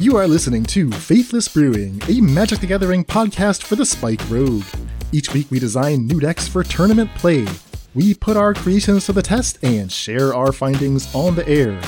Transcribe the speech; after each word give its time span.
You 0.00 0.16
are 0.16 0.26
listening 0.26 0.64
to 0.64 0.90
Faithless 0.90 1.46
Brewing, 1.46 2.00
a 2.08 2.22
Magic 2.22 2.60
the 2.60 2.66
Gathering 2.66 3.04
podcast 3.04 3.62
for 3.64 3.76
the 3.76 3.84
Spike 3.84 4.22
Rogue. 4.30 4.64
Each 5.12 5.34
week 5.34 5.50
we 5.50 5.58
design 5.58 6.06
new 6.06 6.18
decks 6.18 6.48
for 6.48 6.64
tournament 6.64 7.10
play. 7.16 7.46
We 7.92 8.14
put 8.14 8.34
our 8.34 8.54
creations 8.54 9.04
to 9.04 9.12
the 9.12 9.20
test 9.20 9.58
and 9.62 9.92
share 9.92 10.32
our 10.32 10.52
findings 10.52 11.14
on 11.14 11.34
the 11.34 11.46
air. 11.46 11.78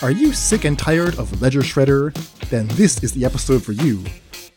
Are 0.00 0.10
you 0.10 0.32
sick 0.32 0.64
and 0.64 0.78
tired 0.78 1.18
of 1.18 1.42
Ledger 1.42 1.60
Shredder? 1.60 2.14
Then 2.48 2.66
this 2.68 3.04
is 3.04 3.12
the 3.12 3.26
episode 3.26 3.62
for 3.62 3.72
you. 3.72 4.02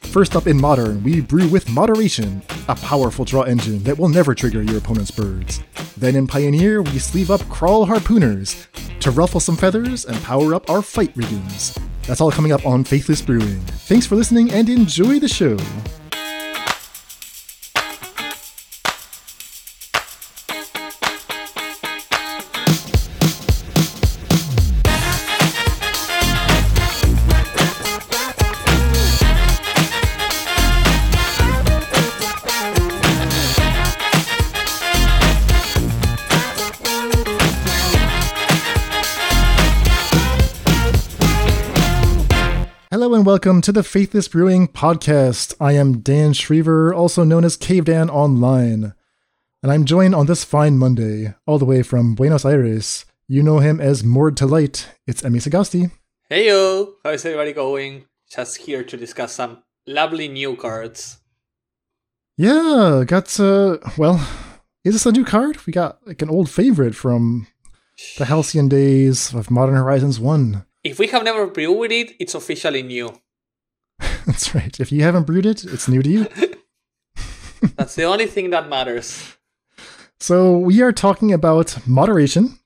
First 0.03 0.37
up 0.37 0.47
in 0.47 0.55
Modern, 0.55 1.03
we 1.03 1.19
brew 1.19 1.49
with 1.49 1.69
Moderation, 1.69 2.41
a 2.69 2.75
powerful 2.75 3.25
draw 3.25 3.41
engine 3.41 3.83
that 3.83 3.99
will 3.99 4.07
never 4.07 4.33
trigger 4.33 4.63
your 4.63 4.77
opponent's 4.77 5.11
birds. 5.11 5.61
Then 5.97 6.15
in 6.15 6.25
Pioneer, 6.25 6.81
we 6.81 6.99
sleeve 6.99 7.31
up 7.31 7.41
Kraul 7.41 7.85
Harpooners 7.85 8.67
to 9.01 9.11
ruffle 9.11 9.41
some 9.41 9.57
feathers 9.57 10.05
and 10.05 10.23
power 10.23 10.55
up 10.55 10.69
our 10.69 10.81
fight 10.81 11.11
riggings. 11.17 11.77
That's 12.03 12.21
all 12.21 12.31
coming 12.31 12.51
up 12.51 12.65
on 12.65 12.83
Faithless 12.83 13.21
Brewing. 13.21 13.59
Thanks 13.87 14.05
for 14.05 14.15
listening 14.15 14.51
and 14.51 14.69
enjoy 14.69 15.19
the 15.19 15.27
show. 15.27 15.57
Welcome 43.33 43.61
to 43.61 43.71
the 43.71 43.81
Faithless 43.81 44.27
Brewing 44.27 44.67
Podcast. 44.67 45.55
I 45.59 45.71
am 45.71 46.01
Dan 46.01 46.33
Schriever, 46.33 46.95
also 46.95 47.23
known 47.23 47.43
as 47.43 47.57
Cave 47.57 47.85
Dan 47.85 48.07
Online. 48.07 48.93
And 49.63 49.71
I'm 49.71 49.85
joined 49.85 50.13
on 50.13 50.27
this 50.27 50.43
fine 50.43 50.77
Monday, 50.77 51.33
all 51.47 51.57
the 51.57 51.65
way 51.65 51.81
from 51.81 52.13
Buenos 52.13 52.45
Aires. 52.45 53.05
You 53.27 53.41
know 53.41 53.57
him 53.57 53.81
as 53.81 54.03
Mord 54.03 54.37
to 54.37 54.45
Light. 54.45 54.87
It's 55.07 55.25
Emmy 55.25 55.39
Sagasti. 55.39 55.89
Hey 56.29 56.45
yo, 56.45 56.93
how's 57.03 57.25
everybody 57.25 57.53
going? 57.53 58.05
Just 58.29 58.57
here 58.57 58.83
to 58.83 58.95
discuss 58.95 59.33
some 59.33 59.63
lovely 59.87 60.27
new 60.27 60.55
cards. 60.55 61.17
Yeah, 62.37 63.03
got, 63.07 63.39
uh, 63.39 63.79
well, 63.97 64.23
is 64.83 64.93
this 64.93 65.07
a 65.07 65.11
new 65.11 65.25
card? 65.25 65.65
We 65.65 65.73
got 65.73 66.05
like 66.05 66.21
an 66.21 66.29
old 66.29 66.51
favorite 66.51 66.93
from 66.93 67.47
the 68.19 68.25
halcyon 68.25 68.69
days 68.69 69.33
of 69.33 69.49
Modern 69.49 69.75
Horizons 69.75 70.19
1. 70.19 70.67
If 70.83 70.99
we 70.99 71.07
have 71.07 71.23
never 71.23 71.47
brewed 71.47 71.91
it, 71.91 72.13
it's 72.19 72.35
officially 72.35 72.83
new. 72.83 73.11
That's 74.27 74.55
right. 74.55 74.79
If 74.79 74.91
you 74.91 75.03
haven't 75.03 75.23
brewed 75.23 75.45
it, 75.45 75.65
it's 75.65 75.89
new 75.89 76.01
to 76.01 76.09
you. 76.09 76.27
That's 77.75 77.95
the 77.95 78.03
only 78.03 78.25
thing 78.25 78.51
that 78.51 78.69
matters. 78.69 79.35
So 80.19 80.57
we 80.57 80.81
are 80.81 80.93
talking 80.93 81.33
about 81.33 81.85
Moderation, 81.85 82.57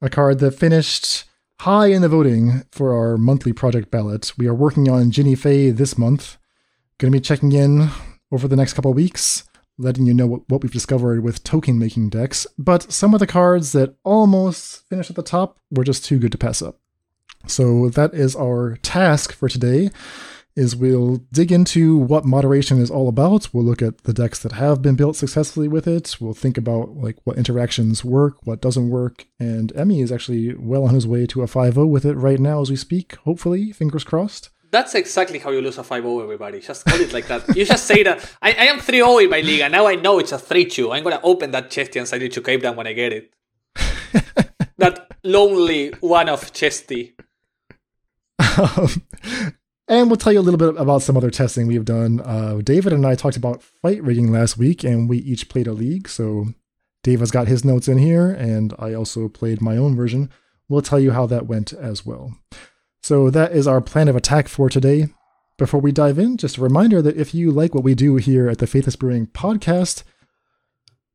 a 0.00 0.08
card 0.08 0.38
that 0.38 0.52
finished 0.52 1.24
high 1.60 1.88
in 1.88 2.00
the 2.00 2.08
voting 2.08 2.62
for 2.70 2.96
our 2.96 3.18
monthly 3.18 3.52
project 3.52 3.90
ballot. 3.90 4.32
We 4.38 4.46
are 4.48 4.54
working 4.54 4.88
on 4.88 5.10
Jinnie 5.10 5.34
Fay 5.34 5.70
this 5.70 5.98
month. 5.98 6.38
Going 6.96 7.12
to 7.12 7.18
be 7.18 7.20
checking 7.20 7.52
in 7.52 7.90
over 8.30 8.48
the 8.48 8.56
next 8.56 8.72
couple 8.72 8.92
of 8.92 8.96
weeks, 8.96 9.44
letting 9.76 10.06
you 10.06 10.14
know 10.14 10.26
what, 10.26 10.48
what 10.48 10.62
we've 10.62 10.72
discovered 10.72 11.22
with 11.22 11.44
token 11.44 11.78
making 11.78 12.08
decks. 12.08 12.46
But 12.56 12.90
some 12.90 13.12
of 13.12 13.20
the 13.20 13.26
cards 13.26 13.72
that 13.72 13.96
almost 14.02 14.88
finished 14.88 15.10
at 15.10 15.16
the 15.16 15.22
top 15.22 15.58
were 15.70 15.84
just 15.84 16.06
too 16.06 16.18
good 16.18 16.32
to 16.32 16.38
pass 16.38 16.62
up. 16.62 16.78
So 17.46 17.90
that 17.90 18.14
is 18.14 18.34
our 18.34 18.78
task 18.82 19.34
for 19.34 19.48
today 19.48 19.90
is 20.54 20.76
we'll 20.76 21.18
dig 21.32 21.50
into 21.50 21.96
what 21.96 22.24
moderation 22.24 22.78
is 22.78 22.90
all 22.90 23.08
about. 23.08 23.48
We'll 23.52 23.64
look 23.64 23.82
at 23.82 24.04
the 24.04 24.12
decks 24.12 24.38
that 24.40 24.52
have 24.52 24.82
been 24.82 24.96
built 24.96 25.16
successfully 25.16 25.68
with 25.68 25.86
it. 25.86 26.16
We'll 26.20 26.34
think 26.34 26.58
about 26.58 26.96
like 26.96 27.16
what 27.24 27.38
interactions 27.38 28.04
work, 28.04 28.38
what 28.44 28.60
doesn't 28.60 28.90
work, 28.90 29.26
and 29.38 29.74
Emmy 29.76 30.00
is 30.00 30.12
actually 30.12 30.54
well 30.54 30.84
on 30.84 30.94
his 30.94 31.06
way 31.06 31.26
to 31.26 31.42
a 31.42 31.46
5-0 31.46 31.88
with 31.88 32.04
it 32.04 32.14
right 32.14 32.38
now 32.38 32.60
as 32.60 32.70
we 32.70 32.76
speak. 32.76 33.16
Hopefully, 33.16 33.72
fingers 33.72 34.04
crossed. 34.04 34.50
That's 34.70 34.94
exactly 34.94 35.38
how 35.38 35.50
you 35.50 35.60
lose 35.60 35.76
a 35.76 35.82
5-0, 35.82 36.22
everybody. 36.22 36.60
Just 36.60 36.86
call 36.86 36.98
it 36.98 37.12
like 37.12 37.26
that. 37.28 37.54
You 37.54 37.66
just 37.66 37.84
say 37.84 38.02
that, 38.04 38.24
I, 38.40 38.52
I 38.52 38.64
am 38.64 38.78
3-0 38.78 39.24
in 39.24 39.30
my 39.30 39.40
league, 39.40 39.60
and 39.60 39.72
now 39.72 39.86
I 39.86 39.96
know 39.96 40.18
it's 40.18 40.32
a 40.32 40.38
3-2. 40.38 40.94
I'm 40.94 41.02
going 41.02 41.14
to 41.14 41.22
open 41.22 41.50
that 41.50 41.70
chesty 41.70 41.98
and 41.98 42.08
send 42.08 42.22
it 42.22 42.32
to 42.32 42.40
Cape 42.40 42.62
Town 42.62 42.76
when 42.76 42.86
I 42.86 42.94
get 42.94 43.12
it. 43.12 43.34
that 44.78 45.08
lonely 45.22 45.90
one 46.00 46.28
of 46.28 46.52
chesty. 46.52 47.14
Um, 48.58 48.88
and 49.88 50.08
we'll 50.08 50.16
tell 50.16 50.32
you 50.32 50.40
a 50.40 50.42
little 50.42 50.58
bit 50.58 50.80
about 50.80 51.02
some 51.02 51.16
other 51.16 51.30
testing 51.30 51.66
we've 51.66 51.84
done. 51.84 52.20
Uh, 52.20 52.60
David 52.62 52.92
and 52.92 53.06
I 53.06 53.14
talked 53.14 53.36
about 53.36 53.62
fight 53.62 54.02
rigging 54.02 54.30
last 54.30 54.56
week, 54.56 54.84
and 54.84 55.08
we 55.08 55.18
each 55.18 55.48
played 55.48 55.66
a 55.66 55.72
league. 55.72 56.08
So 56.08 56.46
Dave 57.02 57.20
has 57.20 57.30
got 57.30 57.48
his 57.48 57.64
notes 57.64 57.88
in 57.88 57.98
here, 57.98 58.30
and 58.30 58.74
I 58.78 58.94
also 58.94 59.28
played 59.28 59.60
my 59.60 59.76
own 59.76 59.96
version. 59.96 60.30
We'll 60.68 60.82
tell 60.82 61.00
you 61.00 61.10
how 61.12 61.26
that 61.26 61.46
went 61.46 61.72
as 61.72 62.06
well. 62.06 62.34
So 63.02 63.30
that 63.30 63.52
is 63.52 63.66
our 63.66 63.80
plan 63.80 64.08
of 64.08 64.16
attack 64.16 64.48
for 64.48 64.68
today. 64.70 65.08
Before 65.58 65.80
we 65.80 65.92
dive 65.92 66.18
in, 66.18 66.36
just 66.36 66.56
a 66.56 66.62
reminder 66.62 67.02
that 67.02 67.16
if 67.16 67.34
you 67.34 67.50
like 67.50 67.74
what 67.74 67.84
we 67.84 67.94
do 67.94 68.16
here 68.16 68.48
at 68.48 68.58
the 68.58 68.66
Faithless 68.66 68.96
Brewing 68.96 69.26
podcast, 69.26 70.02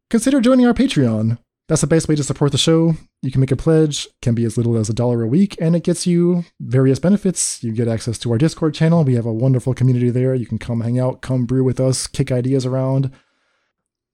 consider 0.09 0.39
joining 0.39 0.67
our 0.67 0.73
Patreon. 0.73 1.39
That's 1.67 1.81
the 1.81 1.87
best 1.87 2.07
way 2.07 2.15
to 2.15 2.23
support 2.23 2.53
the 2.53 2.57
show. 2.57 2.95
You 3.21 3.29
can 3.29 3.41
make 3.41 3.51
a 3.51 3.57
pledge, 3.57 4.07
can 4.21 4.33
be 4.33 4.45
as 4.45 4.55
little 4.55 4.77
as 4.77 4.89
a 4.89 4.93
dollar 4.93 5.21
a 5.23 5.27
week, 5.27 5.57
and 5.59 5.75
it 5.75 5.83
gets 5.83 6.07
you 6.07 6.45
various 6.61 6.97
benefits. 6.97 7.61
You 7.61 7.73
get 7.73 7.89
access 7.89 8.17
to 8.19 8.31
our 8.31 8.37
Discord 8.37 8.73
channel. 8.73 9.03
We 9.03 9.15
have 9.15 9.25
a 9.25 9.33
wonderful 9.33 9.73
community 9.73 10.09
there. 10.09 10.33
You 10.33 10.45
can 10.45 10.59
come 10.59 10.79
hang 10.79 10.97
out, 10.97 11.21
come 11.21 11.45
brew 11.45 11.65
with 11.65 11.81
us, 11.81 12.07
kick 12.07 12.31
ideas 12.31 12.65
around. 12.65 13.11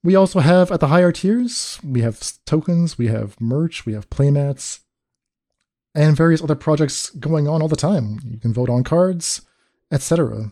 We 0.03 0.15
also 0.15 0.39
have 0.39 0.71
at 0.71 0.79
the 0.79 0.87
higher 0.87 1.11
tiers, 1.11 1.79
we 1.83 2.01
have 2.01 2.19
tokens, 2.45 2.97
we 2.97 3.07
have 3.07 3.39
merch, 3.39 3.85
we 3.85 3.93
have 3.93 4.09
playmats, 4.09 4.79
and 5.95 6.17
various 6.17 6.43
other 6.43 6.55
projects 6.55 7.11
going 7.11 7.47
on 7.47 7.61
all 7.61 7.69
the 7.69 7.77
time. 7.77 8.19
You 8.25 8.37
can 8.37 8.51
vote 8.51 8.69
on 8.69 8.83
cards, 8.83 9.43
etc. 9.91 10.51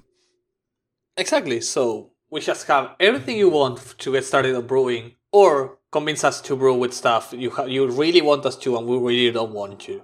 Exactly. 1.18 1.59
So 1.59 2.12
we 2.29 2.39
just 2.39 2.68
have 2.68 2.91
everything 3.00 3.38
you 3.38 3.50
want 3.50 3.97
to 3.97 4.12
get 4.13 4.23
started 4.23 4.56
on 4.56 4.68
brewing, 4.68 5.16
or 5.33 5.79
convince 5.91 6.24
us 6.24 6.41
to 6.41 6.56
brew 6.56 6.75
with 6.75 6.94
stuff 6.94 7.34
you 7.35 7.50
ha- 7.50 7.66
you 7.66 7.85
really 7.88 8.22
want 8.22 8.46
us 8.46 8.56
to, 8.57 8.78
and 8.78 8.88
we 8.88 8.97
really 8.97 9.31
don't 9.31 9.53
want 9.53 9.79
to. 9.81 10.02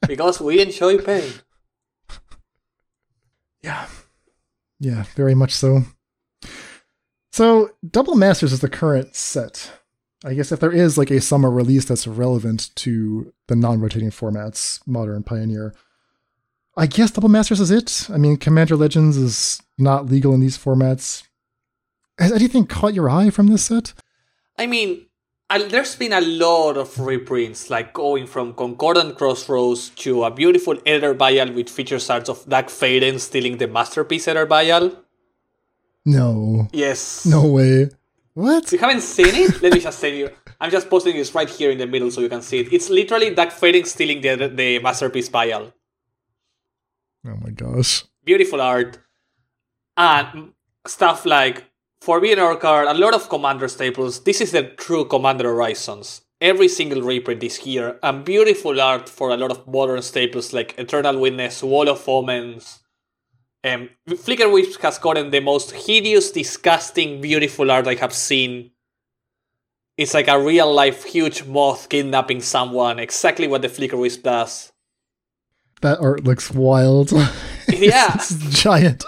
because 0.06 0.40
we 0.40 0.60
enjoy 0.60 0.98
pain. 0.98 1.32
Yeah. 3.62 3.86
Yeah, 4.78 5.04
very 5.14 5.34
much 5.34 5.52
so. 5.52 5.84
So, 7.32 7.70
Double 7.88 8.14
Masters 8.14 8.52
is 8.52 8.60
the 8.60 8.68
current 8.68 9.16
set. 9.16 9.72
I 10.24 10.34
guess 10.34 10.52
if 10.52 10.60
there 10.60 10.72
is 10.72 10.96
like 10.96 11.10
a 11.10 11.20
summer 11.20 11.50
release 11.50 11.84
that's 11.84 12.06
relevant 12.06 12.74
to 12.76 13.32
the 13.46 13.56
non 13.56 13.80
rotating 13.80 14.10
formats, 14.10 14.80
Modern 14.86 15.22
Pioneer, 15.22 15.74
I 16.76 16.86
guess 16.86 17.10
Double 17.10 17.28
Masters 17.28 17.60
is 17.60 17.70
it. 17.70 18.08
I 18.12 18.18
mean, 18.18 18.36
Commander 18.36 18.76
Legends 18.76 19.16
is 19.16 19.62
not 19.78 20.06
legal 20.06 20.34
in 20.34 20.40
these 20.40 20.58
formats. 20.58 21.24
Has 22.18 22.32
anything 22.32 22.66
caught 22.66 22.94
your 22.94 23.10
eye 23.10 23.30
from 23.30 23.48
this 23.48 23.64
set? 23.64 23.92
I 24.56 24.66
mean, 24.66 25.06
there's 25.50 25.96
been 25.96 26.12
a 26.12 26.20
lot 26.20 26.76
of 26.76 26.98
reprints, 26.98 27.70
like 27.70 27.92
going 27.92 28.26
from 28.26 28.54
Concordant 28.54 29.16
Crossroads 29.16 29.90
to 29.90 30.24
a 30.24 30.30
beautiful 30.30 30.76
Ether 30.86 31.14
Vial 31.14 31.52
with 31.52 31.68
features 31.68 32.08
arts 32.08 32.28
of 32.28 32.48
Dack 32.48 32.68
Fayden 32.68 33.18
stealing 33.18 33.58
the 33.58 33.66
masterpiece 33.66 34.28
Ether 34.28 34.46
Vial. 34.46 34.92
No. 36.04 36.68
Yes. 36.72 37.26
No 37.26 37.46
way. 37.46 37.90
What? 38.34 38.70
You 38.72 38.78
haven't 38.78 39.00
seen 39.00 39.34
it? 39.34 39.62
Let 39.62 39.72
me 39.72 39.80
just 39.80 40.00
tell 40.00 40.12
you. 40.12 40.30
I'm 40.60 40.70
just 40.70 40.88
posting 40.88 41.16
this 41.16 41.34
right 41.34 41.48
here 41.48 41.70
in 41.70 41.78
the 41.78 41.86
middle 41.86 42.10
so 42.10 42.20
you 42.20 42.28
can 42.28 42.42
see 42.42 42.60
it. 42.60 42.72
It's 42.72 42.90
literally 42.90 43.34
Dack 43.34 43.50
Fayden 43.50 43.86
stealing 43.86 44.20
the, 44.20 44.48
the 44.48 44.78
masterpiece 44.78 45.28
Vial. 45.28 45.72
Oh 47.26 47.36
my 47.42 47.50
gosh. 47.50 48.04
Beautiful 48.24 48.60
art. 48.60 48.98
And 49.96 50.52
stuff 50.86 51.24
like 51.26 51.64
Forbidden 52.04 52.58
card, 52.58 52.86
a 52.86 52.92
lot 52.92 53.14
of 53.14 53.30
Commander 53.30 53.66
staples. 53.66 54.20
This 54.24 54.42
is 54.42 54.52
the 54.52 54.64
true 54.64 55.06
Commander 55.06 55.44
Horizons. 55.44 56.20
Every 56.38 56.68
single 56.68 57.00
reprint 57.00 57.42
is 57.42 57.56
here, 57.56 57.98
and 58.02 58.26
beautiful 58.26 58.78
art 58.78 59.08
for 59.08 59.30
a 59.30 59.38
lot 59.38 59.50
of 59.50 59.66
modern 59.66 60.02
staples 60.02 60.52
like 60.52 60.78
Eternal 60.78 61.18
Witness, 61.18 61.62
Wall 61.62 61.88
of 61.88 62.06
Omens. 62.06 62.80
Um, 63.64 63.88
Flicker 64.18 64.50
Wisp 64.50 64.82
has 64.82 64.98
gotten 64.98 65.30
the 65.30 65.40
most 65.40 65.70
hideous, 65.70 66.30
disgusting, 66.30 67.22
beautiful 67.22 67.70
art 67.70 67.86
I 67.88 67.94
have 67.94 68.12
seen. 68.12 68.72
It's 69.96 70.12
like 70.12 70.28
a 70.28 70.38
real 70.38 70.70
life 70.70 71.04
huge 71.04 71.44
moth 71.44 71.88
kidnapping 71.88 72.42
someone, 72.42 72.98
exactly 72.98 73.48
what 73.48 73.62
the 73.62 73.70
Flicker 73.70 73.96
Wisp 73.96 74.24
does. 74.24 74.72
That 75.80 76.00
art 76.00 76.24
looks 76.24 76.50
wild. 76.50 77.12
Yeah. 77.72 78.12
it's 78.14 78.36
giant. 78.62 79.04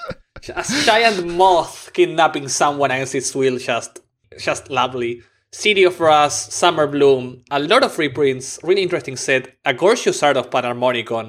a 0.48 0.64
giant 0.84 1.26
moth 1.26 1.85
kidnapping 1.96 2.46
someone 2.48 2.90
against 2.90 3.14
its 3.20 3.34
will 3.34 3.58
just 3.58 4.00
just 4.48 4.70
lovely 4.70 5.12
city 5.52 5.84
of 5.84 5.98
rust 6.00 6.52
summer 6.52 6.86
bloom 6.94 7.42
a 7.50 7.58
lot 7.58 7.82
of 7.88 7.98
reprints 7.98 8.58
really 8.62 8.82
interesting 8.82 9.16
set 9.16 9.42
a 9.64 9.72
gorgeous 9.72 10.22
art 10.22 10.36
of 10.36 10.50
panharmonicon 10.50 11.28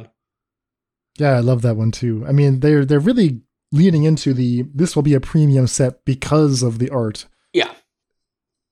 Yeah, 1.19 1.34
I 1.40 1.42
love 1.42 1.62
that 1.64 1.78
one 1.78 1.92
too. 1.92 2.24
I 2.30 2.31
mean, 2.31 2.60
they're 2.60 2.86
they're 2.86 3.08
really 3.10 3.42
leaning 3.72 4.04
into 4.04 4.34
the 4.34 4.66
this 4.74 4.96
will 4.96 5.04
be 5.04 5.16
a 5.16 5.19
premium 5.19 5.68
set 5.68 6.06
because 6.06 6.62
of 6.64 6.78
the 6.78 6.90
art. 6.92 7.25
Yeah. 7.54 7.72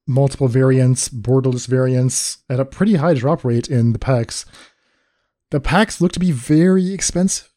Multiple 0.08 0.48
variants, 0.48 1.10
borderless 1.10 1.68
variants 1.68 2.44
at 2.50 2.60
a 2.60 2.66
pretty 2.66 2.96
high 2.96 3.16
drop 3.16 3.44
rate 3.44 3.68
in 3.68 3.94
the 3.94 4.00
packs. 4.00 4.46
The 5.50 5.60
packs 5.60 6.00
look 6.00 6.12
to 6.12 6.20
be 6.20 6.32
very 6.32 6.94
expensive. 6.94 7.50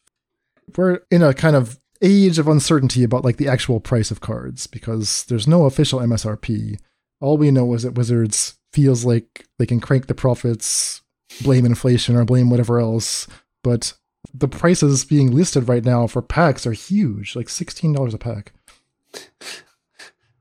We're 0.76 1.00
in 1.10 1.22
a 1.22 1.34
kind 1.34 1.56
of 1.56 1.78
age 2.02 2.38
of 2.38 2.48
uncertainty 2.48 3.02
about 3.02 3.24
like 3.24 3.36
the 3.36 3.48
actual 3.48 3.80
price 3.80 4.10
of 4.10 4.20
cards 4.20 4.66
because 4.66 5.24
there's 5.24 5.48
no 5.48 5.64
official 5.64 6.00
MSRP. 6.00 6.78
All 7.20 7.36
we 7.36 7.50
know 7.50 7.74
is 7.74 7.82
that 7.82 7.94
Wizards 7.94 8.58
feels 8.72 9.04
like 9.04 9.46
they 9.58 9.66
can 9.66 9.80
crank 9.80 10.06
the 10.06 10.14
profits, 10.14 11.02
blame 11.42 11.64
inflation 11.64 12.16
or 12.16 12.24
blame 12.24 12.50
whatever 12.50 12.78
else, 12.78 13.26
but 13.64 13.94
the 14.32 14.48
prices 14.48 15.04
being 15.04 15.34
listed 15.34 15.68
right 15.68 15.84
now 15.84 16.06
for 16.06 16.22
packs 16.22 16.66
are 16.66 16.72
huge, 16.72 17.34
like 17.34 17.46
$16 17.46 18.14
a 18.14 18.18
pack. 18.18 18.52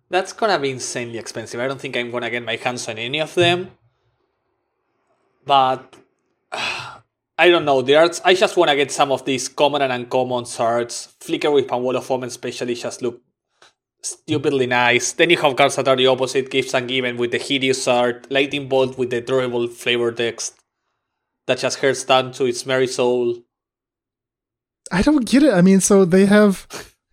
That's 0.10 0.34
gonna 0.34 0.60
be 0.60 0.72
insanely 0.72 1.18
expensive. 1.18 1.60
I 1.60 1.68
don't 1.68 1.80
think 1.80 1.98
I'm 1.98 2.12
gonna 2.12 2.30
get 2.30 2.46
my 2.46 2.56
hands 2.56 2.88
on 2.88 2.98
any 2.98 3.20
of 3.20 3.34
them. 3.36 3.72
But 5.46 5.96
I 7.38 7.50
don't 7.50 7.66
know. 7.66 7.82
The 7.82 7.96
arts 7.96 8.22
I 8.26 8.34
just 8.34 8.58
wanna 8.58 8.76
get 8.76 8.92
some 8.92 9.12
of 9.12 9.26
these 9.26 9.48
common 9.48 9.82
and 9.82 9.94
uncommon 9.94 10.46
arts. 10.60 11.14
Flickerwisp 11.20 11.72
Wall 11.80 11.96
of 11.96 12.10
Omen 12.10 12.28
especially 12.28 12.76
just 12.76 13.02
look 13.02 13.22
stupidly 14.02 14.68
nice. 14.68 15.14
Then 15.14 15.30
you 15.30 15.38
have 15.38 15.56
cards 15.56 15.76
that 15.76 15.88
are 15.88 15.96
the 15.96 16.08
opposite, 16.08 16.50
Gifts 16.50 16.74
Ungiven 16.74 17.18
with 17.18 17.32
the 17.32 17.38
hideous 17.38 17.88
art, 17.88 18.28
Lightning 18.32 18.68
Bolt 18.68 18.98
with 18.98 19.10
the 19.10 19.22
durable 19.22 19.68
flavor 19.68 20.12
text 20.12 20.56
that 21.46 21.60
just 21.60 21.80
hurts 21.80 22.04
down 22.04 22.32
to 22.34 22.46
its 22.46 22.66
merry 22.66 22.88
soul. 22.88 23.38
I 24.92 25.02
don't 25.02 25.26
get 25.26 25.44
it. 25.44 25.54
I 25.54 25.62
mean, 25.62 25.80
so 25.80 26.06
they 26.06 26.26
have 26.26 26.68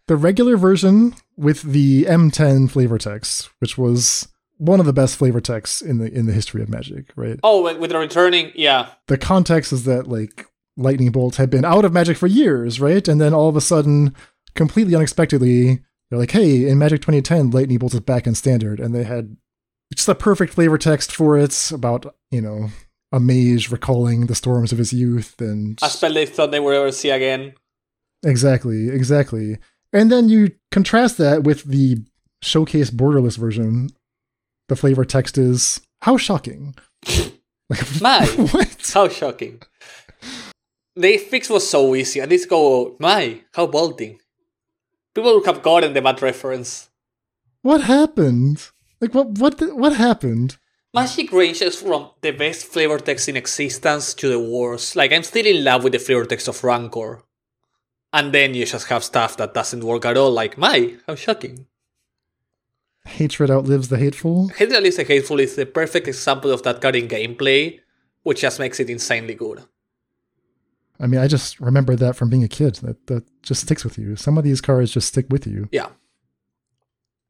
the 0.07 0.17
regular 0.17 0.57
version 0.57 1.15
with 1.37 1.63
the 1.63 2.05
M10 2.05 2.71
flavor 2.71 2.99
text, 2.99 3.51
which 3.59 3.77
was 3.77 4.29
one 4.59 4.81
of 4.81 4.87
the 4.87 4.93
best 4.93 5.17
flavor 5.17 5.41
texts 5.41 5.83
in 5.83 5.99
the 5.99 6.13
in 6.13 6.27
the 6.27 6.33
history 6.33 6.63
of 6.63 6.69
Magic, 6.69 7.13
right? 7.17 7.39
Oh, 7.43 7.63
with 7.79 7.91
the 7.91 7.99
returning, 7.99 8.53
yeah. 8.55 8.89
The 9.09 9.19
context 9.19 9.73
is 9.73 9.85
that 9.85 10.07
like 10.09 10.47
lightning 10.77 11.11
bolts 11.11 11.37
had 11.37 11.51
been 11.51 11.65
out 11.65 11.85
of 11.85 11.93
Magic 11.93 12.17
for 12.17 12.27
years, 12.27 12.81
right? 12.81 13.07
And 13.07 13.21
then 13.21 13.35
all 13.35 13.49
of 13.49 13.57
a 13.57 13.61
sudden, 13.61 14.15
completely 14.55 14.95
unexpectedly, 14.95 15.81
they're 16.11 16.19
like, 16.19 16.31
"Hey, 16.33 16.69
in 16.69 16.79
Magic 16.79 17.01
2010, 17.01 17.51
lightning 17.51 17.79
bolts 17.79 17.95
is 17.95 18.01
back 18.01 18.27
in 18.27 18.35
standard," 18.35 18.81
and 18.81 18.95
they 18.95 19.05
had 19.05 19.37
just 19.95 20.07
the 20.07 20.15
perfect 20.15 20.55
flavor 20.55 20.79
text 20.79 21.13
for 21.13 21.39
it 21.39 21.71
about 21.71 22.15
you 22.31 22.41
know 22.41 22.69
a 23.13 23.21
mage 23.21 23.71
recalling 23.71 24.27
the 24.27 24.35
storms 24.35 24.73
of 24.73 24.79
his 24.79 24.93
youth 24.93 25.41
and 25.41 25.79
a 25.83 25.89
spell 25.89 26.13
they 26.13 26.27
thought 26.27 26.51
they 26.51 26.61
would 26.61 26.75
ever 26.75 26.91
see 26.91 27.11
again. 27.11 27.55
Exactly, 28.25 28.89
exactly. 28.89 29.59
And 29.93 30.11
then 30.11 30.29
you 30.29 30.53
contrast 30.73 31.19
that 31.19 31.45
with 31.45 31.65
the 31.65 31.99
showcase 32.43 32.91
borderless 32.91 33.39
version. 33.39 33.91
The 34.69 34.77
flavor 34.77 35.05
text 35.05 35.37
is 35.37 35.81
how 36.03 36.17
shocking. 36.17 36.75
like, 37.69 37.85
my, 38.01 38.27
what? 38.27 38.91
How 38.93 39.09
shocking. 39.09 39.63
The 40.97 41.19
fix 41.19 41.51
was 41.51 41.69
so 41.69 41.95
easy. 41.95 42.23
I 42.23 42.27
just 42.27 42.49
go, 42.49 42.97
my, 42.99 43.41
how 43.53 43.67
bolting. 43.67 44.21
People 45.15 45.35
would 45.35 45.47
have 45.47 45.63
gotten 45.63 45.93
the 45.93 46.03
bad 46.03 46.23
reference. 46.23 46.89
What 47.63 47.83
happened? 47.83 48.71
Like 49.01 49.15
what? 49.15 49.39
What? 49.39 49.61
What 49.77 49.97
happened? 49.97 50.57
Magic 50.93 51.33
ranges 51.33 51.81
from 51.81 52.11
the 52.21 52.31
best 52.31 52.67
flavor 52.67 52.99
text 52.99 53.29
in 53.29 53.37
existence 53.37 54.15
to 54.15 54.29
the 54.29 54.39
worst. 54.39 54.97
Like 54.97 55.13
I'm 55.13 55.23
still 55.23 55.47
in 55.47 55.65
love 55.65 55.83
with 55.83 55.93
the 55.93 55.99
flavor 55.99 56.25
text 56.25 56.49
of 56.49 56.63
Rancor. 56.63 57.23
And 58.13 58.33
then 58.33 58.55
you 58.55 58.65
just 58.65 58.87
have 58.89 59.03
stuff 59.03 59.37
that 59.39 59.55
doesn't 59.55 59.83
work 59.83 60.05
at 60.05 60.17
all, 60.17 60.31
like 60.31 60.57
my, 60.57 60.95
how 61.07 61.17
shocking. 61.17 61.67
Hatred 63.07 63.51
outlives 63.51 63.89
the 63.89 63.99
hateful. 63.99 64.49
Hatred 64.49 64.77
outlives 64.77 64.97
the 64.97 65.05
hateful 65.05 65.41
is 65.41 65.57
the 65.57 65.67
perfect 65.67 66.09
example 66.09 66.51
of 66.51 66.63
that 66.63 66.81
card 66.81 66.97
in 66.97 67.09
gameplay, 67.09 67.81
which 68.23 68.41
just 68.41 68.59
makes 68.59 68.81
it 68.81 68.91
insanely 68.91 69.35
good. 69.35 69.63
I 71.01 71.07
mean, 71.07 71.21
I 71.21 71.27
just 71.27 71.61
remember 71.61 71.97
that 71.97 72.17
from 72.17 72.31
being 72.31 72.45
a 72.45 72.49
kid. 72.49 72.77
That 72.77 73.07
that 73.09 73.25
just 73.43 73.63
sticks 73.63 73.85
with 73.85 73.99
you. 73.99 74.17
Some 74.17 74.39
of 74.39 74.45
these 74.45 74.61
cards 74.61 74.93
just 74.93 75.09
stick 75.09 75.27
with 75.29 75.47
you. 75.47 75.69
Yeah. 75.73 75.89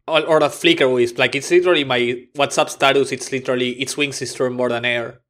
Or, 0.07 0.21
or 0.21 0.41
that 0.41 0.53
flicker 0.53 0.89
wisp, 0.89 1.19
like 1.19 1.35
it's 1.35 1.51
literally 1.51 1.83
my 1.83 2.27
WhatsApp 2.35 2.69
status. 2.69 3.11
It's 3.11 3.33
literally 3.33 3.71
its 3.71 3.97
wings 3.97 4.21
is 4.21 4.39
more 4.39 4.69
than 4.69 4.85
air. 4.85 5.21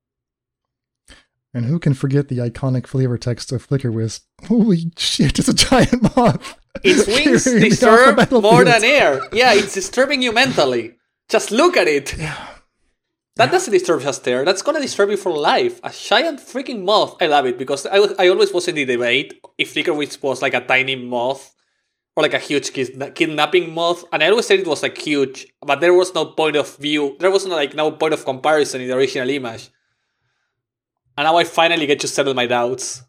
And 1.55 1.67
who 1.67 1.79
can 1.79 1.95
forget 1.95 2.27
the 2.27 2.39
iconic 2.39 2.89
flavor 2.89 3.17
text 3.17 3.53
of 3.53 3.63
Flicker 3.63 3.93
Wisp? 3.93 4.25
Holy 4.49 4.91
shit, 4.97 5.39
it's 5.39 5.47
a 5.47 5.55
giant 5.55 6.03
moth! 6.17 6.59
Its 6.83 7.07
wings 7.15 7.45
disturb 7.45 8.31
more 8.31 8.65
than 8.65 8.85
air. 8.85 9.21
Yeah, 9.33 9.55
it's 9.55 9.75
disturbing 9.75 10.23
you 10.23 10.33
mentally. 10.33 10.97
Just 11.29 11.51
look 11.51 11.77
at 11.77 11.89
it. 11.89 12.17
Yeah. 12.19 12.49
That 13.37 13.51
doesn't 13.51 13.73
disturb 13.73 14.03
just 14.03 14.23
there. 14.23 14.45
That's 14.45 14.63
gonna 14.63 14.81
disturb 14.81 15.11
you 15.11 15.17
for 15.17 15.33
life. 15.37 15.81
A 15.83 15.91
giant 15.91 16.39
freaking 16.39 16.85
moth. 16.85 17.17
I 17.21 17.27
love 17.27 17.47
it 17.47 17.59
because 17.59 17.85
I, 17.87 17.99
I 18.19 18.29
always 18.29 18.53
was 18.53 18.69
in 18.69 18.77
the 18.77 18.85
debate 18.85 19.41
if 19.59 19.75
Flickerwisp 19.75 20.23
was 20.23 20.41
like 20.41 20.55
a 20.55 20.61
tiny 20.65 20.95
moth 20.95 21.53
or 22.15 22.23
like 22.23 22.35
a 22.35 22.39
huge 22.39 22.73
kidnapping 22.73 23.75
moth. 23.75 24.05
And 24.13 24.23
I 24.23 24.29
always 24.29 24.47
said 24.47 24.61
it 24.61 24.69
was 24.69 24.85
like 24.85 24.97
huge, 24.99 25.49
but 25.61 25.81
there 25.81 25.95
was 25.95 26.15
no 26.15 26.27
point 26.27 26.55
of 26.55 26.77
view. 26.77 27.17
There 27.19 27.31
was 27.31 27.45
no 27.45 27.57
like 27.57 27.75
no 27.75 27.91
point 27.91 28.15
of 28.15 28.25
comparison 28.25 28.83
in 28.83 28.89
the 28.89 28.97
original 28.97 29.29
image. 29.29 29.69
And 31.17 31.25
now 31.25 31.37
I 31.37 31.45
finally 31.45 31.87
get 31.87 32.01
to 32.01 32.09
settle 32.09 32.35
my 32.35 32.47
doubts. 32.47 33.03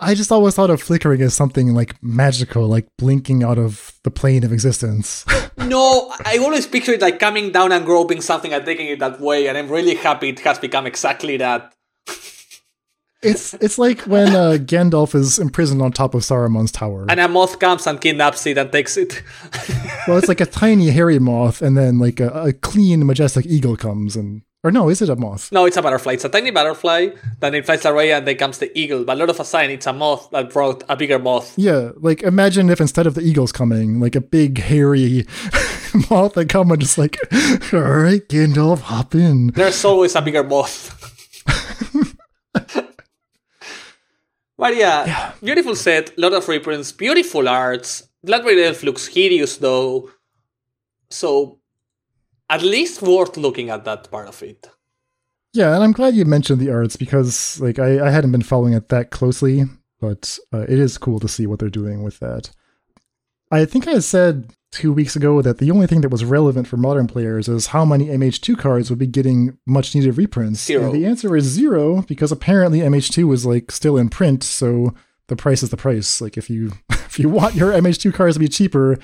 I 0.00 0.14
just 0.14 0.30
always 0.30 0.54
thought 0.54 0.70
of 0.70 0.80
flickering 0.80 1.20
as 1.22 1.34
something 1.34 1.74
like 1.74 2.00
magical, 2.02 2.68
like 2.68 2.86
blinking 2.98 3.42
out 3.42 3.58
of 3.58 3.98
the 4.04 4.12
plane 4.12 4.44
of 4.44 4.52
existence. 4.52 5.24
no, 5.56 6.12
I 6.24 6.38
always 6.38 6.68
picture 6.68 6.92
it 6.92 7.00
like 7.00 7.18
coming 7.18 7.50
down 7.50 7.72
and 7.72 7.84
groping 7.84 8.20
something 8.20 8.52
and 8.52 8.64
taking 8.64 8.86
it 8.86 9.00
that 9.00 9.20
way, 9.20 9.48
and 9.48 9.58
I'm 9.58 9.68
really 9.68 9.96
happy 9.96 10.28
it 10.28 10.40
has 10.40 10.60
become 10.60 10.86
exactly 10.86 11.36
that. 11.38 11.74
it's 13.22 13.54
it's 13.54 13.76
like 13.76 14.02
when 14.02 14.36
uh, 14.36 14.58
Gandalf 14.60 15.16
is 15.16 15.40
imprisoned 15.40 15.82
on 15.82 15.90
top 15.90 16.14
of 16.14 16.22
Saruman's 16.22 16.70
tower, 16.70 17.06
and 17.08 17.18
a 17.18 17.26
moth 17.26 17.58
comes 17.58 17.84
and 17.88 18.00
kidnaps 18.00 18.46
it 18.46 18.56
and 18.56 18.70
takes 18.70 18.96
it. 18.96 19.20
well, 20.06 20.16
it's 20.18 20.28
like 20.28 20.40
a 20.40 20.46
tiny 20.46 20.90
hairy 20.90 21.18
moth, 21.18 21.60
and 21.60 21.76
then 21.76 21.98
like 21.98 22.20
a, 22.20 22.28
a 22.28 22.52
clean, 22.52 23.04
majestic 23.04 23.46
eagle 23.46 23.76
comes 23.76 24.14
and 24.14 24.42
or 24.64 24.72
no, 24.72 24.88
is 24.88 25.00
it 25.00 25.08
a 25.08 25.14
moth? 25.14 25.52
No, 25.52 25.66
it's 25.66 25.76
a 25.76 25.82
butterfly. 25.82 26.14
It's 26.14 26.24
a 26.24 26.28
tiny 26.28 26.50
butterfly. 26.50 27.10
Then 27.38 27.54
it 27.54 27.64
flies 27.64 27.84
away 27.84 28.12
and 28.12 28.26
then 28.26 28.36
comes 28.36 28.58
the 28.58 28.76
eagle. 28.76 29.04
But 29.04 29.16
a 29.16 29.20
lot 29.20 29.30
of 29.30 29.38
a 29.38 29.44
sign, 29.44 29.70
it's 29.70 29.86
a 29.86 29.92
moth 29.92 30.30
that 30.30 30.52
brought 30.52 30.82
a 30.88 30.96
bigger 30.96 31.20
moth. 31.20 31.56
Yeah, 31.56 31.92
like 31.96 32.22
imagine 32.22 32.68
if 32.68 32.80
instead 32.80 33.06
of 33.06 33.14
the 33.14 33.20
eagles 33.20 33.52
coming, 33.52 34.00
like 34.00 34.16
a 34.16 34.20
big 34.20 34.58
hairy 34.58 35.26
moth 36.10 36.34
that 36.34 36.48
come 36.48 36.72
and 36.72 36.80
just 36.80 36.98
like, 36.98 37.18
all 37.72 37.80
right, 37.80 38.26
Gandalf, 38.28 38.80
hop 38.80 39.14
in. 39.14 39.48
There's 39.48 39.84
always 39.84 40.16
a 40.16 40.22
bigger 40.22 40.42
moth. 40.42 40.96
but 44.58 44.76
yeah, 44.76 45.06
yeah, 45.06 45.32
beautiful 45.40 45.76
set, 45.76 46.18
lot 46.18 46.32
of 46.32 46.48
reprints, 46.48 46.90
beautiful 46.90 47.48
arts. 47.48 48.08
Blood-Red 48.24 48.58
Elf 48.58 48.82
looks 48.82 49.06
hideous 49.06 49.58
though. 49.58 50.10
So 51.10 51.57
at 52.48 52.62
least 52.62 53.02
worth 53.02 53.36
looking 53.36 53.70
at 53.70 53.84
that 53.84 54.10
part 54.10 54.28
of 54.28 54.42
it. 54.42 54.70
Yeah, 55.52 55.74
and 55.74 55.82
I'm 55.82 55.92
glad 55.92 56.14
you 56.14 56.24
mentioned 56.24 56.60
the 56.60 56.70
arts 56.70 56.96
because 56.96 57.60
like 57.60 57.78
I, 57.78 58.06
I 58.06 58.10
hadn't 58.10 58.32
been 58.32 58.42
following 58.42 58.74
it 58.74 58.88
that 58.90 59.10
closely, 59.10 59.64
but 60.00 60.38
uh, 60.52 60.60
it 60.60 60.78
is 60.78 60.98
cool 60.98 61.20
to 61.20 61.28
see 61.28 61.46
what 61.46 61.58
they're 61.58 61.70
doing 61.70 62.02
with 62.02 62.18
that. 62.20 62.50
I 63.50 63.64
think 63.64 63.88
I 63.88 63.98
said 64.00 64.52
two 64.70 64.92
weeks 64.92 65.16
ago 65.16 65.40
that 65.40 65.58
the 65.58 65.70
only 65.70 65.86
thing 65.86 66.02
that 66.02 66.10
was 66.10 66.24
relevant 66.24 66.68
for 66.68 66.76
modern 66.76 67.06
players 67.06 67.48
is 67.48 67.68
how 67.68 67.86
many 67.86 68.06
MH2 68.06 68.58
cards 68.58 68.90
would 68.90 68.98
be 68.98 69.06
getting 69.06 69.56
much 69.66 69.94
needed 69.94 70.18
reprints. 70.18 70.60
Zero. 70.60 70.84
And 70.84 70.94
the 70.94 71.06
answer 71.06 71.34
is 71.34 71.44
zero 71.44 72.02
because 72.02 72.30
apparently 72.30 72.80
MH2 72.80 73.32
is 73.32 73.46
like 73.46 73.70
still 73.72 73.96
in 73.96 74.10
print, 74.10 74.44
so 74.44 74.94
the 75.28 75.36
price 75.36 75.62
is 75.62 75.70
the 75.70 75.76
price. 75.78 76.20
Like 76.20 76.36
if 76.36 76.50
you 76.50 76.72
if 76.90 77.18
you 77.18 77.28
want 77.28 77.54
your 77.54 77.72
MH2 77.72 78.12
cards 78.12 78.36
to 78.36 78.40
be 78.40 78.48
cheaper, 78.48 78.98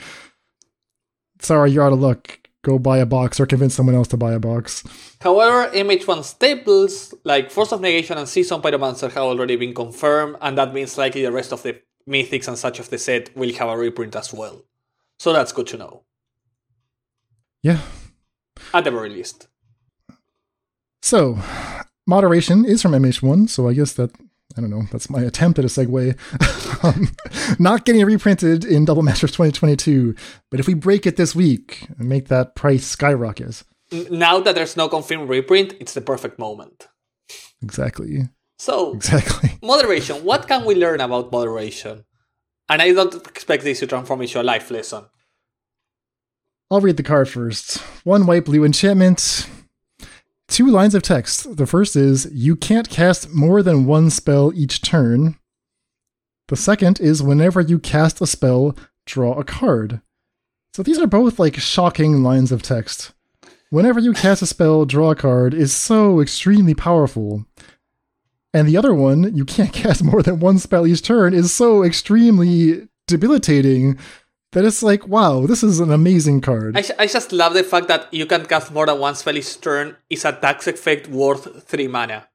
sorry, 1.40 1.70
you're 1.70 1.84
out 1.84 1.92
of 1.92 2.00
luck 2.00 2.43
go 2.64 2.78
buy 2.78 2.99
a 2.99 3.06
box 3.06 3.38
or 3.38 3.47
convince 3.47 3.75
someone 3.75 3.94
else 3.94 4.09
to 4.09 4.16
buy 4.16 4.33
a 4.33 4.40
box. 4.40 4.83
However, 5.21 5.71
MH1 5.73 6.25
staples 6.25 7.14
like 7.23 7.50
Force 7.50 7.73
of 7.73 7.80
Negation 7.80 8.18
and 8.18 8.28
Seasoned 8.28 8.62
Pyromancer 8.62 9.12
have 9.12 9.23
already 9.23 9.56
been 9.56 9.75
confirmed, 9.75 10.37
and 10.40 10.59
that 10.59 10.75
means 10.75 10.99
likely 10.99 11.23
the 11.23 11.30
rest 11.30 11.52
of 11.52 11.62
the 11.62 11.80
mythics 12.09 12.49
and 12.49 12.59
such 12.59 12.80
of 12.80 12.90
the 12.90 12.99
set 12.99 13.35
will 13.37 13.52
have 13.54 13.68
a 13.68 13.76
reprint 13.76 14.16
as 14.16 14.33
well. 14.33 14.62
So 15.18 15.33
that's 15.33 15.52
good 15.52 15.68
to 15.68 15.76
know. 15.76 16.02
Yeah. 17.62 17.80
At 18.73 18.85
the 18.85 18.90
very 18.90 19.11
least. 19.11 19.49
So, 21.02 21.38
moderation 22.06 22.64
is 22.64 22.83
from 22.83 22.92
MH1, 22.92 23.49
so 23.49 23.68
I 23.68 23.75
guess 23.75 23.92
that 23.92 24.11
I 24.56 24.61
don't 24.61 24.70
know. 24.70 24.82
That's 24.92 25.11
my 25.11 25.23
attempt 25.23 25.58
at 25.58 25.64
a 25.64 25.68
segue. 25.68 26.16
um, 26.84 27.08
not 27.58 27.84
getting 27.84 28.04
reprinted 28.04 28.64
in 28.64 28.84
Double 28.84 29.02
Masters 29.02 29.32
2022, 29.32 30.14
but 30.50 30.61
if 30.61 30.66
we 30.66 30.75
break 30.75 31.06
it 31.06 31.16
this 31.16 31.34
week 31.34 31.87
and 31.99 32.08
make 32.08 32.28
that 32.28 32.54
price 32.54 32.87
skyrocket. 32.87 33.62
Now 34.11 34.40
that 34.40 34.54
there's 34.54 34.76
no 34.76 34.88
confirmed 34.88 35.28
reprint, 35.28 35.75
it's 35.80 35.94
the 35.94 36.00
perfect 36.00 36.38
moment. 36.38 36.88
Exactly. 37.62 38.28
So, 38.58 38.94
Exactly. 38.94 39.50
moderation. 39.62 40.25
What 40.25 40.46
can 40.46 40.64
we 40.64 40.75
learn 40.75 41.00
about 41.00 41.32
moderation? 41.32 42.04
And 42.68 42.80
I 42.80 42.92
don't 42.92 43.14
expect 43.26 43.64
this 43.64 43.80
to 43.80 43.87
transform 43.87 44.23
into 44.23 44.40
a 44.40 44.42
life 44.42 44.70
lesson. 44.70 45.04
I'll 46.70 46.80
read 46.80 46.96
the 46.96 47.02
card 47.02 47.28
first. 47.28 47.78
One 48.04 48.26
white 48.26 48.44
blue 48.44 48.64
enchantment. 48.64 49.49
Two 50.48 50.66
lines 50.68 50.94
of 50.94 51.02
text. 51.02 51.56
The 51.56 51.66
first 51.66 51.96
is 51.96 52.28
You 52.32 52.56
can't 52.56 52.88
cast 52.88 53.32
more 53.32 53.62
than 53.62 53.86
one 53.86 54.10
spell 54.10 54.52
each 54.54 54.82
turn. 54.82 55.36
The 56.48 56.56
second 56.56 57.00
is 57.00 57.22
Whenever 57.22 57.60
you 57.60 57.78
cast 57.78 58.20
a 58.20 58.26
spell, 58.26 58.76
draw 59.06 59.34
a 59.34 59.44
card. 59.44 60.00
So 60.74 60.82
these 60.82 60.98
are 60.98 61.06
both 61.06 61.38
like 61.38 61.56
shocking 61.56 62.22
lines 62.22 62.52
of 62.52 62.62
text. 62.62 63.12
Whenever 63.70 63.98
you 63.98 64.12
cast 64.12 64.42
a 64.42 64.46
spell, 64.46 64.84
draw 64.84 65.10
a 65.10 65.16
card 65.16 65.54
is 65.54 65.74
so 65.74 66.20
extremely 66.20 66.74
powerful. 66.74 67.46
And 68.52 68.68
the 68.68 68.76
other 68.76 68.94
one, 68.94 69.34
you 69.34 69.44
can't 69.44 69.72
cast 69.82 70.04
more 70.04 70.22
than 70.22 70.40
one 70.40 70.58
spell 70.58 70.86
each 70.86 71.02
turn, 71.02 71.34
is 71.34 71.52
so 71.52 71.82
extremely 71.82 72.88
debilitating 73.06 73.98
that 74.54 74.64
it's 74.64 74.82
like, 74.82 75.06
wow, 75.06 75.46
this 75.46 75.62
is 75.62 75.80
an 75.80 75.92
amazing 75.92 76.40
card. 76.40 76.76
I 76.76 77.06
just 77.06 77.32
love 77.32 77.54
the 77.54 77.62
fact 77.62 77.88
that 77.88 78.12
you 78.12 78.25
can 78.25 78.46
cast 78.46 78.73
more 78.73 78.87
than 78.87 78.99
one 78.99 79.14
spell 79.14 79.37
each 79.37 79.61
turn 79.61 79.96
is 80.08 80.25
a 80.25 80.32
tax 80.32 80.66
effect 80.66 81.08
worth 81.08 81.64
3 81.68 81.88
mana. 81.88 82.28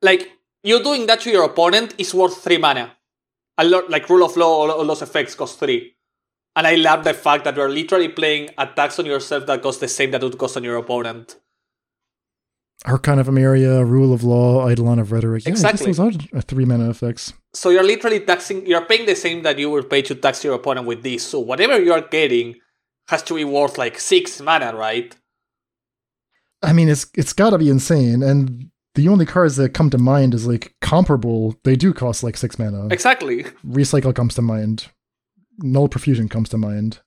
Like, 0.00 0.32
you 0.64 0.82
doing 0.82 1.06
that 1.06 1.20
to 1.20 1.30
your 1.30 1.44
opponent 1.44 1.94
is 1.98 2.14
worth 2.14 2.42
3 2.42 2.58
mana. 2.58 2.96
A 3.58 3.64
lot, 3.64 3.90
like 3.90 4.08
Rule 4.08 4.24
of 4.24 4.36
Law, 4.36 4.48
all, 4.48 4.70
all 4.70 4.84
those 4.86 5.02
effects 5.02 5.34
cost 5.34 5.60
3. 5.60 5.94
And 6.56 6.66
I 6.66 6.74
love 6.74 7.04
the 7.04 7.14
fact 7.14 7.44
that 7.44 7.56
you're 7.56 7.68
literally 7.68 8.08
playing 8.08 8.50
attacks 8.56 8.98
on 8.98 9.06
yourself 9.06 9.46
that 9.46 9.62
cost 9.62 9.80
the 9.80 9.88
same 9.88 10.10
that 10.12 10.22
would 10.22 10.38
cost 10.38 10.56
on 10.56 10.64
your 10.64 10.76
opponent. 10.76 11.36
Archon 12.84 13.18
of 13.18 13.28
Emeria, 13.28 13.88
Rule 13.88 14.12
of 14.12 14.24
Law, 14.24 14.68
Eidolon 14.68 14.98
of 14.98 15.12
Rhetoric. 15.12 15.44
Yeah, 15.44 15.50
Exactly. 15.50 15.90
I 15.90 15.92
those 15.92 16.16
are 16.32 16.40
three 16.40 16.64
mana 16.64 16.90
effects. 16.90 17.34
So 17.54 17.70
you're 17.70 17.82
literally 17.84 18.20
taxing, 18.20 18.66
you're 18.66 18.84
paying 18.86 19.06
the 19.06 19.14
same 19.14 19.42
that 19.42 19.58
you 19.58 19.70
would 19.70 19.90
pay 19.90 20.02
to 20.02 20.14
tax 20.14 20.42
your 20.42 20.54
opponent 20.54 20.86
with 20.86 21.02
this. 21.02 21.26
So 21.26 21.40
whatever 21.40 21.80
you're 21.80 22.00
getting 22.00 22.56
has 23.08 23.22
to 23.24 23.34
be 23.34 23.44
worth 23.44 23.76
like 23.76 23.98
6 23.98 24.40
mana, 24.40 24.74
right? 24.74 25.14
I 26.62 26.72
mean, 26.72 26.88
it's 26.88 27.06
it's 27.14 27.32
got 27.32 27.50
to 27.50 27.58
be 27.58 27.68
insane. 27.68 28.22
And 28.22 28.70
the 28.94 29.08
only 29.08 29.26
cards 29.26 29.56
that 29.56 29.74
come 29.74 29.90
to 29.90 29.98
mind 29.98 30.34
is 30.34 30.46
like 30.46 30.74
comparable. 30.80 31.56
They 31.64 31.76
do 31.76 31.92
cost 31.92 32.22
like 32.22 32.36
six 32.36 32.58
mana. 32.58 32.88
Exactly. 32.88 33.44
Recycle 33.66 34.14
comes 34.14 34.34
to 34.36 34.42
mind. 34.42 34.86
Null 35.58 35.88
Profusion 35.88 36.28
comes 36.28 36.48
to 36.50 36.58
mind. 36.58 37.00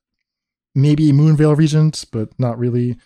Maybe 0.74 1.12
Moonveil 1.12 1.56
Regent, 1.56 2.04
but 2.12 2.28
not 2.38 2.58
really. 2.58 2.96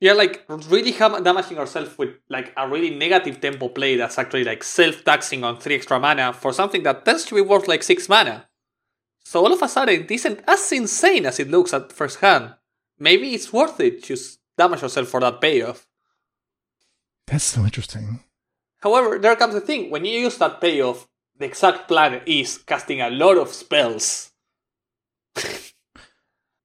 You're 0.00 0.14
like 0.14 0.44
really 0.48 0.92
ham- 0.92 1.22
damaging 1.24 1.56
yourself 1.56 1.98
with 1.98 2.10
like 2.28 2.52
a 2.56 2.68
really 2.68 2.90
negative 2.90 3.40
tempo 3.40 3.68
play 3.68 3.96
that's 3.96 4.18
actually 4.18 4.44
like 4.44 4.62
self 4.62 5.04
taxing 5.04 5.42
on 5.42 5.58
three 5.58 5.74
extra 5.74 5.98
mana 5.98 6.32
for 6.32 6.52
something 6.52 6.84
that 6.84 7.04
tends 7.04 7.24
to 7.26 7.34
be 7.34 7.40
worth 7.40 7.66
like 7.66 7.82
six 7.82 8.08
mana. 8.08 8.48
So 9.24 9.44
all 9.44 9.52
of 9.52 9.60
a 9.60 9.68
sudden, 9.68 10.02
it 10.02 10.10
isn't 10.10 10.40
as 10.46 10.72
insane 10.72 11.26
as 11.26 11.38
it 11.38 11.50
looks 11.50 11.74
at 11.74 11.92
first 11.92 12.20
hand. 12.20 12.54
Maybe 12.98 13.34
it's 13.34 13.52
worth 13.52 13.78
it 13.80 14.02
to 14.04 14.16
damage 14.56 14.82
yourself 14.82 15.08
for 15.08 15.20
that 15.20 15.40
payoff. 15.40 15.86
That's 17.26 17.44
so 17.44 17.64
interesting. 17.64 18.20
However, 18.80 19.18
there 19.18 19.36
comes 19.36 19.54
the 19.54 19.60
thing 19.60 19.90
when 19.90 20.04
you 20.04 20.18
use 20.20 20.38
that 20.38 20.60
payoff, 20.60 21.08
the 21.36 21.44
exact 21.44 21.88
plan 21.88 22.22
is 22.24 22.58
casting 22.58 23.00
a 23.00 23.10
lot 23.10 23.36
of 23.36 23.52
spells. 23.52 24.32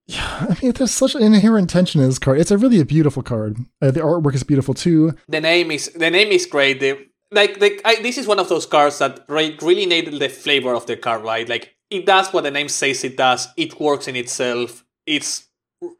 Yeah, 0.08 0.48
I 0.50 0.58
mean, 0.62 0.72
there's 0.74 0.92
such 0.92 1.16
an 1.16 1.24
inherent 1.24 1.70
tension 1.70 2.02
in 2.02 2.08
this 2.08 2.20
card. 2.20 2.40
It's 2.40 2.52
a 2.52 2.58
really 2.58 2.80
a 2.80 2.86
beautiful 2.86 3.24
card. 3.24 3.58
Uh, 3.82 3.92
the 3.92 4.02
artwork 4.02 4.36
is 4.36 4.44
beautiful 4.44 4.74
too. 4.74 5.16
The 5.28 5.42
name 5.42 5.72
is 5.72 5.92
the 5.94 6.10
name 6.10 6.32
is 6.32 6.46
great. 6.46 6.80
The, 6.80 7.08
like 7.32 7.60
the, 7.60 7.80
I, 7.86 8.02
this 8.02 8.18
is 8.18 8.28
one 8.28 8.40
of 8.40 8.50
those 8.50 8.66
cards 8.66 9.00
that 9.00 9.26
re- 9.28 9.58
really 9.62 9.86
nailed 9.86 10.20
the 10.20 10.30
flavor 10.30 10.74
of 10.74 10.86
the 10.86 10.98
card, 10.98 11.24
right? 11.24 11.48
Like 11.48 11.76
it 11.90 12.06
does 12.06 12.34
what 12.34 12.44
the 12.44 12.52
name 12.52 12.70
says 12.70 13.04
it 13.04 13.18
does. 13.18 13.48
It 13.58 13.80
works 13.80 14.08
in 14.08 14.16
itself. 14.16 14.84
It's 15.06 15.48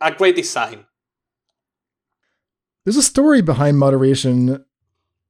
a 0.02 0.12
great 0.12 0.36
design. 0.36 0.86
There's 2.86 2.98
a 2.98 3.04
story 3.04 3.42
behind 3.42 3.78
moderation. 3.78 4.66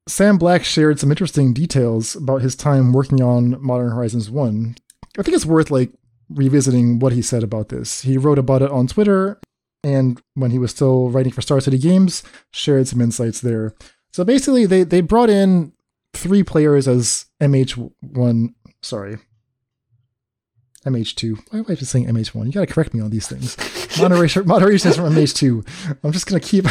Sam 0.08 0.38
Black 0.38 0.64
shared 0.64 1.00
some 1.00 1.12
interesting 1.12 1.54
details 1.54 2.16
about 2.16 2.42
his 2.42 2.56
time 2.56 2.92
working 2.92 3.22
on 3.22 3.62
Modern 3.64 3.92
Horizons 3.92 4.30
1. 4.30 4.76
I 5.18 5.22
think 5.22 5.36
it's 5.36 5.46
worth 5.46 5.70
like 5.70 5.92
revisiting 6.36 7.00
what 7.00 7.14
he 7.14 7.22
said 7.22 7.44
about 7.44 7.70
this. 7.70 8.02
He 8.02 8.18
wrote 8.18 8.40
about 8.40 8.62
it 8.62 8.72
on 8.72 8.88
Twitter 8.88 9.40
and 9.84 10.22
when 10.36 10.52
he 10.52 10.60
was 10.60 10.72
still 10.72 11.10
writing 11.10 11.34
for 11.34 11.42
Star 11.42 11.60
City 11.60 11.78
Games, 11.78 12.24
shared 12.52 12.88
some 12.88 13.02
insights 13.02 13.42
there. 13.42 13.74
So 14.12 14.24
basically 14.24 14.66
they 14.66 14.84
they 14.84 15.02
brought 15.02 15.30
in 15.30 15.74
three 16.14 16.44
players 16.44 16.88
as 16.88 17.26
MH1, 17.42 18.54
sorry. 18.82 19.18
MH2. 20.86 21.40
Why 21.50 21.60
am 21.60 21.66
I 21.70 21.76
just 21.76 21.92
saying 21.92 22.08
MH1? 22.08 22.46
You 22.46 22.52
gotta 22.52 22.68
correct 22.68 22.94
me 22.94 23.00
on 23.02 23.10
these 23.10 23.28
things. 23.28 23.58
Moderation, 24.00 24.46
moderation 24.46 24.90
is 24.90 24.98
from 24.98 25.14
MH2. 25.14 25.98
I'm 26.04 26.12
just 26.12 26.28
gonna 26.28 26.40
keep 26.40 26.66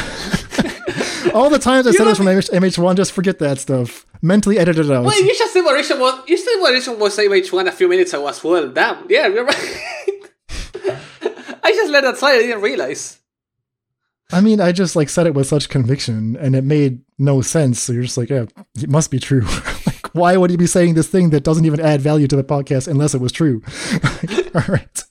all 1.34 1.50
the 1.50 1.58
times 1.58 1.86
I 1.86 1.92
said 1.92 2.06
this 2.06 2.16
from 2.16 2.26
MH, 2.26 2.50
MH1. 2.50 2.96
Just 2.96 3.12
forget 3.12 3.38
that 3.38 3.58
stuff. 3.58 4.06
Mentally 4.20 4.58
edit 4.58 4.78
it 4.78 4.90
out. 4.90 5.04
Well, 5.04 5.20
you 5.20 5.34
just 5.36 5.52
said 5.52 5.62
moderation 5.62 5.98
was 5.98 6.22
you 6.28 6.36
said 6.36 6.56
moderation 6.60 6.98
was 6.98 7.16
MH1 7.16 7.66
a 7.66 7.72
few 7.72 7.88
minutes 7.88 8.12
ago 8.12 8.28
as 8.28 8.42
well. 8.42 8.68
Damn, 8.68 9.06
yeah, 9.08 9.26
you're 9.28 9.44
right. 9.44 9.80
I 11.64 11.72
just 11.72 11.90
let 11.92 12.02
that 12.02 12.18
slide. 12.18 12.36
I 12.36 12.38
didn't 12.38 12.62
realize. 12.62 13.18
I 14.32 14.40
mean, 14.40 14.60
I 14.60 14.72
just 14.72 14.96
like 14.96 15.10
said 15.10 15.26
it 15.26 15.34
with 15.34 15.46
such 15.46 15.68
conviction, 15.68 16.36
and 16.36 16.56
it 16.56 16.64
made 16.64 17.02
no 17.18 17.42
sense. 17.42 17.80
So 17.80 17.92
you're 17.92 18.04
just 18.04 18.16
like, 18.16 18.30
yeah, 18.30 18.46
it 18.76 18.88
must 18.88 19.10
be 19.10 19.18
true. 19.18 19.42
like, 19.86 20.14
why 20.14 20.36
would 20.36 20.50
you 20.50 20.56
be 20.56 20.66
saying 20.66 20.94
this 20.94 21.08
thing 21.08 21.30
that 21.30 21.44
doesn't 21.44 21.66
even 21.66 21.80
add 21.80 22.00
value 22.00 22.26
to 22.28 22.36
the 22.36 22.44
podcast 22.44 22.88
unless 22.88 23.14
it 23.14 23.20
was 23.20 23.32
true? 23.32 23.62
all 24.54 24.64
right. 24.68 25.04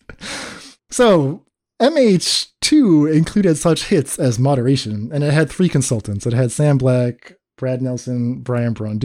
So 0.89 1.45
MH2 1.81 3.11
included 3.11 3.57
such 3.57 3.85
hits 3.85 4.19
as 4.19 4.38
Moderation, 4.38 5.09
and 5.11 5.23
it 5.23 5.33
had 5.33 5.50
three 5.50 5.67
consultants. 5.67 6.27
It 6.27 6.33
had 6.33 6.51
Sam 6.51 6.77
Black, 6.77 7.33
Brad 7.57 7.81
Nelson, 7.81 8.41
Brian 8.41 8.73
Braun 8.73 9.00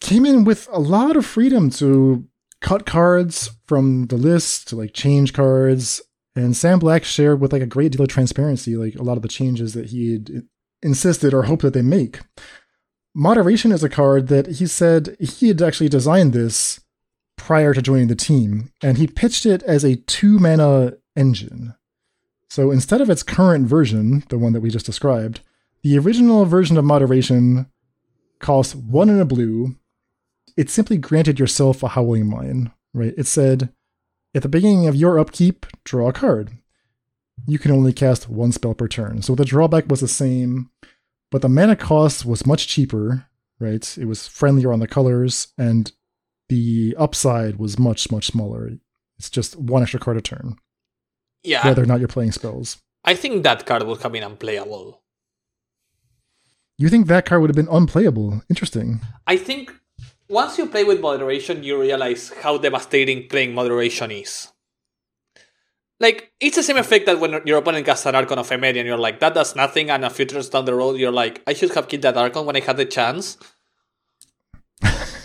Came 0.00 0.24
in 0.24 0.44
with 0.44 0.68
a 0.72 0.80
lot 0.80 1.16
of 1.16 1.26
freedom 1.26 1.68
to 1.70 2.24
cut 2.62 2.86
cards 2.86 3.50
from 3.66 4.06
the 4.06 4.16
list, 4.16 4.68
to 4.68 4.76
like 4.76 4.94
change 4.94 5.34
cards. 5.34 6.00
And 6.34 6.56
Sam 6.56 6.78
Black 6.78 7.04
shared 7.04 7.40
with 7.40 7.52
like 7.52 7.62
a 7.62 7.66
great 7.66 7.92
deal 7.92 8.02
of 8.02 8.08
transparency, 8.08 8.74
like 8.76 8.94
a 8.94 9.02
lot 9.02 9.18
of 9.18 9.22
the 9.22 9.28
changes 9.28 9.74
that 9.74 9.90
he 9.90 10.12
had 10.12 10.48
insisted 10.82 11.34
or 11.34 11.42
hoped 11.42 11.62
that 11.62 11.74
they 11.74 11.82
make. 11.82 12.20
Moderation 13.14 13.70
is 13.70 13.84
a 13.84 13.90
card 13.90 14.28
that 14.28 14.46
he 14.46 14.66
said 14.66 15.16
he 15.20 15.48
had 15.48 15.60
actually 15.60 15.90
designed 15.90 16.32
this 16.32 16.80
prior 17.40 17.72
to 17.72 17.80
joining 17.80 18.08
the 18.08 18.14
team, 18.14 18.70
and 18.82 18.98
he 18.98 19.06
pitched 19.06 19.46
it 19.46 19.62
as 19.62 19.82
a 19.82 19.96
two 19.96 20.38
mana 20.38 20.92
engine. 21.16 21.74
So 22.50 22.70
instead 22.70 23.00
of 23.00 23.08
its 23.08 23.22
current 23.22 23.66
version, 23.66 24.24
the 24.28 24.36
one 24.36 24.52
that 24.52 24.60
we 24.60 24.68
just 24.68 24.84
described, 24.84 25.40
the 25.82 25.98
original 25.98 26.44
version 26.44 26.76
of 26.76 26.84
Moderation 26.84 27.66
cost 28.40 28.76
one 28.76 29.08
and 29.08 29.20
a 29.20 29.24
blue. 29.24 29.76
It 30.54 30.68
simply 30.68 30.98
granted 30.98 31.38
yourself 31.38 31.82
a 31.82 31.88
Howling 31.88 32.28
Mine, 32.28 32.72
right? 32.92 33.14
It 33.16 33.26
said, 33.26 33.72
at 34.34 34.42
the 34.42 34.48
beginning 34.48 34.86
of 34.86 34.94
your 34.94 35.18
upkeep, 35.18 35.64
draw 35.84 36.08
a 36.08 36.12
card. 36.12 36.50
You 37.46 37.58
can 37.58 37.70
only 37.70 37.94
cast 37.94 38.28
one 38.28 38.52
spell 38.52 38.74
per 38.74 38.86
turn. 38.86 39.22
So 39.22 39.34
the 39.34 39.46
drawback 39.46 39.88
was 39.88 40.00
the 40.00 40.08
same, 40.08 40.70
but 41.30 41.40
the 41.40 41.48
mana 41.48 41.74
cost 41.74 42.26
was 42.26 42.46
much 42.46 42.68
cheaper, 42.68 43.26
right? 43.58 43.96
It 43.96 44.04
was 44.04 44.28
friendlier 44.28 44.72
on 44.72 44.80
the 44.80 44.86
colors, 44.86 45.48
and 45.56 45.90
the 46.50 46.94
upside 46.98 47.56
was 47.56 47.78
much, 47.78 48.10
much 48.10 48.26
smaller. 48.26 48.72
It's 49.18 49.30
just 49.30 49.56
one 49.56 49.82
extra 49.82 50.00
card 50.00 50.16
a 50.18 50.20
turn, 50.20 50.56
Yeah, 51.42 51.64
whether 51.64 51.82
or 51.82 51.86
not 51.86 52.00
you're 52.00 52.08
playing 52.08 52.32
spells. 52.32 52.78
I 53.04 53.14
think 53.14 53.44
that 53.44 53.64
card 53.64 53.84
would 53.84 54.02
have 54.02 54.12
been 54.12 54.24
unplayable. 54.24 55.00
You 56.76 56.88
think 56.88 57.06
that 57.06 57.26
card 57.26 57.40
would 57.40 57.50
have 57.50 57.56
been 57.56 57.74
unplayable? 57.74 58.42
Interesting. 58.50 59.00
I 59.26 59.36
think 59.36 59.72
once 60.28 60.58
you 60.58 60.66
play 60.66 60.84
with 60.84 61.00
moderation, 61.00 61.62
you 61.62 61.80
realize 61.80 62.32
how 62.42 62.58
devastating 62.58 63.28
playing 63.28 63.54
moderation 63.54 64.10
is. 64.10 64.48
Like, 66.00 66.32
it's 66.40 66.56
the 66.56 66.62
same 66.62 66.78
effect 66.78 67.06
that 67.06 67.20
when 67.20 67.42
your 67.44 67.58
opponent 67.58 67.84
casts 67.84 68.06
an 68.06 68.14
Archon 68.14 68.38
of 68.38 68.48
Emeria 68.48 68.80
and 68.80 68.88
you're 68.88 68.96
like, 68.96 69.20
that 69.20 69.34
does 69.34 69.54
nothing, 69.54 69.90
and 69.90 70.04
a 70.04 70.10
few 70.10 70.24
turns 70.24 70.48
down 70.48 70.64
the 70.64 70.74
road, 70.74 70.98
you're 70.98 71.12
like, 71.12 71.42
I 71.46 71.52
should 71.52 71.74
have 71.74 71.88
killed 71.88 72.02
that 72.02 72.16
Archon 72.16 72.46
when 72.46 72.56
I 72.56 72.60
had 72.60 72.78
the 72.78 72.86
chance. 72.86 73.36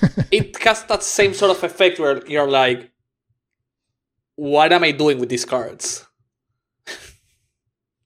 it 0.32 0.58
has 0.64 0.84
that 0.86 1.04
same 1.04 1.34
sort 1.34 1.52
of 1.52 1.64
effect 1.64 2.00
where 2.00 2.26
you're 2.28 2.50
like, 2.50 2.92
what 4.36 4.74
am 4.74 4.84
I 4.84 4.92
doing 4.92 5.20
with 5.20 5.30
these 5.30 5.46
cards? 5.46 6.06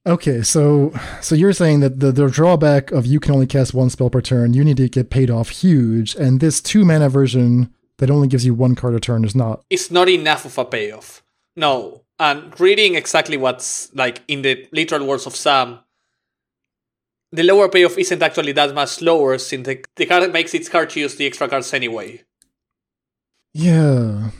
Okay, 0.06 0.42
so 0.42 0.94
so 1.22 1.36
you're 1.36 1.54
saying 1.54 1.82
that 1.82 2.00
the, 2.00 2.12
the 2.12 2.30
drawback 2.30 2.92
of 2.92 3.06
you 3.06 3.20
can 3.20 3.34
only 3.34 3.46
cast 3.46 3.74
one 3.74 3.90
spell 3.90 4.10
per 4.10 4.22
turn, 4.22 4.54
you 4.54 4.64
need 4.64 4.78
to 4.78 4.90
get 4.90 5.10
paid 5.10 5.30
off 5.30 5.50
huge, 5.50 6.16
and 6.16 6.40
this 6.40 6.62
two 6.62 6.86
mana 6.86 7.10
version 7.10 7.74
that 7.98 8.10
only 8.10 8.28
gives 8.28 8.46
you 8.46 8.54
one 8.54 8.76
card 8.76 8.96
a 8.96 9.00
turn 9.00 9.24
is 9.24 9.36
not. 9.36 9.64
It's 9.70 9.92
not 9.92 10.10
enough 10.10 10.46
of 10.46 10.58
a 10.58 10.66
payoff. 10.66 11.22
No. 11.56 12.04
And 12.18 12.58
reading 12.60 12.96
exactly 12.96 13.38
what's 13.38 13.94
like 13.94 14.22
in 14.28 14.42
the 14.42 14.68
literal 14.72 15.06
words 15.06 15.26
of 15.26 15.36
Sam, 15.36 15.80
the 17.32 17.44
lower 17.44 17.70
payoff 17.70 17.98
isn't 17.98 18.22
actually 18.22 18.54
that 18.54 18.74
much 18.74 19.02
lower 19.02 19.38
since 19.38 19.66
the, 19.66 19.84
the 19.96 20.06
card 20.06 20.32
makes 20.34 20.54
it 20.54 20.68
hard 20.68 20.90
to 20.92 21.00
use 21.00 21.16
the 21.16 21.28
extra 21.28 21.48
cards 21.48 21.74
anyway. 21.74 22.24
Yeah. 23.54 24.32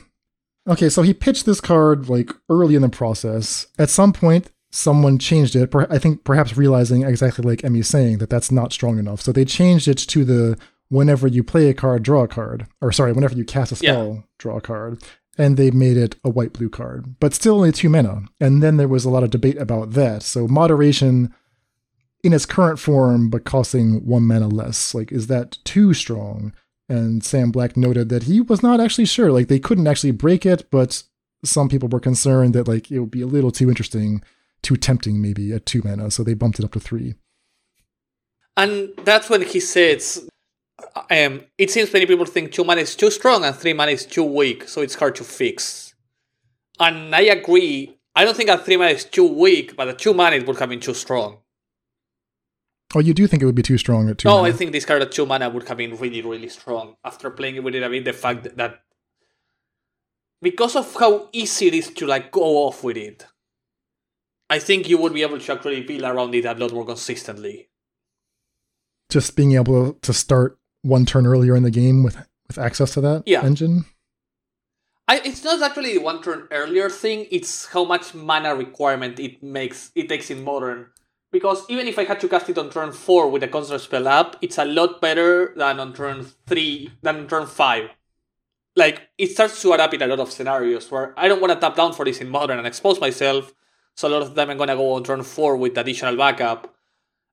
Okay, 0.68 0.90
so 0.90 1.02
he 1.02 1.14
pitched 1.14 1.46
this 1.46 1.62
card 1.62 2.10
like 2.10 2.32
early 2.50 2.76
in 2.76 2.82
the 2.82 2.90
process. 2.90 3.68
At 3.78 3.90
some 3.90 4.14
point, 4.14 4.52
someone 4.72 5.18
changed 5.18 5.56
it. 5.56 5.74
I 5.76 5.98
think 5.98 6.24
perhaps 6.24 6.58
realizing 6.58 7.04
exactly 7.04 7.44
like 7.44 7.64
Emmy's 7.64 7.88
saying 7.88 8.20
that 8.20 8.30
that's 8.30 8.52
not 8.52 8.74
strong 8.74 9.00
enough. 9.00 9.22
So 9.22 9.32
they 9.32 9.46
changed 9.46 9.88
it 9.88 9.98
to 9.98 10.26
the 10.26 10.58
whenever 10.90 11.28
you 11.28 11.44
play 11.44 11.70
a 11.70 11.74
card, 11.74 12.04
draw 12.04 12.24
a 12.24 12.28
card, 12.28 12.68
or 12.82 12.92
sorry, 12.92 13.14
whenever 13.14 13.36
you 13.36 13.46
cast 13.46 13.72
a 13.72 13.76
spell, 13.76 14.14
yeah. 14.14 14.22
draw 14.38 14.58
a 14.58 14.62
card. 14.62 15.02
And 15.38 15.56
they 15.56 15.72
made 15.72 15.96
it 15.96 16.18
a 16.24 16.30
white 16.30 16.52
blue 16.52 16.70
card, 16.70 17.16
but 17.22 17.34
still 17.34 17.56
only 17.56 17.72
two 17.72 17.88
mana. 17.88 18.24
And 18.42 18.62
then 18.62 18.76
there 18.76 18.90
was 18.90 19.06
a 19.06 19.10
lot 19.10 19.24
of 19.24 19.30
debate 19.30 19.58
about 19.58 19.92
that. 19.92 20.22
So 20.22 20.50
moderation 20.50 21.34
in 22.24 22.34
its 22.34 22.46
current 22.46 22.80
form, 22.80 23.30
but 23.30 23.46
costing 23.46 24.06
one 24.06 24.24
mana 24.24 24.48
less, 24.48 24.94
like 24.94 25.12
is 25.12 25.28
that 25.28 25.58
too 25.64 25.94
strong? 25.94 26.54
And 26.88 27.24
Sam 27.24 27.52
Black 27.52 27.78
noted 27.78 28.10
that 28.10 28.24
he 28.24 28.42
was 28.42 28.64
not 28.64 28.80
actually 28.80 29.06
sure. 29.06 29.32
Like 29.32 29.48
they 29.48 29.60
couldn't 29.60 29.88
actually 29.88 30.12
break 30.12 30.46
it, 30.46 30.70
but 30.72 31.04
some 31.46 31.70
people 31.70 31.88
were 31.88 32.00
concerned 32.00 32.54
that 32.56 32.68
like 32.68 32.92
it 32.92 33.00
would 33.00 33.12
be 33.12 33.22
a 33.22 33.28
little 33.28 33.52
too 33.52 33.70
interesting, 33.70 34.24
too 34.62 34.76
tempting 34.76 35.22
maybe 35.22 35.54
at 35.54 35.66
two 35.66 35.82
mana, 35.84 36.12
so 36.12 36.24
they 36.24 36.34
bumped 36.34 36.60
it 36.60 36.66
up 36.66 36.74
to 36.74 36.80
three. 36.80 37.16
And 38.58 38.90
that's 39.04 39.30
when 39.30 39.44
he 39.44 39.60
says 39.60 40.28
um, 41.10 41.42
it 41.58 41.72
seems 41.72 41.94
many 41.94 42.06
people 42.06 42.26
think 42.26 42.52
two 42.52 42.64
mana 42.64 42.82
is 42.82 42.96
too 42.96 43.12
strong 43.12 43.44
and 43.44 43.56
three 43.56 43.74
mana 43.74 43.92
is 43.92 44.06
too 44.06 44.24
weak, 44.24 44.68
so 44.68 44.82
it's 44.82 44.96
hard 44.96 45.16
to 45.16 45.24
fix. 45.24 45.94
And 46.80 47.16
I 47.16 47.22
agree. 47.22 47.98
I 48.16 48.26
don't 48.26 48.36
think 48.36 48.50
a 48.50 48.58
three 48.58 48.78
mana 48.78 48.92
is 48.92 49.06
too 49.06 49.28
weak, 49.28 49.76
but 49.76 49.88
a 49.88 49.94
two 49.94 50.14
mana 50.14 50.44
would 50.44 50.60
have 50.60 50.70
been 50.70 50.80
too 50.80 50.94
strong. 50.94 51.38
Oh, 52.96 53.00
you 53.00 53.14
do 53.14 53.28
think 53.28 53.44
it 53.44 53.46
would 53.46 53.56
be 53.56 53.62
too 53.62 53.78
strong 53.78 54.10
at 54.10 54.18
two? 54.18 54.28
No, 54.28 54.38
mana? 54.38 54.50
I 54.50 54.52
think 54.52 54.72
this 54.72 54.86
card 54.86 55.02
at 55.02 55.12
two 55.12 55.26
mana 55.26 55.50
would 55.50 55.68
have 55.68 55.78
been 55.78 55.96
really, 55.98 56.22
really 56.22 56.50
strong. 56.50 56.96
After 57.04 57.30
playing 57.30 57.64
with 57.64 57.76
it 57.76 57.84
a 57.84 57.90
bit, 57.90 58.06
the 58.06 58.14
fact 58.14 58.56
that 58.58 58.82
because 60.42 60.76
of 60.76 60.96
how 61.00 61.30
easy 61.32 61.68
it 61.68 61.74
is 61.76 61.92
to 61.92 62.08
like 62.08 62.32
go 62.32 62.42
off 62.42 62.84
with 62.84 62.98
it, 62.98 63.28
I 64.50 64.58
think 64.58 64.90
you 64.90 64.98
would 64.98 65.14
be 65.14 65.22
able 65.22 65.40
to 65.40 65.52
actually 65.54 65.84
build 65.84 66.02
around 66.02 66.34
it 66.34 66.46
a 66.46 66.54
lot 66.54 66.74
more 66.74 66.86
consistently. 66.86 67.70
Just 69.10 69.36
being 69.36 69.54
able 69.54 69.94
to 69.94 70.14
start 70.14 70.58
one 70.82 71.06
turn 71.06 71.28
earlier 71.28 71.56
in 71.56 71.64
the 71.64 71.72
game 71.72 72.04
with 72.04 72.18
with 72.48 72.58
access 72.58 72.94
to 72.96 73.02
that 73.02 73.24
yeah. 73.28 73.44
engine. 73.44 73.86
I, 75.08 75.22
it's 75.24 75.44
not 75.44 75.62
actually 75.62 75.94
the 75.94 76.04
one 76.04 76.22
turn 76.22 76.48
earlier 76.52 76.90
thing. 76.90 77.28
It's 77.32 77.68
how 77.68 77.86
much 77.86 78.14
mana 78.14 78.56
requirement 78.56 79.20
it 79.20 79.42
makes 79.44 79.92
it 79.96 80.10
takes 80.10 80.30
in 80.32 80.44
modern. 80.44 80.88
Because 81.32 81.64
even 81.70 81.88
if 81.88 82.00
I 82.00 82.06
had 82.06 82.20
to 82.22 82.28
cast 82.28 82.50
it 82.50 82.58
on 82.58 82.70
turn 82.70 82.92
four 82.92 83.30
with 83.30 83.44
a 83.44 83.48
constant 83.48 83.82
spell 83.82 84.08
up, 84.08 84.38
it's 84.42 84.58
a 84.58 84.66
lot 84.66 85.00
better 85.00 85.54
than 85.56 85.80
on 85.80 85.94
turn 85.94 86.26
three 86.48 86.92
than 87.04 87.18
on 87.18 87.28
turn 87.28 87.46
five. 87.46 87.90
Like 88.76 89.10
it 89.18 89.32
starts 89.32 89.62
to 89.62 89.74
add 89.74 89.80
up 89.80 89.94
in 89.94 90.02
a 90.02 90.08
lot 90.08 90.20
of 90.20 90.32
scenarios 90.32 90.90
where 90.90 91.14
I 91.18 91.28
don't 91.28 91.42
want 91.42 91.54
to 91.54 91.60
tap 91.60 91.76
down 91.76 91.94
for 91.94 92.06
this 92.06 92.20
in 92.20 92.30
modern 92.30 92.58
and 92.58 92.66
expose 92.66 93.00
myself. 93.00 93.54
So 93.96 94.08
a 94.08 94.10
lot 94.10 94.22
of 94.22 94.34
them 94.34 94.50
I'm 94.50 94.58
gonna 94.58 94.76
go 94.76 94.94
on 94.94 95.04
turn 95.04 95.22
four 95.24 95.56
with 95.58 95.78
additional 95.78 96.16
backup. 96.16 96.74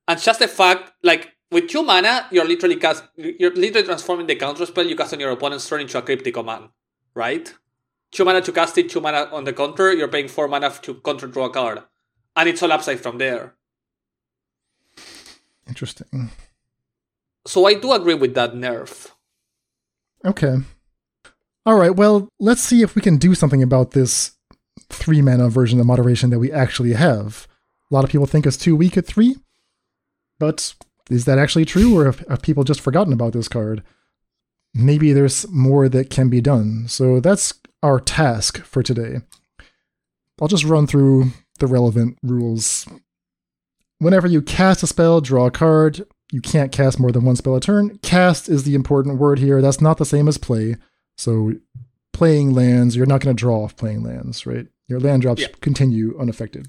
And 0.09 0.21
just 0.21 0.41
the 0.41 0.49
fact, 0.49 0.93
like 1.03 1.35
with 1.51 1.69
two 1.69 1.83
mana, 1.83 2.27
you're 2.31 2.45
literally 2.45 2.77
cast 2.77 3.05
you're 3.17 3.55
literally 3.55 3.87
transforming 3.87 4.27
the 4.27 4.37
counter 4.37 4.67
spell 4.67 4.87
you 4.87 4.97
cast 4.97 5.15
on 5.15 5.21
your 5.21 5.31
opponent's 5.31 5.69
turn 5.69 5.81
into 5.81 5.97
a 5.97 6.03
cryptic 6.03 6.35
command, 6.35 6.69
right? 7.15 7.55
Two 8.13 8.25
mana 8.25 8.43
to 8.43 8.53
cast 8.53 8.77
it, 8.79 8.91
two 8.91 9.01
mana 9.01 9.29
on 9.33 9.45
the 9.45 9.53
counter, 9.53 9.93
you're 9.93 10.09
paying 10.09 10.29
four 10.29 10.49
mana 10.49 10.71
to 10.83 10.95
counter 10.97 11.29
draw 11.29 11.47
a 11.47 11.51
card. 11.51 11.83
And 12.35 12.49
it's 12.49 12.63
all 12.63 12.73
upside 12.73 13.01
from 13.01 13.19
there. 13.19 13.55
Interesting. 15.77 16.31
So 17.47 17.67
I 17.67 17.75
do 17.75 17.93
agree 17.93 18.15
with 18.15 18.33
that 18.35 18.55
nerf. 18.55 19.11
Okay. 20.25 20.57
All 21.67 21.75
right, 21.75 21.95
well, 21.95 22.31
let's 22.41 22.63
see 22.63 22.81
if 22.81 22.95
we 22.95 23.03
can 23.03 23.19
do 23.19 23.35
something 23.35 23.63
about 23.63 23.91
this 23.91 24.33
three 24.89 25.21
mana 25.21 25.51
version 25.51 25.79
of 25.79 25.85
moderation 25.85 26.31
that 26.31 26.39
we 26.39 26.51
actually 26.51 26.95
have. 26.95 27.47
A 27.91 27.95
lot 27.95 28.05
of 28.05 28.11
people 28.11 28.25
think 28.25 28.47
it's 28.47 28.57
too 28.57 28.75
weak 28.75 28.97
at 28.97 29.05
three, 29.05 29.37
but 30.39 30.73
is 31.11 31.27
that 31.27 31.39
actually 31.39 31.67
true, 31.67 31.99
or 31.99 32.07
have, 32.07 32.21
have 32.27 32.41
people 32.41 32.65
just 32.65 32.81
forgotten 32.81 33.13
about 33.13 33.35
this 33.35 33.47
card? 33.47 33.83
Maybe 34.73 35.13
there's 35.13 35.47
more 35.51 35.91
that 35.91 36.09
can 36.09 36.31
be 36.31 36.41
done. 36.41 36.89
So 36.89 37.21
that's 37.21 37.53
our 37.83 38.01
task 38.01 38.65
for 38.65 38.83
today. 38.83 39.19
I'll 40.41 40.49
just 40.49 40.65
run 40.65 40.87
through 40.87 41.33
the 41.59 41.67
relevant 41.67 42.17
rules. 42.23 42.89
Whenever 43.99 44.27
you 44.27 44.43
cast 44.43 44.83
a 44.83 44.87
spell, 44.87 45.21
draw 45.21 45.47
a 45.47 45.51
card. 45.51 46.07
You 46.33 46.41
can't 46.41 46.73
cast 46.73 46.99
more 46.99 47.13
than 47.13 47.25
one 47.25 47.37
spell 47.37 47.57
a 47.57 47.61
turn. 47.61 47.99
Cast 47.99 48.49
is 48.49 48.65
the 48.65 48.75
important 48.75 49.19
word 49.19 49.39
here. 49.39 49.63
That's 49.63 49.81
not 49.81 49.99
the 49.99 50.05
same 50.05 50.29
as 50.29 50.39
play. 50.39 50.77
So 51.17 51.53
playing 52.13 52.53
lands, 52.53 52.97
you're 52.97 53.07
not 53.07 53.21
going 53.21 53.35
to 53.35 53.41
draw 53.41 53.63
off 53.63 53.77
playing 53.77 54.03
lands, 54.03 54.45
right? 54.45 54.67
Your 54.89 55.01
land 55.01 55.23
drops 55.23 55.43
yeah. 55.43 55.49
continue 55.61 56.19
unaffected 56.19 56.69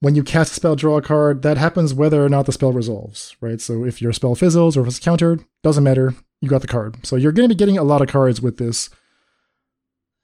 when 0.00 0.14
you 0.14 0.22
cast 0.22 0.52
a 0.52 0.54
spell, 0.54 0.76
draw 0.76 0.98
a 0.98 1.02
card, 1.02 1.42
that 1.42 1.56
happens 1.56 1.94
whether 1.94 2.24
or 2.24 2.28
not 2.28 2.46
the 2.46 2.52
spell 2.52 2.72
resolves, 2.72 3.36
right? 3.40 3.60
So 3.60 3.84
if 3.84 4.02
your 4.02 4.12
spell 4.12 4.34
fizzles 4.34 4.76
or 4.76 4.82
if 4.82 4.88
it's 4.88 4.98
countered, 4.98 5.44
doesn't 5.62 5.84
matter, 5.84 6.14
you 6.40 6.48
got 6.48 6.60
the 6.60 6.68
card. 6.68 7.04
So 7.06 7.16
you're 7.16 7.32
going 7.32 7.48
to 7.48 7.54
be 7.54 7.58
getting 7.58 7.78
a 7.78 7.84
lot 7.84 8.02
of 8.02 8.08
cards 8.08 8.42
with 8.42 8.58
this. 8.58 8.90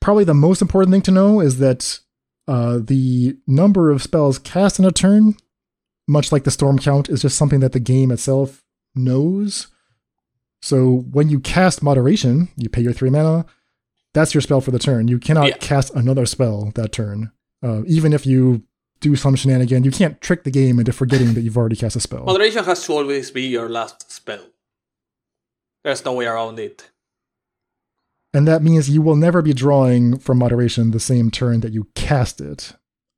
Probably 0.01 0.25
the 0.25 0.35
most 0.35 0.61
important 0.61 0.92
thing 0.92 1.03
to 1.03 1.11
know 1.11 1.40
is 1.40 1.59
that 1.59 2.01
uh, 2.46 2.81
the 2.83 3.37
number 3.46 3.90
of 3.90 4.03
spells 4.03 4.38
cast 4.38 4.79
in 4.79 4.85
a 4.85 4.92
turn, 4.92 5.37
much 6.08 6.32
like 6.32 6.44
the 6.44 6.50
storm 6.50 6.78
count, 6.78 7.08
is 7.08 7.22
just 7.22 7.36
something 7.36 7.60
that 7.60 7.72
the 7.72 7.80
game 7.80 8.10
itself 8.10 8.62
knows. 8.94 9.68
So 10.60 11.04
when 11.10 11.28
you 11.28 11.40
cast 11.40 11.82
Moderation, 11.82 12.48
you 12.56 12.68
pay 12.68 12.82
your 12.82 12.92
three 12.92 13.10
mana. 13.10 13.46
That's 14.14 14.34
your 14.34 14.40
spell 14.40 14.60
for 14.60 14.70
the 14.70 14.78
turn. 14.78 15.08
You 15.08 15.18
cannot 15.18 15.48
yeah. 15.48 15.56
cast 15.58 15.94
another 15.94 16.26
spell 16.26 16.70
that 16.74 16.92
turn, 16.92 17.32
uh, 17.62 17.82
even 17.86 18.12
if 18.12 18.26
you 18.26 18.62
do 19.00 19.16
some 19.16 19.34
shenanigan. 19.34 19.84
You 19.84 19.90
can't 19.90 20.20
trick 20.20 20.44
the 20.44 20.50
game 20.50 20.78
into 20.78 20.92
forgetting 20.92 21.34
that 21.34 21.40
you've 21.40 21.56
already 21.56 21.76
cast 21.76 21.96
a 21.96 22.00
spell. 22.00 22.24
Moderation 22.24 22.64
has 22.64 22.84
to 22.86 22.92
always 22.92 23.30
be 23.30 23.42
your 23.42 23.68
last 23.68 24.10
spell. 24.10 24.40
There's 25.84 26.04
no 26.04 26.12
way 26.12 26.26
around 26.26 26.58
it. 26.58 26.90
And 28.32 28.48
that 28.48 28.62
means 28.62 28.88
you 28.88 29.02
will 29.02 29.16
never 29.16 29.42
be 29.42 29.52
drawing 29.52 30.18
from 30.18 30.38
moderation 30.38 30.92
the 30.92 31.00
same 31.00 31.30
turn 31.30 31.60
that 31.60 31.72
you 31.72 31.88
cast 31.94 32.40
it. 32.40 32.74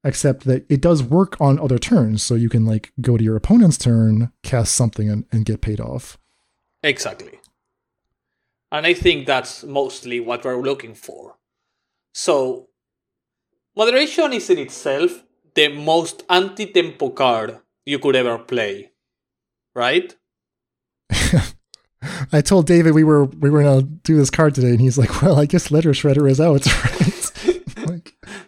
Except 0.06 0.44
that 0.44 0.66
it 0.68 0.82
does 0.82 1.02
work 1.02 1.40
on 1.40 1.58
other 1.58 1.78
turns, 1.78 2.22
so 2.22 2.34
you 2.34 2.50
can 2.50 2.66
like 2.66 2.92
go 3.00 3.16
to 3.16 3.24
your 3.24 3.36
opponent's 3.36 3.78
turn, 3.78 4.30
cast 4.42 4.74
something, 4.74 5.08
and, 5.08 5.24
and 5.32 5.46
get 5.46 5.62
paid 5.62 5.80
off. 5.80 6.18
Exactly. 6.82 7.40
And 8.70 8.86
I 8.86 8.92
think 8.92 9.26
that's 9.26 9.64
mostly 9.64 10.20
what 10.20 10.44
we're 10.44 10.60
looking 10.60 10.94
for. 10.94 11.36
So, 12.12 12.68
moderation 13.74 14.32
is 14.34 14.50
in 14.50 14.58
itself 14.58 15.22
the 15.54 15.68
most 15.68 16.24
anti-tempo 16.28 17.10
card 17.10 17.60
you 17.86 17.98
could 17.98 18.16
ever 18.16 18.38
play, 18.38 18.90
right? 19.74 20.14
I 22.32 22.40
told 22.40 22.66
David 22.66 22.94
we 22.94 23.04
were 23.04 23.24
we 23.24 23.48
were 23.50 23.62
gonna 23.62 23.82
do 23.82 24.16
this 24.16 24.30
card 24.30 24.54
today, 24.54 24.70
and 24.70 24.80
he's 24.80 24.98
like, 24.98 25.22
"Well, 25.22 25.38
I 25.38 25.46
guess 25.46 25.70
Ledger 25.70 25.92
Shredder 25.92 26.28
is 26.28 26.40
out, 26.40 26.66
right?" 26.84 27.13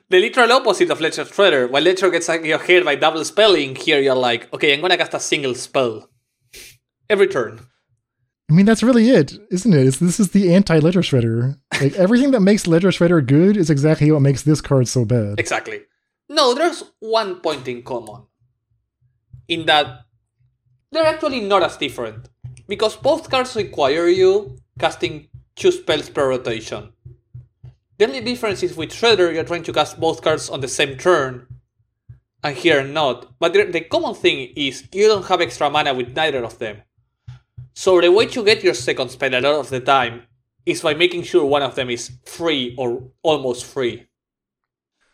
The 0.08 0.20
literal 0.20 0.52
opposite 0.52 0.90
of 0.90 1.00
Ledger 1.00 1.24
Shredder. 1.24 1.70
When 1.70 1.84
Ledger 1.84 2.10
gets 2.10 2.28
your 2.28 2.58
head 2.58 2.84
by 2.84 2.96
double 2.96 3.24
spelling, 3.24 3.74
here 3.76 4.00
you're 4.00 4.14
like, 4.14 4.52
"Okay, 4.52 4.74
I'm 4.74 4.80
gonna 4.80 4.96
cast 4.96 5.14
a 5.14 5.20
single 5.20 5.54
spell 5.54 6.08
every 7.08 7.28
turn." 7.28 7.60
I 8.48 8.52
mean, 8.52 8.66
that's 8.66 8.82
really 8.82 9.10
it, 9.10 9.36
isn't 9.50 9.74
it? 9.74 9.86
It's, 9.86 9.98
this 9.98 10.20
is 10.20 10.30
the 10.30 10.54
anti-Ledger 10.54 11.00
Shredder. 11.00 11.56
Like 11.80 11.94
everything 12.04 12.30
that 12.30 12.40
makes 12.40 12.66
Ledger 12.66 12.90
Shredder 12.90 13.26
good 13.26 13.56
is 13.56 13.70
exactly 13.70 14.10
what 14.12 14.22
makes 14.22 14.42
this 14.42 14.60
card 14.60 14.86
so 14.86 15.04
bad. 15.04 15.40
Exactly. 15.40 15.80
No, 16.28 16.54
there's 16.54 16.84
one 17.00 17.40
point 17.40 17.66
in 17.66 17.82
common. 17.82 18.26
In 19.48 19.66
that 19.66 20.06
they're 20.92 21.06
actually 21.06 21.40
not 21.40 21.62
as 21.62 21.76
different. 21.76 22.28
Because 22.68 22.96
both 22.96 23.30
cards 23.30 23.54
require 23.54 24.08
you 24.08 24.56
casting 24.78 25.28
two 25.54 25.72
spells 25.72 26.10
per 26.10 26.28
rotation. 26.28 26.92
The 27.98 28.06
only 28.06 28.20
difference 28.20 28.62
is 28.62 28.76
with 28.76 28.90
Shredder, 28.90 29.32
you're 29.32 29.44
trying 29.44 29.62
to 29.62 29.72
cast 29.72 29.98
both 29.98 30.20
cards 30.22 30.50
on 30.50 30.60
the 30.60 30.68
same 30.68 30.98
turn, 30.98 31.46
and 32.44 32.56
here 32.56 32.84
not. 32.84 33.38
But 33.38 33.54
the, 33.54 33.64
the 33.64 33.80
common 33.80 34.14
thing 34.14 34.52
is 34.54 34.84
you 34.92 35.08
don't 35.08 35.24
have 35.26 35.40
extra 35.40 35.70
mana 35.70 35.94
with 35.94 36.14
neither 36.14 36.44
of 36.44 36.58
them. 36.58 36.82
So 37.74 38.00
the 38.00 38.12
way 38.12 38.26
to 38.26 38.44
get 38.44 38.62
your 38.62 38.74
second 38.74 39.10
spell 39.10 39.34
a 39.34 39.40
lot 39.40 39.54
of 39.60 39.70
the 39.70 39.80
time 39.80 40.22
is 40.66 40.82
by 40.82 40.94
making 40.94 41.22
sure 41.22 41.44
one 41.44 41.62
of 41.62 41.74
them 41.74 41.88
is 41.88 42.10
free 42.24 42.74
or 42.76 43.02
almost 43.22 43.64
free. 43.64 44.06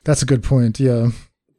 That's 0.05 0.23
a 0.23 0.27
good 0.27 0.43
point, 0.43 0.81
yeah. 0.81 1.11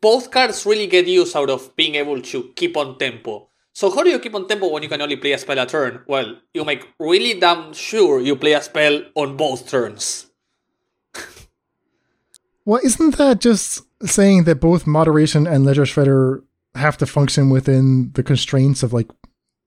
Both 0.01 0.31
cards 0.31 0.65
really 0.65 0.87
get 0.87 1.07
use 1.07 1.35
out 1.35 1.49
of 1.49 1.73
being 1.77 1.95
able 1.95 2.21
to 2.21 2.51
keep 2.55 2.75
on 2.75 2.97
tempo. 2.97 3.47
So 3.73 3.89
how 3.89 4.03
do 4.03 4.09
you 4.09 4.19
keep 4.19 4.35
on 4.35 4.47
tempo 4.47 4.69
when 4.69 4.83
you 4.83 4.89
can 4.89 5.01
only 5.01 5.15
play 5.15 5.31
a 5.31 5.37
spell 5.37 5.57
a 5.57 5.65
turn? 5.65 6.03
Well, 6.07 6.35
you 6.53 6.65
make 6.65 6.87
really 6.99 7.39
damn 7.39 7.73
sure 7.73 8.19
you 8.19 8.35
play 8.35 8.53
a 8.53 8.61
spell 8.61 9.03
on 9.15 9.37
both 9.37 9.69
turns. 9.69 10.27
Well, 12.65 12.81
isn't 12.83 13.17
that 13.17 13.41
just 13.41 13.83
saying 14.03 14.45
that 14.45 14.59
both 14.59 14.87
Moderation 14.87 15.47
and 15.47 15.65
Ledger 15.65 15.83
Shredder 15.83 16.43
have 16.75 16.97
to 16.97 17.05
function 17.05 17.49
within 17.49 18.11
the 18.13 18.23
constraints 18.23 18.83
of 18.83 18.93
like 18.93 19.09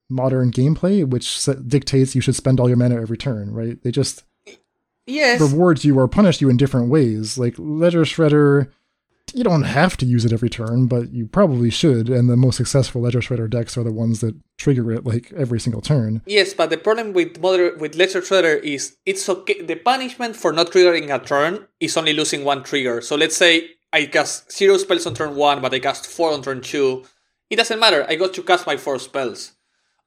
modern 0.09 0.51
gameplay, 0.51 1.05
which 1.09 1.45
dictates 1.67 2.15
you 2.15 2.21
should 2.21 2.37
spend 2.37 2.61
all 2.61 2.69
your 2.69 2.77
mana 2.77 3.01
every 3.01 3.17
turn, 3.17 3.53
right? 3.53 3.81
They 3.83 3.91
just 3.91 4.25
yes 5.07 5.41
rewards 5.41 5.85
you 5.85 5.99
or 5.99 6.09
punish 6.09 6.41
you 6.41 6.49
in 6.49 6.57
different 6.57 6.89
ways. 6.91 7.39
Like 7.39 7.55
Ledger 7.59 8.03
Shredder, 8.03 8.71
you 9.35 9.45
don't 9.45 9.65
have 9.65 9.97
to 9.99 10.07
use 10.07 10.25
it 10.25 10.33
every 10.33 10.49
turn, 10.49 10.87
but 10.87 11.13
you 11.13 11.27
probably 11.27 11.71
should. 11.71 12.09
And 12.09 12.29
the 12.29 12.37
most 12.37 12.57
successful 12.57 13.03
Ledger 13.03 13.21
Shredder 13.21 13.51
decks 13.51 13.77
are 13.77 13.85
the 13.85 13.93
ones 13.93 14.21
that 14.21 14.35
trigger 14.59 14.91
it 14.93 15.05
like 15.05 15.33
every 15.37 15.61
single 15.61 15.81
turn. 15.81 16.23
Yes, 16.27 16.55
but 16.55 16.71
the 16.71 16.79
problem 16.79 17.13
with 17.13 17.41
moder- 17.41 17.77
with 17.77 17.97
Ledger 17.97 18.23
Shredder 18.23 18.63
is 18.63 18.97
it's 19.05 19.29
okay. 19.29 19.63
The 19.63 19.77
punishment 19.77 20.37
for 20.37 20.53
not 20.53 20.71
triggering 20.71 21.15
a 21.15 21.25
turn 21.25 21.67
is 21.81 21.97
only 21.97 22.13
losing 22.13 22.45
one 22.45 22.63
trigger. 22.63 23.01
So 23.01 23.17
let's 23.17 23.37
say 23.37 23.71
I 23.93 24.07
cast 24.07 24.53
zero 24.53 24.77
spells 24.79 25.07
on 25.07 25.15
turn 25.15 25.35
one, 25.35 25.61
but 25.61 25.75
I 25.75 25.81
cast 25.81 26.07
four 26.07 26.33
on 26.33 26.43
turn 26.43 26.61
two. 26.61 27.05
It 27.51 27.57
doesn't 27.57 27.81
matter. 27.81 28.07
I 28.09 28.17
got 28.17 28.35
to 28.35 28.43
cast 28.43 28.67
my 28.67 28.77
four 28.77 28.99
spells. 28.99 29.53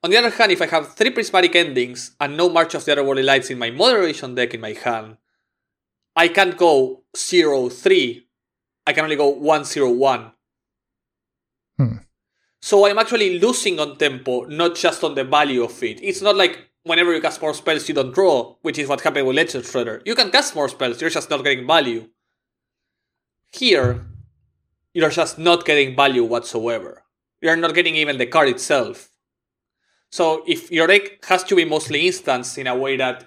On 0.02 0.10
the 0.10 0.16
other 0.16 0.30
hand, 0.30 0.52
if 0.52 0.62
I 0.62 0.66
have 0.66 0.94
three 0.94 1.10
prismatic 1.10 1.54
endings 1.54 2.16
and 2.18 2.36
no 2.36 2.48
March 2.48 2.74
of 2.74 2.84
the 2.84 2.92
Otherworldly 2.92 3.24
Lights 3.24 3.50
in 3.50 3.58
my 3.58 3.70
moderation 3.70 4.34
deck 4.34 4.54
in 4.54 4.60
my 4.60 4.72
hand, 4.72 5.18
I 6.16 6.28
can't 6.28 6.56
go 6.56 7.02
0 7.16 7.68
3. 7.68 8.26
I 8.86 8.92
can 8.92 9.04
only 9.04 9.16
go 9.16 9.28
101. 9.28 10.32
Hmm. 11.76 11.96
So 12.62 12.86
I'm 12.86 12.98
actually 12.98 13.38
losing 13.38 13.80
on 13.80 13.96
tempo, 13.96 14.44
not 14.44 14.76
just 14.76 15.02
on 15.02 15.14
the 15.14 15.24
value 15.24 15.62
of 15.64 15.82
it. 15.82 16.02
It's 16.02 16.20
not 16.20 16.36
like 16.36 16.70
whenever 16.82 17.14
you 17.14 17.20
cast 17.20 17.40
more 17.40 17.54
spells, 17.54 17.88
you 17.88 17.94
don't 17.94 18.14
draw, 18.14 18.56
which 18.62 18.78
is 18.78 18.88
what 18.88 19.00
happened 19.00 19.26
with 19.26 19.36
Ledger 19.36 19.60
Shredder. 19.60 20.02
You 20.04 20.14
can 20.14 20.30
cast 20.30 20.54
more 20.54 20.68
spells, 20.68 21.00
you're 21.00 21.10
just 21.10 21.30
not 21.30 21.44
getting 21.44 21.66
value. 21.66 22.08
Here, 23.52 24.04
you're 24.94 25.10
just 25.10 25.38
not 25.38 25.64
getting 25.64 25.96
value 25.96 26.24
whatsoever. 26.24 27.04
You're 27.40 27.56
not 27.56 27.74
getting 27.74 27.96
even 27.96 28.18
the 28.18 28.26
card 28.26 28.48
itself. 28.48 29.10
So 30.10 30.42
if 30.46 30.70
your 30.70 30.86
deck 30.86 31.24
has 31.26 31.44
to 31.44 31.56
be 31.56 31.64
mostly 31.64 32.06
instants 32.06 32.58
in 32.58 32.66
a 32.66 32.76
way 32.76 32.96
that, 32.96 33.24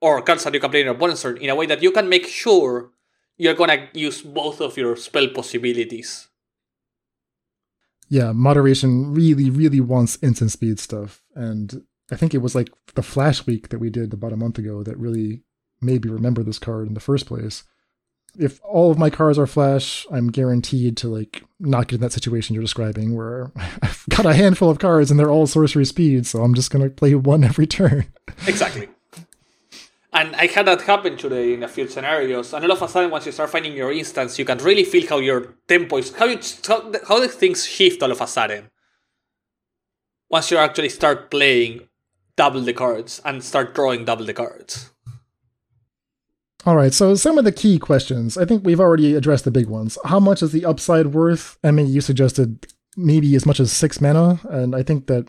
or 0.00 0.22
cards 0.22 0.44
that 0.44 0.54
you 0.54 0.60
can 0.60 0.70
play 0.70 0.80
in 0.80 0.86
your 0.86 0.94
opponent's 0.94 1.22
turn, 1.22 1.38
in 1.38 1.50
a 1.50 1.54
way 1.54 1.66
that 1.66 1.82
you 1.82 1.90
can 1.90 2.08
make 2.08 2.26
sure 2.26 2.90
you're 3.36 3.54
gonna 3.54 3.88
use 3.92 4.22
both 4.22 4.60
of 4.60 4.76
your 4.76 4.96
spell 4.96 5.28
possibilities. 5.28 6.28
Yeah, 8.08 8.32
moderation 8.32 9.12
really, 9.14 9.50
really 9.50 9.80
wants 9.80 10.18
instant 10.22 10.50
speed 10.50 10.78
stuff. 10.78 11.22
And 11.34 11.84
I 12.10 12.16
think 12.16 12.34
it 12.34 12.42
was 12.42 12.54
like 12.54 12.68
the 12.94 13.02
Flash 13.02 13.46
week 13.46 13.70
that 13.70 13.78
we 13.78 13.90
did 13.90 14.12
about 14.12 14.32
a 14.32 14.36
month 14.36 14.58
ago 14.58 14.82
that 14.82 14.98
really 14.98 15.42
made 15.80 16.04
me 16.04 16.10
remember 16.10 16.42
this 16.42 16.58
card 16.58 16.86
in 16.86 16.94
the 16.94 17.00
first 17.00 17.26
place 17.26 17.64
if 18.38 18.60
all 18.64 18.90
of 18.90 18.98
my 18.98 19.10
cars 19.10 19.38
are 19.38 19.46
flash, 19.46 20.06
I'm 20.10 20.28
guaranteed 20.28 20.96
to 20.98 21.08
like 21.08 21.42
not 21.60 21.88
get 21.88 21.96
in 21.96 22.00
that 22.02 22.12
situation 22.12 22.54
you're 22.54 22.64
describing 22.64 23.14
where 23.14 23.52
I've 23.82 24.04
got 24.08 24.26
a 24.26 24.34
handful 24.34 24.70
of 24.70 24.78
cards 24.78 25.10
and 25.10 25.18
they're 25.18 25.30
all 25.30 25.46
sorcery 25.46 25.84
speed, 25.84 26.26
so 26.26 26.42
I'm 26.42 26.54
just 26.54 26.70
gonna 26.70 26.90
play 26.90 27.14
one 27.14 27.44
every 27.44 27.66
turn. 27.66 28.06
exactly. 28.46 28.88
And 30.14 30.36
I 30.36 30.46
had 30.46 30.68
that 30.68 30.82
happen 30.82 31.16
today 31.16 31.54
in 31.54 31.64
a 31.64 31.68
few 31.68 31.88
scenarios. 31.88 32.54
And 32.54 32.64
all 32.64 32.72
of 32.72 32.82
a 32.82 32.88
sudden, 32.88 33.10
once 33.10 33.26
you 33.26 33.32
start 33.32 33.50
finding 33.50 33.72
your 33.72 33.92
instance, 33.92 34.38
you 34.38 34.44
can 34.44 34.58
really 34.58 34.84
feel 34.84 35.08
how 35.08 35.18
your 35.18 35.56
tempo 35.66 35.96
is, 35.96 36.14
how 36.14 36.26
you, 36.26 36.38
how, 36.68 37.18
the 37.18 37.28
things 37.28 37.66
shift 37.66 38.00
all 38.00 38.12
of 38.12 38.20
a 38.20 38.26
sudden. 38.28 38.70
Once 40.30 40.52
you 40.52 40.56
actually 40.56 40.88
start 40.88 41.32
playing 41.32 41.88
double 42.36 42.60
the 42.60 42.72
cards 42.72 43.20
and 43.24 43.42
start 43.42 43.74
drawing 43.74 44.04
double 44.04 44.24
the 44.24 44.32
cards. 44.32 44.92
All 46.64 46.76
right, 46.76 46.94
so 46.94 47.14
some 47.16 47.36
of 47.36 47.44
the 47.44 47.52
key 47.52 47.78
questions. 47.78 48.38
I 48.38 48.44
think 48.44 48.64
we've 48.64 48.80
already 48.80 49.14
addressed 49.16 49.44
the 49.44 49.50
big 49.50 49.66
ones. 49.66 49.98
How 50.04 50.20
much 50.20 50.42
is 50.42 50.52
the 50.52 50.64
upside 50.64 51.08
worth? 51.08 51.58
I 51.62 51.72
mean, 51.72 51.88
you 51.88 52.00
suggested 52.00 52.66
maybe 52.96 53.34
as 53.34 53.44
much 53.44 53.60
as 53.60 53.72
six 53.72 54.00
mana, 54.00 54.40
and 54.48 54.74
I 54.74 54.82
think 54.82 55.08
that 55.08 55.28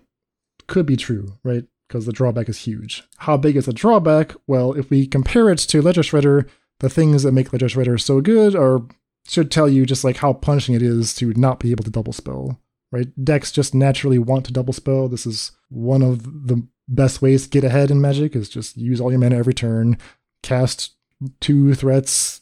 could 0.68 0.86
be 0.86 0.96
true, 0.96 1.34
right? 1.44 1.66
Because 1.88 2.06
the 2.06 2.14
drawback 2.14 2.50
is 2.50 2.60
huge. 2.60 3.04
How 3.18 3.38
big 3.38 3.56
is 3.56 3.66
the 3.66 3.74
drawback? 3.74 4.34
Well, 4.48 4.74
if 4.74 4.90
we 4.90 5.06
compare 5.06 5.50
it 5.50 5.60
to 5.60 5.82
Ledger 5.82 6.02
Shredder, 6.02 6.50
the 6.80 6.90
things 6.90 7.24
that 7.24 7.32
make 7.32 7.54
Ledger 7.54 7.68
Shredder 7.68 8.02
so 8.02 8.22
good 8.22 8.56
are 8.56 8.82
should 9.28 9.52
tell 9.52 9.68
you 9.68 9.86
just 9.86 10.04
like 10.04 10.18
how 10.18 10.34
punishing 10.34 10.76
it 10.76 10.82
is 10.82 11.14
to 11.16 11.34
not 11.34 11.60
be 11.60 11.72
able 11.72 11.84
to 11.84 11.92
double 11.92 12.14
spell, 12.14 12.60
right? 12.92 13.08
Decks 13.24 13.52
just 13.52 13.74
naturally 13.74 14.20
want 14.20 14.46
to 14.46 14.54
double 14.54 14.74
spell. 14.74 15.08
This 15.08 15.26
is 15.26 15.52
one 15.70 16.02
of 16.02 16.48
the 16.48 16.66
best 16.88 17.22
ways 17.22 17.44
to 17.44 17.50
get 17.50 17.64
ahead 17.64 17.90
in 17.90 18.02
Magic 18.02 18.36
is 18.36 18.50
just 18.50 18.78
use 18.78 19.02
all 19.02 19.12
your 19.12 19.20
mana 19.20 19.38
every 19.38 19.54
turn, 19.54 19.98
cast 20.44 20.94
two 21.40 21.74
threats, 21.74 22.42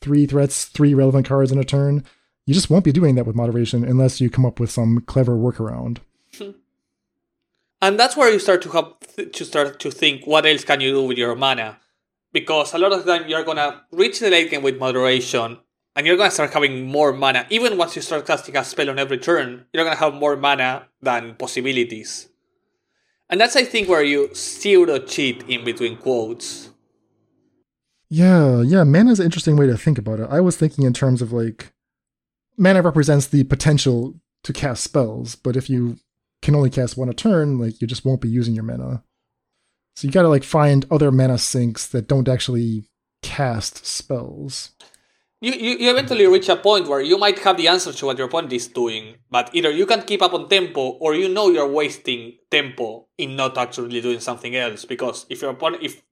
three 0.00 0.26
threats, 0.26 0.66
three 0.66 0.94
relevant 0.94 1.26
cards 1.26 1.50
in 1.50 1.58
a 1.58 1.64
turn. 1.64 2.04
You 2.46 2.54
just 2.54 2.70
won't 2.70 2.84
be 2.84 2.92
doing 2.92 3.14
that 3.16 3.26
with 3.26 3.36
moderation 3.36 3.84
unless 3.84 4.20
you 4.20 4.30
come 4.30 4.46
up 4.46 4.60
with 4.60 4.70
some 4.70 5.00
clever 5.06 5.36
workaround. 5.36 5.98
And 7.82 7.98
that's 7.98 8.16
where 8.16 8.30
you 8.30 8.38
start 8.38 8.62
to 8.62 8.70
have 8.70 9.00
th- 9.16 9.32
to 9.36 9.44
start 9.44 9.80
to 9.80 9.90
think 9.90 10.26
what 10.26 10.46
else 10.46 10.64
can 10.64 10.80
you 10.80 10.90
do 10.92 11.02
with 11.02 11.18
your 11.18 11.34
mana, 11.34 11.78
because 12.32 12.74
a 12.74 12.78
lot 12.78 12.92
of 12.92 13.04
the 13.04 13.18
time 13.18 13.28
you're 13.28 13.44
gonna 13.44 13.82
reach 13.90 14.20
the 14.20 14.30
late 14.30 14.50
game 14.50 14.62
with 14.62 14.78
moderation, 14.78 15.58
and 15.96 16.06
you're 16.06 16.16
gonna 16.16 16.30
start 16.30 16.52
having 16.52 16.86
more 16.86 17.12
mana. 17.12 17.46
Even 17.50 17.78
once 17.78 17.96
you 17.96 18.02
start 18.02 18.26
casting 18.26 18.56
a 18.56 18.64
spell 18.64 18.90
on 18.90 18.98
every 18.98 19.18
turn, 19.18 19.64
you're 19.72 19.84
gonna 19.84 19.96
have 19.96 20.14
more 20.14 20.36
mana 20.36 20.88
than 21.00 21.34
possibilities. 21.36 22.28
And 23.30 23.40
that's 23.40 23.56
I 23.56 23.64
think 23.64 23.88
where 23.88 24.02
you 24.02 24.34
pseudo 24.34 24.98
cheat 24.98 25.44
in 25.48 25.64
between 25.64 25.96
quotes. 25.96 26.70
Yeah, 28.10 28.60
yeah, 28.62 28.82
mana 28.84 29.12
is 29.12 29.20
an 29.20 29.26
interesting 29.26 29.56
way 29.56 29.68
to 29.68 29.78
think 29.78 29.96
about 29.96 30.20
it. 30.20 30.28
I 30.28 30.40
was 30.40 30.56
thinking 30.56 30.84
in 30.84 30.92
terms 30.92 31.22
of 31.22 31.32
like 31.32 31.72
mana 32.58 32.82
represents 32.82 33.28
the 33.28 33.44
potential 33.44 34.20
to 34.42 34.52
cast 34.52 34.82
spells, 34.82 35.36
but 35.36 35.56
if 35.56 35.70
you 35.70 35.96
can 36.42 36.54
only 36.54 36.70
cast 36.70 36.96
one 36.96 37.08
a 37.08 37.14
turn, 37.14 37.58
like 37.58 37.80
you 37.80 37.86
just 37.86 38.04
won't 38.04 38.20
be 38.20 38.28
using 38.28 38.54
your 38.54 38.64
mana. 38.64 39.02
So 39.96 40.06
you 40.06 40.12
got 40.12 40.22
to 40.22 40.28
like 40.28 40.44
find 40.44 40.86
other 40.90 41.12
mana 41.12 41.38
sinks 41.38 41.86
that 41.88 42.08
don't 42.08 42.28
actually 42.28 42.88
cast 43.22 43.84
spells. 43.84 44.70
You, 45.42 45.52
you, 45.52 45.78
you 45.78 45.90
eventually 45.90 46.26
reach 46.26 46.50
a 46.50 46.56
point 46.56 46.86
where 46.86 47.00
you 47.00 47.16
might 47.16 47.38
have 47.40 47.56
the 47.56 47.68
answer 47.68 47.92
to 47.92 48.06
what 48.06 48.18
your 48.18 48.26
opponent 48.26 48.52
is 48.52 48.68
doing, 48.68 49.16
but 49.30 49.48
either 49.54 49.70
you 49.70 49.86
can't 49.86 50.06
keep 50.06 50.20
up 50.20 50.34
on 50.34 50.48
tempo 50.50 50.80
or 51.00 51.14
you 51.14 51.30
know 51.30 51.48
you're 51.48 51.66
wasting 51.66 52.34
tempo 52.50 53.06
in 53.16 53.36
not 53.36 53.56
actually 53.56 54.02
doing 54.02 54.20
something 54.20 54.54
else. 54.54 54.84
Because 54.84 55.24
if 55.30 55.40
your 55.40 55.52
opponent, 55.52 55.82
if 55.82 56.02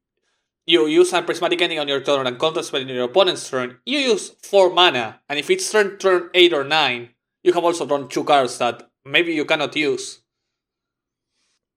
you 0.65 0.87
use 0.87 1.13
a 1.13 1.21
prismatic 1.21 1.61
ending 1.61 1.79
on 1.79 1.89
your 1.89 2.01
turn 2.01 2.27
and 2.27 2.39
counter 2.39 2.63
spell 2.63 2.81
in 2.81 2.89
your 2.89 3.05
opponent's 3.05 3.49
turn, 3.49 3.79
you 3.85 3.99
use 3.99 4.31
4 4.43 4.71
mana, 4.71 5.21
and 5.29 5.39
if 5.39 5.51
it's 5.51 5.71
turn, 5.71 5.99
turn 5.99 6.31
8 6.33 6.53
or 6.55 6.65
9, 6.65 7.09
you 7.43 7.53
have 7.53 7.65
also 7.65 7.85
drawn 7.85 8.09
2 8.09 8.25
cards 8.25 8.57
that 8.59 8.88
maybe 9.11 9.35
you 9.35 9.45
cannot 9.45 9.75
use. 9.77 10.21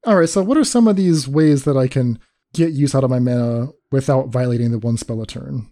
Alright, 0.05 0.29
so 0.29 0.41
what 0.43 0.57
are 0.57 0.63
some 0.63 0.87
of 0.87 0.95
these 0.95 1.27
ways 1.27 1.63
that 1.65 1.77
I 1.77 1.87
can 1.87 2.19
get 2.53 2.71
use 2.71 2.95
out 2.95 3.03
of 3.03 3.09
my 3.09 3.19
mana 3.19 3.69
without 3.91 4.29
violating 4.29 4.71
the 4.71 4.79
one 4.79 4.97
spell 4.97 5.21
a 5.21 5.25
turn? 5.25 5.71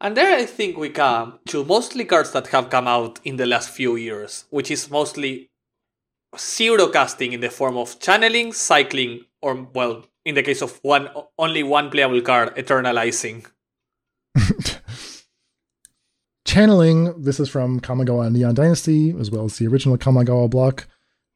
And 0.00 0.16
there 0.16 0.36
I 0.36 0.44
think 0.44 0.76
we 0.76 0.90
come 0.90 1.38
to 1.48 1.64
mostly 1.64 2.04
cards 2.04 2.32
that 2.32 2.48
have 2.48 2.70
come 2.70 2.86
out 2.86 3.20
in 3.24 3.36
the 3.36 3.46
last 3.46 3.70
few 3.70 3.96
years, 3.96 4.44
which 4.50 4.70
is 4.70 4.90
mostly 4.90 5.50
zero 6.38 6.88
casting 6.88 7.32
in 7.32 7.40
the 7.40 7.50
form 7.50 7.76
of 7.76 7.98
channeling, 8.00 8.52
cycling, 8.52 9.20
or, 9.40 9.66
well, 9.72 10.04
in 10.24 10.34
the 10.34 10.42
case 10.42 10.62
of 10.62 10.78
one 10.82 11.08
only 11.38 11.62
one 11.62 11.90
playable 11.90 12.20
card 12.20 12.54
eternalizing 12.56 13.46
channeling 16.54 17.20
this 17.20 17.40
is 17.40 17.48
from 17.48 17.80
kamigawa 17.80 18.30
neon 18.30 18.54
dynasty 18.54 19.12
as 19.18 19.28
well 19.28 19.44
as 19.44 19.58
the 19.58 19.66
original 19.66 19.98
kamigawa 19.98 20.48
block. 20.48 20.86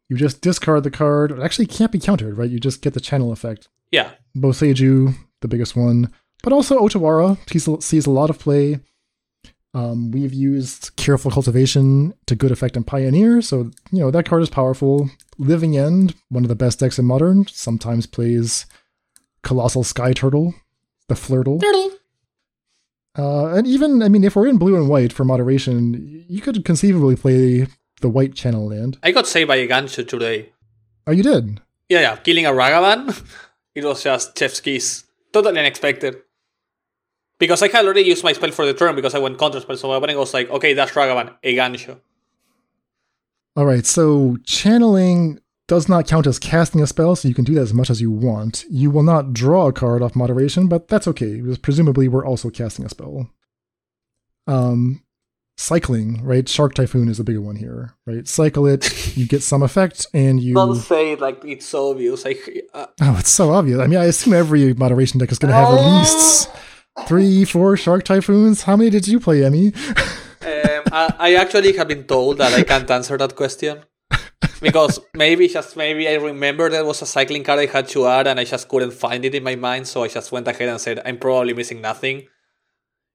You 0.09 0.16
just 0.16 0.40
discard 0.40 0.85
the 0.85 0.92
card. 0.92 1.33
It 1.33 1.40
actually 1.40 1.66
can't 1.66 1.90
be 1.90 1.98
countered 1.98 2.38
right? 2.38 2.48
You 2.48 2.61
just 2.61 2.83
get 2.83 2.94
the 2.94 3.00
channel 3.00 3.33
effect. 3.33 3.68
Yeah. 3.90 4.12
Boseiju 4.37 5.14
the 5.40 5.48
biggest 5.48 5.74
one 5.74 6.12
but 6.44 6.52
also 6.52 6.78
otawara. 6.78 7.37
Sees, 7.50 7.85
sees 7.85 8.07
a 8.07 8.12
lot 8.12 8.31
of 8.31 8.38
play. 8.38 8.78
Um, 9.74 10.12
we've 10.12 10.33
used 10.33 10.94
careful 10.96 11.31
cultivation 11.33 12.14
to 12.26 12.37
good 12.37 12.52
effect 12.52 12.76
in 12.76 12.85
pioneer 12.85 13.42
so 13.42 13.70
you 13.90 14.00
know 14.00 14.11
that 14.12 14.24
card 14.24 14.42
is 14.42 14.48
powerful. 14.48 15.11
Living 15.37 15.76
end 15.76 16.14
one 16.28 16.44
of 16.44 16.48
the 16.48 16.54
best 16.54 16.78
decks 16.78 16.98
in 16.98 17.04
modern 17.04 17.44
sometimes 17.48 18.07
plays 18.07 18.66
colossal 19.42 19.83
sky 19.83 20.12
turtle, 20.12 20.54
the 21.09 21.14
flirtle. 21.14 21.61
Turtle. 21.61 21.97
Uh, 23.18 23.46
and 23.48 23.66
even, 23.66 24.00
I 24.02 24.09
mean, 24.09 24.22
if 24.22 24.37
we're 24.37 24.46
in 24.46 24.59
blue 24.59 24.76
and 24.76 24.88
white 24.88 25.12
for 25.12 25.24
moderation, 25.24 26.24
you 26.28 26.40
could 26.40 26.64
conceivably 26.64 27.16
play 27.16 27.66
the 28.00 28.09
white 28.09 28.35
channel 28.35 28.68
land. 28.68 28.96
I 29.02 29.11
got 29.11 29.26
saved 29.26 29.48
by 29.48 29.59
Eiganjo 29.59 30.07
today. 30.07 30.52
Oh, 31.07 31.11
you 31.12 31.24
did? 31.24 31.61
Yeah, 31.88 32.00
yeah. 32.00 32.16
Killing 32.16 32.46
a 32.46 32.50
Ragavan. 32.50 33.20
it 33.74 33.85
was 33.85 34.04
just 34.04 34.38
chef's 34.38 34.61
kiss. 34.61 35.04
Totally 35.33 35.59
unexpected. 35.59 36.16
Because 37.40 37.62
I 37.62 37.68
had 37.68 37.85
already 37.85 38.02
used 38.02 38.22
my 38.22 38.33
spell 38.33 38.52
for 38.52 38.66
the 38.66 38.74
turn 38.74 38.94
because 38.94 39.14
I 39.14 39.18
went 39.18 39.38
counter 39.38 39.61
spell, 39.61 39.76
so 39.76 39.88
my 39.88 39.96
opponent 39.96 40.18
was 40.18 40.33
like, 40.33 40.48
okay, 40.50 40.74
that's 40.74 40.92
Ragavan, 40.92 41.35
Eiganjo. 41.42 41.98
Alright, 43.59 43.87
so 43.87 44.37
channeling 44.44 45.40
does 45.68 45.88
not 45.88 46.09
count 46.09 46.26
as 46.26 46.38
casting 46.38 46.81
a 46.81 46.87
spell, 46.87 47.14
so 47.14 47.28
you 47.28 47.35
can 47.35 47.44
do 47.44 47.54
that 47.54 47.61
as 47.61 47.74
much 47.74 47.90
as 47.90 48.00
you 48.00 48.11
want. 48.11 48.64
You 48.70 48.90
will 48.90 49.02
not 49.02 49.33
draw 49.35 49.68
a 49.68 49.72
card 49.72 50.02
off 50.02 50.16
moderation, 50.16 50.66
but 50.66 50.88
that's 50.88 51.07
okay, 51.09 51.40
because 51.40 51.59
presumably 51.59 52.09
we're 52.09 52.26
also 52.26 52.50
casting 52.50 52.87
a 52.87 52.88
spell. 52.88 53.31
Um, 54.46 55.04
cycling, 55.59 56.24
right? 56.24 56.48
Shark 56.48 56.72
Typhoon 56.72 57.09
is 57.09 57.18
the 57.18 57.24
bigger 57.24 57.42
one 57.42 57.57
here, 57.57 57.94
right? 58.07 58.26
Cycle 58.26 58.66
it, 58.66 59.14
you 59.16 59.26
get 59.26 59.42
some 59.42 59.62
effect, 59.62 60.07
and 60.14 60.40
you. 60.42 60.54
Don't 60.54 60.74
say 60.74 61.12
it 61.12 61.20
like 61.20 61.44
it's 61.44 61.66
so 61.66 61.90
obvious. 61.90 62.24
Like, 62.24 62.66
uh, 62.72 62.87
oh, 63.02 63.16
it's 63.18 63.31
so 63.31 63.52
obvious. 63.52 63.78
I 63.78 63.87
mean, 63.87 63.98
I 63.98 64.07
assume 64.07 64.33
every 64.33 64.72
moderation 64.72 65.20
deck 65.20 65.31
is 65.31 65.38
going 65.38 65.52
to 65.52 65.57
have 65.57 65.68
at 65.68 65.98
least 65.98 66.50
three, 67.07 67.44
four 67.44 67.76
Shark 67.76 68.04
Typhoons. 68.04 68.62
How 68.62 68.74
many 68.74 68.88
did 68.88 69.07
you 69.07 69.20
play, 69.20 69.44
Emmy? 69.44 69.66
um, 69.76 70.83
I, 70.90 71.14
I 71.18 71.35
actually 71.35 71.76
have 71.76 71.88
been 71.88 72.04
told 72.04 72.38
that 72.38 72.54
I 72.54 72.62
can't 72.62 72.90
answer 72.90 73.18
that 73.18 73.37
question 73.37 73.83
because 74.61 75.01
maybe 75.14 75.49
just 75.49 75.77
maybe 75.77 76.09
I 76.09 76.14
remember 76.14 76.68
there 76.68 76.85
was 76.85 77.03
a 77.03 77.07
cycling 77.07 77.44
card 77.44 77.61
I 77.61 77.66
had 77.66 77.88
to 77.88 78.07
add 78.07 78.27
and 78.27 78.40
I 78.40 78.44
just 78.44 78.68
couldn't 78.68 78.92
find 78.92 79.25
it 79.25 79.35
in 79.35 79.42
my 79.42 79.57
mind, 79.57 79.87
so 79.87 80.03
I 80.03 80.09
just 80.09 80.33
went 80.33 80.49
ahead 80.49 80.68
and 80.68 80.81
said 80.81 81.01
I'm 81.05 81.18
probably 81.18 81.55
missing 81.55 81.81
nothing. 81.81 82.27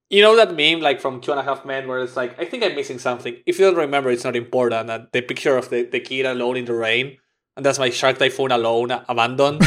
You 0.09 0.21
know 0.21 0.35
that 0.35 0.55
meme 0.55 0.81
like 0.81 1.01
from 1.01 1.21
Two 1.21 1.31
and 1.31 1.39
a 1.39 1.43
Half 1.43 1.65
Men 1.65 1.87
where 1.87 1.99
it's 1.99 2.15
like 2.15 2.39
I 2.39 2.45
think 2.45 2.63
I'm 2.63 2.75
missing 2.75 2.99
something. 2.99 3.35
If 3.45 3.59
you 3.59 3.65
don't 3.65 3.77
remember, 3.77 4.11
it's 4.11 4.23
not 4.23 4.35
important. 4.35 4.89
And 4.89 5.07
the 5.11 5.21
picture 5.21 5.57
of 5.57 5.69
the, 5.69 5.83
the 5.83 5.99
kid 5.99 6.25
alone 6.25 6.57
in 6.57 6.65
the 6.65 6.73
rain, 6.73 7.17
and 7.57 7.65
that's 7.65 7.79
my 7.79 7.89
Shark 7.89 8.17
Typhoon 8.19 8.51
alone, 8.51 8.91
uh, 8.91 9.03
abandoned, 9.09 9.61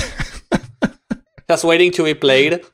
just 1.48 1.64
waiting 1.64 1.90
to 1.92 2.04
be 2.04 2.14
played. 2.14 2.64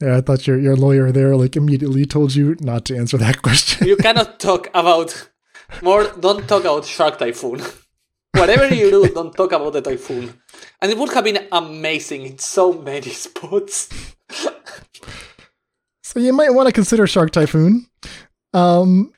Yeah, 0.00 0.16
I 0.16 0.20
thought 0.22 0.46
your 0.46 0.58
your 0.58 0.76
lawyer 0.76 1.12
there 1.12 1.36
like 1.36 1.56
immediately 1.56 2.06
told 2.06 2.34
you 2.34 2.56
not 2.60 2.84
to 2.86 2.96
answer 2.96 3.18
that 3.18 3.42
question. 3.42 3.86
you 3.86 3.96
cannot 3.96 4.40
talk 4.40 4.68
about 4.72 5.29
more. 5.82 6.04
Don't 6.18 6.46
talk 6.48 6.62
about 6.62 6.84
Shark 6.84 7.18
Typhoon. 7.18 7.62
Whatever 8.32 8.72
you 8.74 8.90
do, 8.90 9.08
don't 9.08 9.34
talk 9.34 9.52
about 9.52 9.72
the 9.72 9.80
typhoon. 9.82 10.34
And 10.80 10.90
it 10.90 10.96
would 10.96 11.12
have 11.12 11.24
been 11.24 11.48
amazing 11.50 12.26
in 12.26 12.38
so 12.38 12.72
many 12.72 13.10
spots. 13.24 13.88
so 16.02 16.20
you 16.20 16.32
might 16.32 16.50
want 16.50 16.66
to 16.66 16.72
consider 16.72 17.06
Shark 17.06 17.32
Typhoon. 17.32 17.86
Um, 18.54 19.12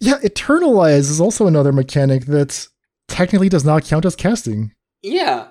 yeah, 0.00 0.18
Eternalize 0.18 1.10
is 1.10 1.20
also 1.20 1.46
another 1.46 1.72
mechanic 1.72 2.26
that 2.26 2.66
technically 3.08 3.48
does 3.48 3.64
not 3.64 3.84
count 3.84 4.04
as 4.04 4.16
casting. 4.16 4.72
Yeah. 5.02 5.48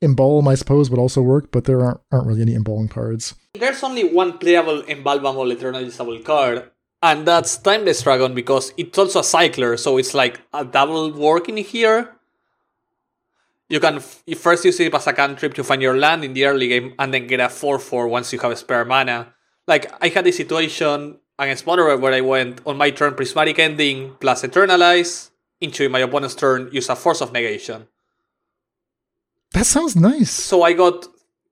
Embalm, 0.00 0.48
I 0.48 0.56
suppose, 0.56 0.90
would 0.90 0.98
also 0.98 1.22
work, 1.22 1.52
but 1.52 1.64
there 1.64 1.80
aren't, 1.84 2.00
aren't 2.10 2.26
really 2.26 2.42
any 2.42 2.54
embalming 2.54 2.88
cards. 2.88 3.34
There's 3.54 3.82
only 3.84 4.02
one 4.12 4.38
playable 4.38 4.82
embalmable 4.82 5.54
eternalizable 5.56 6.24
card, 6.24 6.71
and 7.02 7.26
that's 7.26 7.56
Timeless 7.56 8.02
Dragon 8.02 8.34
because 8.34 8.72
it's 8.76 8.96
also 8.96 9.20
a 9.20 9.24
cycler, 9.24 9.76
so 9.76 9.98
it's 9.98 10.14
like 10.14 10.40
a 10.54 10.64
double 10.64 11.12
work 11.12 11.48
in 11.48 11.56
here. 11.56 12.14
You 13.68 13.80
can 13.80 13.96
f- 13.96 14.22
you 14.26 14.36
first 14.36 14.64
use 14.64 14.78
it 14.80 14.94
as 14.94 15.06
a 15.06 15.12
cantrip 15.12 15.54
to 15.54 15.64
find 15.64 15.82
your 15.82 15.96
land 15.96 16.24
in 16.24 16.34
the 16.34 16.44
early 16.44 16.68
game, 16.68 16.94
and 16.98 17.12
then 17.12 17.26
get 17.26 17.40
a 17.40 17.48
4 17.48 17.78
4 17.78 18.06
once 18.06 18.32
you 18.32 18.38
have 18.38 18.56
spare 18.56 18.84
mana. 18.84 19.34
Like, 19.66 19.92
I 20.00 20.08
had 20.08 20.26
a 20.26 20.32
situation 20.32 21.18
against 21.38 21.66
Monorail 21.66 21.98
where 21.98 22.12
I 22.12 22.20
went 22.20 22.60
on 22.66 22.76
my 22.76 22.90
turn 22.90 23.14
Prismatic 23.14 23.58
Ending 23.58 24.14
plus 24.20 24.42
Eternalize, 24.42 25.30
into 25.60 25.88
my 25.88 26.00
opponent's 26.00 26.34
turn, 26.34 26.68
use 26.72 26.88
a 26.88 26.96
Force 26.96 27.20
of 27.20 27.32
Negation. 27.32 27.86
That 29.52 29.66
sounds 29.66 29.96
nice. 29.96 30.30
So 30.30 30.62
I 30.62 30.72
got 30.72 31.06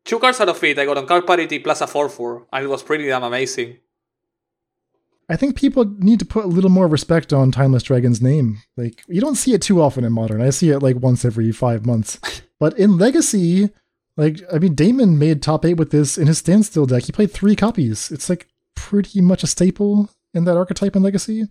two 0.04 0.18
cards 0.18 0.40
out 0.40 0.48
of 0.48 0.62
it. 0.64 0.78
I 0.78 0.84
got 0.84 0.98
on 0.98 1.06
card 1.06 1.26
parity 1.26 1.58
plus 1.58 1.80
a 1.80 1.86
4 1.86 2.08
4, 2.08 2.46
and 2.52 2.64
it 2.64 2.68
was 2.68 2.82
pretty 2.82 3.06
damn 3.06 3.22
amazing. 3.22 3.78
I 5.30 5.36
think 5.36 5.54
people 5.54 5.84
need 5.84 6.18
to 6.18 6.26
put 6.26 6.44
a 6.44 6.48
little 6.48 6.70
more 6.70 6.88
respect 6.88 7.32
on 7.32 7.52
Timeless 7.52 7.84
Dragon's 7.84 8.20
name. 8.20 8.58
Like, 8.76 9.04
you 9.06 9.20
don't 9.20 9.36
see 9.36 9.54
it 9.54 9.62
too 9.62 9.80
often 9.80 10.02
in 10.02 10.12
Modern. 10.12 10.42
I 10.42 10.50
see 10.50 10.70
it 10.70 10.80
like 10.80 10.96
once 10.96 11.24
every 11.24 11.52
five 11.52 11.86
months. 11.86 12.18
but 12.58 12.76
in 12.76 12.98
Legacy, 12.98 13.70
like, 14.16 14.40
I 14.52 14.58
mean, 14.58 14.74
Damon 14.74 15.20
made 15.20 15.40
top 15.40 15.64
eight 15.64 15.74
with 15.74 15.92
this 15.92 16.18
in 16.18 16.26
his 16.26 16.38
standstill 16.38 16.84
deck. 16.84 17.04
He 17.04 17.12
played 17.12 17.30
three 17.30 17.54
copies. 17.54 18.10
It's 18.10 18.28
like 18.28 18.48
pretty 18.74 19.20
much 19.20 19.44
a 19.44 19.46
staple 19.46 20.10
in 20.34 20.46
that 20.46 20.56
archetype 20.56 20.96
in 20.96 21.04
Legacy. 21.04 21.46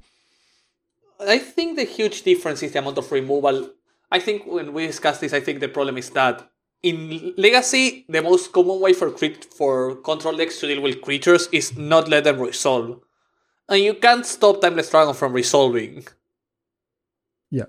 I 1.26 1.38
think 1.38 1.78
the 1.78 1.86
huge 1.86 2.24
difference 2.24 2.62
is 2.62 2.74
the 2.74 2.80
amount 2.80 2.98
of 2.98 3.10
removal. 3.10 3.70
I 4.12 4.20
think 4.20 4.46
when 4.46 4.74
we 4.74 4.88
discuss 4.88 5.20
this, 5.20 5.32
I 5.32 5.40
think 5.40 5.62
the 5.62 5.70
problem 5.70 5.98
is 5.98 6.10
that 6.10 6.50
in 6.84 7.34
Legacy, 7.38 8.06
the 8.10 8.22
most 8.22 8.52
common 8.52 8.82
way 8.82 8.92
for 8.92 9.10
crit- 9.10 9.54
for 9.54 9.96
control 10.02 10.36
decks 10.36 10.60
to 10.60 10.68
deal 10.68 10.82
with 10.82 11.02
creatures 11.02 11.48
is 11.54 11.78
not 11.78 12.10
let 12.10 12.26
them 12.26 12.42
resolve. 12.42 13.00
And 13.70 13.82
you 13.82 13.94
can't 13.94 14.26
stop 14.26 14.62
Timeless 14.62 14.90
Dragon 14.90 15.14
from 15.14 15.34
resolving. 15.34 16.08
Yeah. 17.52 17.66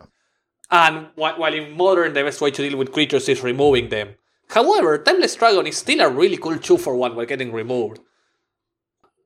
And 0.71 1.09
while 1.15 1.53
in 1.53 1.77
Modern, 1.77 2.15
the 2.15 2.23
best 2.23 2.41
way 2.41 2.51
to 2.51 2.69
deal 2.69 2.79
with 2.79 2.93
creatures 2.93 3.29
is 3.29 3.43
removing 3.43 3.91
them. 3.91 4.15
However, 4.49 4.99
Timeless 4.99 5.37
Dragon 5.37 5.67
is 5.67 5.77
still 5.77 6.01
a 6.01 6.09
really 6.09 6.37
cool 6.37 6.59
2 6.59 6.79
for 6.79 6.97
1 6.97 7.15
while 7.15 7.27
getting 7.27 7.53
removed. 7.53 8.01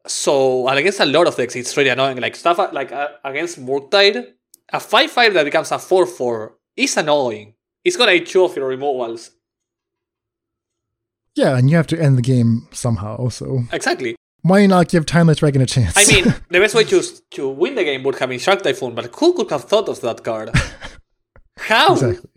So, 0.06 0.68
and 0.68 0.78
against 0.78 1.00
a 1.00 1.06
lot 1.06 1.28
of 1.28 1.36
decks, 1.36 1.56
it's 1.56 1.76
really 1.76 1.90
annoying. 1.90 2.18
Like 2.18 2.36
stuff 2.36 2.58
like 2.72 2.92
uh, 2.92 3.08
against 3.24 3.58
Murktide, 3.58 4.32
a 4.70 4.80
5 4.80 5.10
5 5.10 5.34
that 5.34 5.44
becomes 5.44 5.72
a 5.72 5.78
4 5.78 6.06
4 6.06 6.54
is 6.76 6.96
annoying. 6.96 7.54
It's 7.84 7.96
gonna 7.96 8.12
eat 8.12 8.26
two 8.26 8.44
of 8.44 8.56
your 8.56 8.68
removals. 8.68 9.30
Yeah, 11.34 11.56
and 11.56 11.70
you 11.70 11.76
have 11.76 11.86
to 11.88 12.00
end 12.00 12.18
the 12.18 12.22
game 12.22 12.68
somehow, 12.70 13.28
so. 13.28 13.64
Exactly. 13.72 14.16
Why 14.44 14.66
not 14.66 14.90
give 14.90 15.06
Timeless 15.06 15.38
Dragon 15.38 15.62
a 15.62 15.66
chance? 15.66 15.96
I 15.96 16.04
mean, 16.04 16.24
the 16.50 16.60
best 16.60 16.74
way 16.74 16.84
to, 16.84 17.02
to 17.30 17.48
win 17.48 17.76
the 17.76 17.82
game 17.82 18.02
would 18.02 18.16
have 18.18 18.28
been 18.28 18.38
Shark 18.38 18.60
Typhoon, 18.60 18.94
but 18.94 19.06
who 19.06 19.32
could 19.32 19.48
have 19.48 19.64
thought 19.64 19.88
of 19.88 20.02
that 20.02 20.22
card? 20.22 20.50
How? 21.56 21.94
Exactly. 21.94 22.30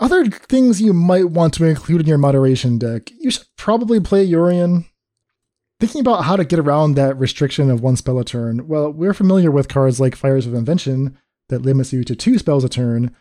Other 0.00 0.24
things 0.24 0.80
you 0.80 0.94
might 0.94 1.28
want 1.28 1.52
to 1.54 1.64
include 1.64 2.00
in 2.00 2.06
your 2.06 2.16
moderation 2.16 2.78
deck. 2.78 3.10
You 3.18 3.30
should 3.30 3.44
probably 3.58 4.00
play 4.00 4.26
Yorion. 4.26 4.86
Thinking 5.80 6.00
about 6.00 6.24
how 6.24 6.36
to 6.36 6.44
get 6.46 6.58
around 6.58 6.94
that 6.94 7.18
restriction 7.18 7.70
of 7.70 7.82
one 7.82 7.96
spell 7.96 8.18
a 8.18 8.24
turn, 8.24 8.66
well, 8.66 8.90
we're 8.90 9.12
familiar 9.12 9.50
with 9.50 9.68
cards 9.68 10.00
like 10.00 10.16
Fires 10.16 10.46
of 10.46 10.54
Invention 10.54 11.18
that 11.50 11.60
limits 11.60 11.92
you 11.92 12.02
to 12.04 12.16
two 12.16 12.38
spells 12.38 12.64
a 12.64 12.70
turn. 12.70 13.14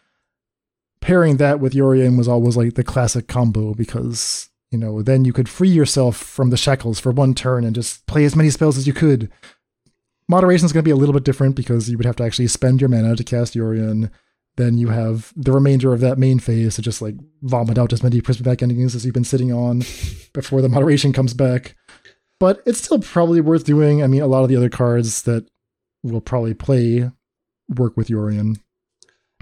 Pairing 1.02 1.36
that 1.38 1.60
with 1.60 1.74
Yorion 1.74 2.18
was 2.18 2.30
always 2.30 2.56
like 2.56 2.76
the 2.76 2.86
classic 2.86 3.28
combo 3.28 3.74
because, 3.74 4.50
you 4.72 4.78
know, 4.78 5.02
then 5.02 5.26
you 5.26 5.34
could 5.34 5.50
free 5.50 5.70
yourself 5.70 6.18
from 6.18 6.50
the 6.50 6.58
shackles 6.58 7.00
for 7.00 7.12
one 7.12 7.34
turn 7.34 7.64
and 7.64 7.76
just 7.76 8.06
play 8.08 8.26
as 8.26 8.36
many 8.36 8.50
spells 8.50 8.78
as 8.78 8.88
you 8.88 8.94
could. 8.94 9.32
Moderation 10.28 10.66
is 10.66 10.74
going 10.74 10.84
to 10.84 10.88
be 10.88 10.92
a 10.92 10.96
little 10.96 11.14
bit 11.14 11.24
different 11.24 11.56
because 11.56 11.90
you 11.90 11.98
would 11.98 12.06
have 12.06 12.16
to 12.16 12.24
actually 12.24 12.48
spend 12.48 12.82
your 12.82 12.90
mana 12.90 13.16
to 13.16 13.24
cast 13.24 13.54
Yorion. 13.54 14.10
Then 14.58 14.78
you 14.78 14.88
have 14.88 15.34
the 15.36 15.52
remainder 15.52 15.94
of 15.94 16.00
that 16.00 16.18
main 16.18 16.40
phase 16.40 16.76
to 16.76 16.82
just 16.82 17.02
like 17.02 17.16
vomit 17.42 17.78
out 17.78 17.94
as 17.94 18.02
many 18.02 18.22
Prismatic 18.22 18.64
endings 18.64 18.96
as 18.96 19.06
you've 19.06 19.14
been 19.14 19.24
sitting 19.24 19.54
on 19.54 19.80
before 20.34 20.62
the 20.62 20.70
moderation 20.70 21.14
comes 21.14 21.34
back 21.34 21.76
but 22.40 22.62
it's 22.66 22.84
still 22.84 23.00
probably 23.00 23.42
worth 23.42 23.64
doing. 23.64 24.04
I 24.04 24.08
mean, 24.08 24.22
a 24.22 24.28
lot 24.28 24.44
of 24.44 24.50
the 24.50 24.56
other 24.56 24.70
cards 24.70 25.24
that 25.24 25.48
will 26.04 26.22
probably 26.22 26.54
play 26.54 27.10
work 27.70 27.98
with 27.98 28.08
Yorion. 28.08 28.60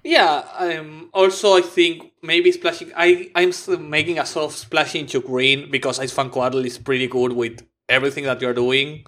Yeah. 0.03 0.43
Um, 0.57 1.09
also, 1.13 1.57
I 1.57 1.61
think 1.61 2.11
maybe 2.21 2.51
splashing. 2.51 2.91
I 2.95 3.31
I'm 3.35 3.51
making 3.89 4.19
a 4.19 4.25
sort 4.25 4.45
of 4.45 4.55
splash 4.55 4.95
into 4.95 5.21
green 5.21 5.71
because 5.71 5.99
Ice 5.99 6.11
Fang 6.11 6.29
Coatl 6.29 6.65
is 6.65 6.77
pretty 6.77 7.07
good 7.07 7.33
with 7.33 7.65
everything 7.87 8.25
that 8.25 8.41
you're 8.41 8.53
doing. 8.53 9.05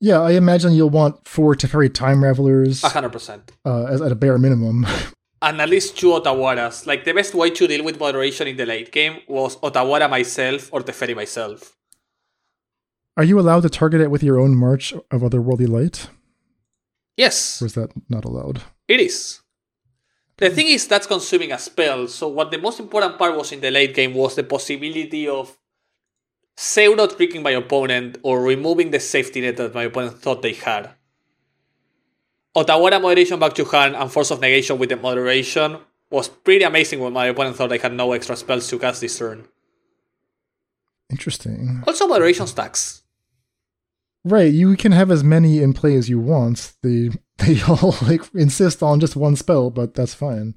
Yeah, 0.00 0.20
I 0.20 0.32
imagine 0.32 0.72
you'll 0.72 0.88
want 0.90 1.28
four 1.28 1.54
Teferi 1.54 1.92
Time 1.92 2.22
Ravelers. 2.22 2.82
hundred 2.90 3.12
percent. 3.12 3.52
Uh, 3.64 3.84
as 3.84 4.00
at 4.00 4.10
a 4.10 4.14
bare 4.14 4.38
minimum. 4.38 4.86
and 5.42 5.60
at 5.60 5.68
least 5.68 5.98
two 5.98 6.08
Otawaras. 6.08 6.86
Like 6.86 7.04
the 7.04 7.12
best 7.12 7.34
way 7.34 7.50
to 7.50 7.66
deal 7.66 7.84
with 7.84 8.00
moderation 8.00 8.48
in 8.48 8.56
the 8.56 8.64
late 8.64 8.92
game 8.92 9.18
was 9.28 9.56
Otawara 9.58 10.08
myself 10.08 10.72
or 10.72 10.80
Teferi 10.80 11.14
myself. 11.14 11.76
Are 13.16 13.24
you 13.24 13.38
allowed 13.38 13.62
to 13.62 13.68
target 13.68 14.00
it 14.00 14.10
with 14.10 14.22
your 14.22 14.38
own 14.40 14.56
March 14.56 14.94
of 15.10 15.20
Otherworldly 15.20 15.68
Light? 15.68 16.08
Yes. 17.16 17.60
Or 17.60 17.66
is 17.66 17.74
that 17.74 17.90
not 18.08 18.24
allowed? 18.24 18.62
It 18.88 19.00
is. 19.00 19.40
The 20.40 20.48
thing 20.48 20.68
is, 20.68 20.88
that's 20.88 21.06
consuming 21.06 21.52
a 21.52 21.58
spell. 21.58 22.08
So, 22.08 22.28
what 22.28 22.50
the 22.50 22.56
most 22.56 22.80
important 22.80 23.18
part 23.18 23.36
was 23.36 23.52
in 23.52 23.60
the 23.60 23.70
late 23.70 23.94
game 23.94 24.14
was 24.14 24.34
the 24.34 24.42
possibility 24.42 25.28
of 25.28 25.56
pseudo 26.56 27.06
tricking 27.06 27.42
my 27.42 27.50
opponent 27.50 28.16
or 28.22 28.42
removing 28.42 28.90
the 28.90 29.00
safety 29.00 29.42
net 29.42 29.58
that 29.58 29.74
my 29.74 29.84
opponent 29.84 30.18
thought 30.18 30.40
they 30.40 30.54
had. 30.54 30.90
Otawara 32.56 33.00
moderation 33.00 33.38
back 33.38 33.52
to 33.54 33.64
hand 33.66 33.94
and 33.94 34.10
force 34.10 34.30
of 34.30 34.40
negation 34.40 34.78
with 34.78 34.88
the 34.88 34.96
moderation 34.96 35.76
was 36.10 36.28
pretty 36.28 36.64
amazing 36.64 37.00
when 37.00 37.12
my 37.12 37.26
opponent 37.26 37.56
thought 37.56 37.72
I 37.72 37.76
had 37.76 37.92
no 37.92 38.12
extra 38.12 38.34
spells 38.34 38.66
to 38.68 38.78
cast 38.78 39.02
this 39.02 39.18
turn. 39.18 39.46
Interesting. 41.10 41.82
Also, 41.86 42.06
moderation 42.06 42.46
stacks. 42.46 43.02
Right, 44.24 44.52
you 44.52 44.76
can 44.76 44.92
have 44.92 45.10
as 45.10 45.22
many 45.22 45.62
in 45.62 45.72
play 45.72 45.96
as 45.96 46.08
you 46.08 46.18
want. 46.18 46.72
They 46.82 47.10
they 47.46 47.60
all 47.62 47.94
like 48.02 48.22
insist 48.34 48.82
on 48.82 49.00
just 49.00 49.16
one 49.16 49.36
spell, 49.36 49.70
but 49.70 49.94
that's 49.94 50.14
fine. 50.14 50.54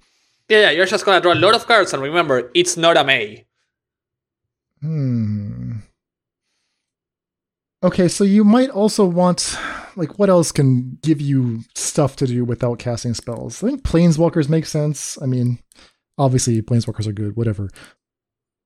Yeah, 0.50 0.62
yeah, 0.62 0.72
you're 0.72 0.86
just 0.86 1.06
gonna 1.06 1.22
draw 1.22 1.34
a 1.34 1.36
lot 1.36 1.56
of 1.56 1.66
cards, 1.66 1.94
and 1.94 2.02
remember, 2.02 2.52
it's 2.54 2.76
not 2.76 2.98
a 2.98 3.04
May. 3.04 3.46
Hmm. 4.82 5.78
Okay, 7.82 8.08
so 8.08 8.24
you 8.24 8.44
might 8.44 8.70
also 8.70 9.06
want 9.06 9.58
like 9.96 10.18
what 10.20 10.30
else 10.30 10.52
can 10.52 10.98
give 11.02 11.22
you 11.22 11.62
stuff 11.76 12.16
to 12.18 12.28
do 12.28 12.44
without 12.46 12.80
casting 12.80 13.14
spells? 13.14 13.64
I 13.64 13.68
think 13.68 13.84
planeswalkers 13.84 14.50
make 14.50 14.66
sense. 14.66 15.18
I 15.22 15.26
mean, 15.26 15.60
obviously 16.18 16.62
planeswalkers 16.62 17.08
are 17.08 17.14
good, 17.14 17.36
whatever. 17.36 17.70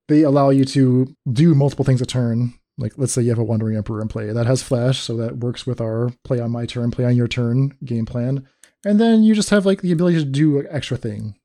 They 0.08 0.22
allow 0.22 0.50
you 0.50 0.66
to 0.66 1.16
do 1.32 1.54
multiple 1.54 1.86
things 1.86 2.02
a 2.02 2.06
turn, 2.06 2.54
Like, 2.78 2.94
let's 2.98 3.14
say 3.14 3.24
you 3.24 3.30
have 3.30 3.40
a 3.40 3.44
Wandering 3.44 3.76
Emperor 3.76 4.02
in 4.02 4.08
play 4.08 4.32
that 4.32 4.46
has 4.46 4.62
flash, 4.62 5.00
so 5.00 5.18
that 5.18 5.38
works 5.38 5.66
with 5.66 5.82
our 5.82 6.12
play 6.24 6.40
on 6.40 6.52
my 6.52 6.66
turn, 6.66 6.92
play 6.92 7.06
on 7.06 7.16
your 7.16 7.28
turn 7.28 7.76
game 7.84 8.06
plan. 8.06 8.48
And 8.86 9.00
then 9.00 9.24
you 9.24 9.34
just 9.34 9.50
have 9.50 9.66
like 9.66 9.82
the 9.82 9.92
ability 9.92 10.20
to 10.20 10.26
do 10.26 10.60
an 10.60 10.68
extra 10.70 10.98
thing 10.98 11.36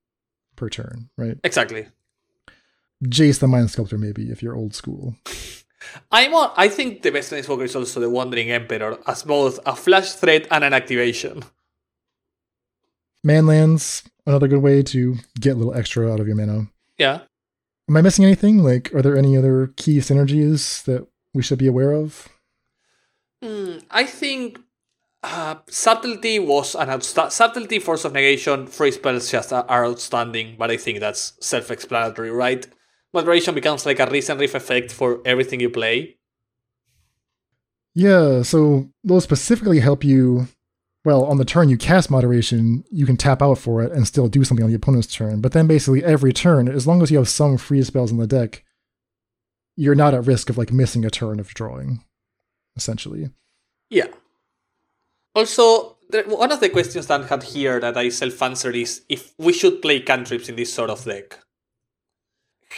per 0.56 0.68
turn, 0.68 1.08
right? 1.16 1.38
Exactly. 1.42 1.88
Jace 3.04 3.40
the 3.40 3.48
Mind 3.48 3.70
Sculptor, 3.70 3.98
maybe, 3.98 4.30
if 4.30 4.42
you're 4.42 4.54
old 4.54 4.74
school. 4.74 5.16
I'm 6.12 6.34
on, 6.34 6.52
I 6.56 6.68
think 6.68 7.02
the 7.02 7.10
best 7.10 7.32
Planeswalker 7.32 7.64
is 7.64 7.74
also 7.74 7.98
the 7.98 8.10
Wandering 8.10 8.50
Emperor 8.50 8.98
as 9.06 9.24
both 9.24 9.58
a 9.66 9.74
flash 9.74 10.12
threat 10.12 10.46
and 10.50 10.62
an 10.62 10.72
activation. 10.72 11.42
Manlands, 13.26 14.04
another 14.26 14.48
good 14.48 14.62
way 14.62 14.82
to 14.82 15.16
get 15.40 15.54
a 15.54 15.56
little 15.56 15.74
extra 15.74 16.12
out 16.12 16.20
of 16.20 16.26
your 16.26 16.36
mana. 16.36 16.68
Yeah. 16.98 17.20
Am 17.88 17.96
I 17.96 18.02
missing 18.02 18.24
anything? 18.24 18.58
Like, 18.58 18.94
are 18.94 19.02
there 19.02 19.16
any 19.16 19.36
other 19.36 19.72
key 19.76 19.98
synergies 19.98 20.84
that 20.84 21.06
we 21.34 21.42
should 21.42 21.58
be 21.58 21.66
aware 21.66 21.92
of? 21.92 22.28
Mm, 23.42 23.82
I 23.90 24.04
think 24.04 24.60
uh, 25.22 25.56
subtlety 25.68 26.38
was 26.38 26.74
an 26.74 26.88
outsta- 26.88 27.30
subtlety, 27.30 27.78
force 27.78 28.04
of 28.04 28.12
negation, 28.12 28.66
free 28.66 28.90
spells 28.90 29.30
just 29.30 29.52
are, 29.52 29.64
are 29.68 29.86
outstanding, 29.86 30.56
but 30.58 30.70
I 30.70 30.76
think 30.76 31.00
that's 31.00 31.34
self-explanatory, 31.40 32.30
right? 32.30 32.66
Moderation 33.12 33.54
becomes 33.54 33.84
like 33.84 34.00
a 34.00 34.06
recent 34.06 34.40
riff 34.40 34.54
effect 34.54 34.92
for 34.92 35.20
everything 35.24 35.60
you 35.60 35.70
play. 35.70 36.16
Yeah, 37.94 38.42
so 38.42 38.88
those 39.04 39.24
specifically 39.24 39.80
help 39.80 40.02
you. 40.02 40.48
Well, 41.04 41.24
on 41.24 41.36
the 41.36 41.44
turn 41.44 41.68
you 41.68 41.76
cast 41.76 42.10
moderation, 42.10 42.84
you 42.90 43.06
can 43.06 43.16
tap 43.16 43.42
out 43.42 43.58
for 43.58 43.82
it 43.82 43.90
and 43.90 44.06
still 44.06 44.28
do 44.28 44.44
something 44.44 44.62
on 44.62 44.70
the 44.70 44.76
opponent's 44.76 45.12
turn. 45.12 45.40
But 45.40 45.52
then 45.52 45.66
basically 45.66 46.04
every 46.04 46.32
turn, 46.32 46.68
as 46.68 46.86
long 46.86 47.02
as 47.02 47.10
you 47.10 47.18
have 47.18 47.28
some 47.28 47.58
free 47.58 47.82
spells 47.82 48.12
in 48.12 48.18
the 48.18 48.26
deck, 48.26 48.64
you're 49.76 49.94
not 49.94 50.14
at 50.14 50.26
risk 50.26 50.50
of 50.50 50.58
like 50.58 50.72
missing 50.72 51.04
a 51.04 51.10
turn 51.10 51.40
of 51.40 51.48
drawing, 51.54 52.04
essentially. 52.76 53.30
Yeah. 53.90 54.08
Also, 55.34 55.96
there, 56.10 56.24
one 56.24 56.52
of 56.52 56.60
the 56.60 56.68
questions 56.68 57.06
that 57.06 57.22
I 57.22 57.26
had 57.26 57.42
here 57.42 57.80
that 57.80 57.96
I 57.96 58.10
self-answered 58.10 58.76
is 58.76 59.02
if 59.08 59.32
we 59.38 59.52
should 59.52 59.80
play 59.80 60.00
cantrips 60.00 60.48
in 60.48 60.56
this 60.56 60.72
sort 60.72 60.90
of 60.90 61.04
deck. 61.04 61.38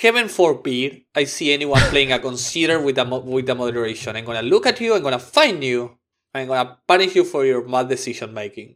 Heaven 0.00 0.28
forbid 0.28 1.02
I 1.14 1.24
see 1.24 1.52
anyone 1.52 1.80
playing 1.82 2.10
a 2.10 2.18
consider 2.18 2.80
with 2.80 2.96
the 2.96 3.04
with 3.04 3.46
the 3.46 3.54
moderation. 3.54 4.16
I'm 4.16 4.24
gonna 4.24 4.42
look 4.42 4.66
at 4.66 4.80
you. 4.80 4.94
I'm 4.94 5.02
gonna 5.02 5.20
find 5.20 5.62
you. 5.62 5.96
I'm 6.34 6.48
gonna 6.48 6.78
punish 6.86 7.14
you 7.14 7.22
for 7.22 7.44
your 7.44 7.62
bad 7.62 7.88
decision 7.88 8.34
making. 8.34 8.74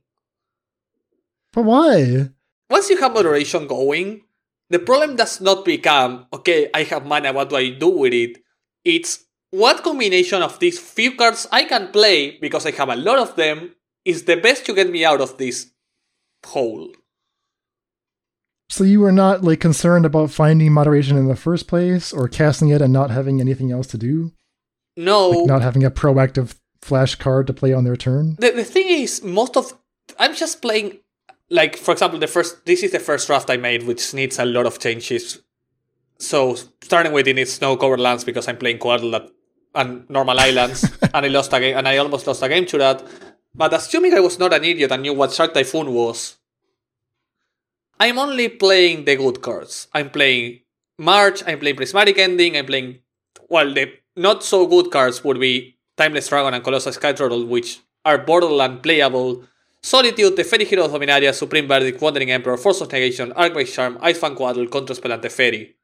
But 1.52 1.62
why? 1.62 2.28
Once 2.70 2.90
you 2.90 2.98
have 2.98 3.14
moderation 3.14 3.66
going, 3.66 4.22
the 4.70 4.78
problem 4.78 5.16
does 5.16 5.40
not 5.40 5.64
become 5.64 6.26
okay. 6.32 6.70
I 6.74 6.82
have 6.84 7.06
mana. 7.06 7.32
What 7.32 7.50
do 7.50 7.56
I 7.56 7.70
do 7.70 7.88
with 7.88 8.12
it? 8.12 8.38
It's 8.84 9.24
what 9.50 9.82
combination 9.82 10.42
of 10.42 10.58
these 10.58 10.78
few 10.78 11.16
cards 11.16 11.46
I 11.50 11.64
can 11.64 11.88
play 11.88 12.38
because 12.40 12.66
I 12.66 12.72
have 12.72 12.88
a 12.88 12.96
lot 12.96 13.18
of 13.18 13.36
them 13.36 13.74
is 14.04 14.24
the 14.24 14.36
best 14.36 14.66
to 14.66 14.74
get 14.74 14.90
me 14.90 15.04
out 15.04 15.20
of 15.20 15.38
this 15.38 15.70
hole. 16.44 16.92
So 18.70 18.84
you 18.84 19.00
were 19.00 19.12
not 19.12 19.42
like 19.42 19.60
concerned 19.60 20.04
about 20.04 20.30
finding 20.30 20.72
moderation 20.72 21.16
in 21.16 21.26
the 21.26 21.36
first 21.36 21.68
place 21.68 22.12
or 22.12 22.28
casting 22.28 22.68
it 22.68 22.82
and 22.82 22.92
not 22.92 23.10
having 23.10 23.40
anything 23.40 23.72
else 23.72 23.86
to 23.88 23.98
do? 23.98 24.32
No. 24.96 25.30
Like 25.30 25.46
not 25.46 25.62
having 25.62 25.84
a 25.84 25.90
proactive 25.90 26.56
flash 26.82 27.14
card 27.14 27.46
to 27.46 27.54
play 27.54 27.72
on 27.72 27.84
their 27.84 27.96
turn? 27.96 28.36
The, 28.38 28.50
the 28.50 28.64
thing 28.64 28.88
is, 28.88 29.22
most 29.22 29.56
of. 29.56 29.72
I'm 30.18 30.34
just 30.34 30.60
playing. 30.60 30.98
Like, 31.50 31.76
for 31.76 31.92
example, 31.92 32.18
the 32.18 32.26
first. 32.26 32.66
This 32.66 32.82
is 32.82 32.92
the 32.92 32.98
first 32.98 33.26
draft 33.26 33.50
I 33.50 33.56
made, 33.56 33.84
which 33.84 34.12
needs 34.14 34.38
a 34.38 34.44
lot 34.44 34.66
of 34.66 34.78
changes. 34.78 35.40
So, 36.18 36.56
starting 36.82 37.12
with 37.12 37.28
it 37.28 37.34
needs 37.34 37.52
snow 37.52 37.76
covered 37.76 38.00
lands 38.00 38.24
because 38.24 38.48
I'm 38.48 38.58
playing 38.58 38.78
Coatl 38.78 39.30
and 39.74 40.08
normal 40.10 40.38
islands, 40.38 40.84
and 41.14 41.24
I 41.24 41.28
lost 41.28 41.52
a 41.52 41.60
game, 41.60 41.76
and 41.76 41.88
I 41.88 41.96
almost 41.98 42.26
lost 42.26 42.42
a 42.42 42.48
game 42.48 42.66
to 42.66 42.78
that. 42.78 43.02
But 43.54 43.72
assuming 43.72 44.14
I 44.14 44.20
was 44.20 44.38
not 44.38 44.52
an 44.52 44.64
idiot 44.64 44.92
and 44.92 45.02
knew 45.02 45.14
what 45.14 45.32
Shark 45.32 45.54
Typhoon 45.54 45.92
was, 45.92 46.36
I'm 47.98 48.18
only 48.18 48.48
playing 48.48 49.04
the 49.04 49.16
good 49.16 49.40
cards. 49.42 49.88
I'm 49.94 50.10
playing 50.10 50.60
March, 50.98 51.42
I'm 51.46 51.58
playing 51.58 51.76
Prismatic 51.76 52.18
Ending, 52.18 52.56
I'm 52.56 52.66
playing. 52.66 52.98
Well, 53.48 53.72
the 53.72 53.92
not 54.16 54.44
so 54.44 54.66
good 54.66 54.90
cards 54.90 55.24
would 55.24 55.40
be 55.40 55.78
Timeless 55.96 56.28
Dragon 56.28 56.54
and 56.54 56.62
Colossal 56.62 56.92
Sky 56.92 57.12
Turtle, 57.12 57.44
which 57.46 57.80
are 58.04 58.18
borderland 58.18 58.82
playable. 58.82 59.44
Solitude, 59.82 60.36
Teferi 60.36 60.66
Hero 60.66 60.84
of 60.84 60.92
Dominaria, 60.92 61.32
Supreme 61.32 61.68
Verdict, 61.68 62.00
Wandering 62.00 62.30
Emperor, 62.30 62.56
Force 62.56 62.80
of 62.80 62.90
Negation, 62.90 63.32
Archmage 63.32 63.72
Charm, 63.72 63.96
Icefang 63.98 64.36
Coatl, 64.36 64.70
Control 64.70 65.12
and 65.12 65.22
Teferi. 65.22 65.74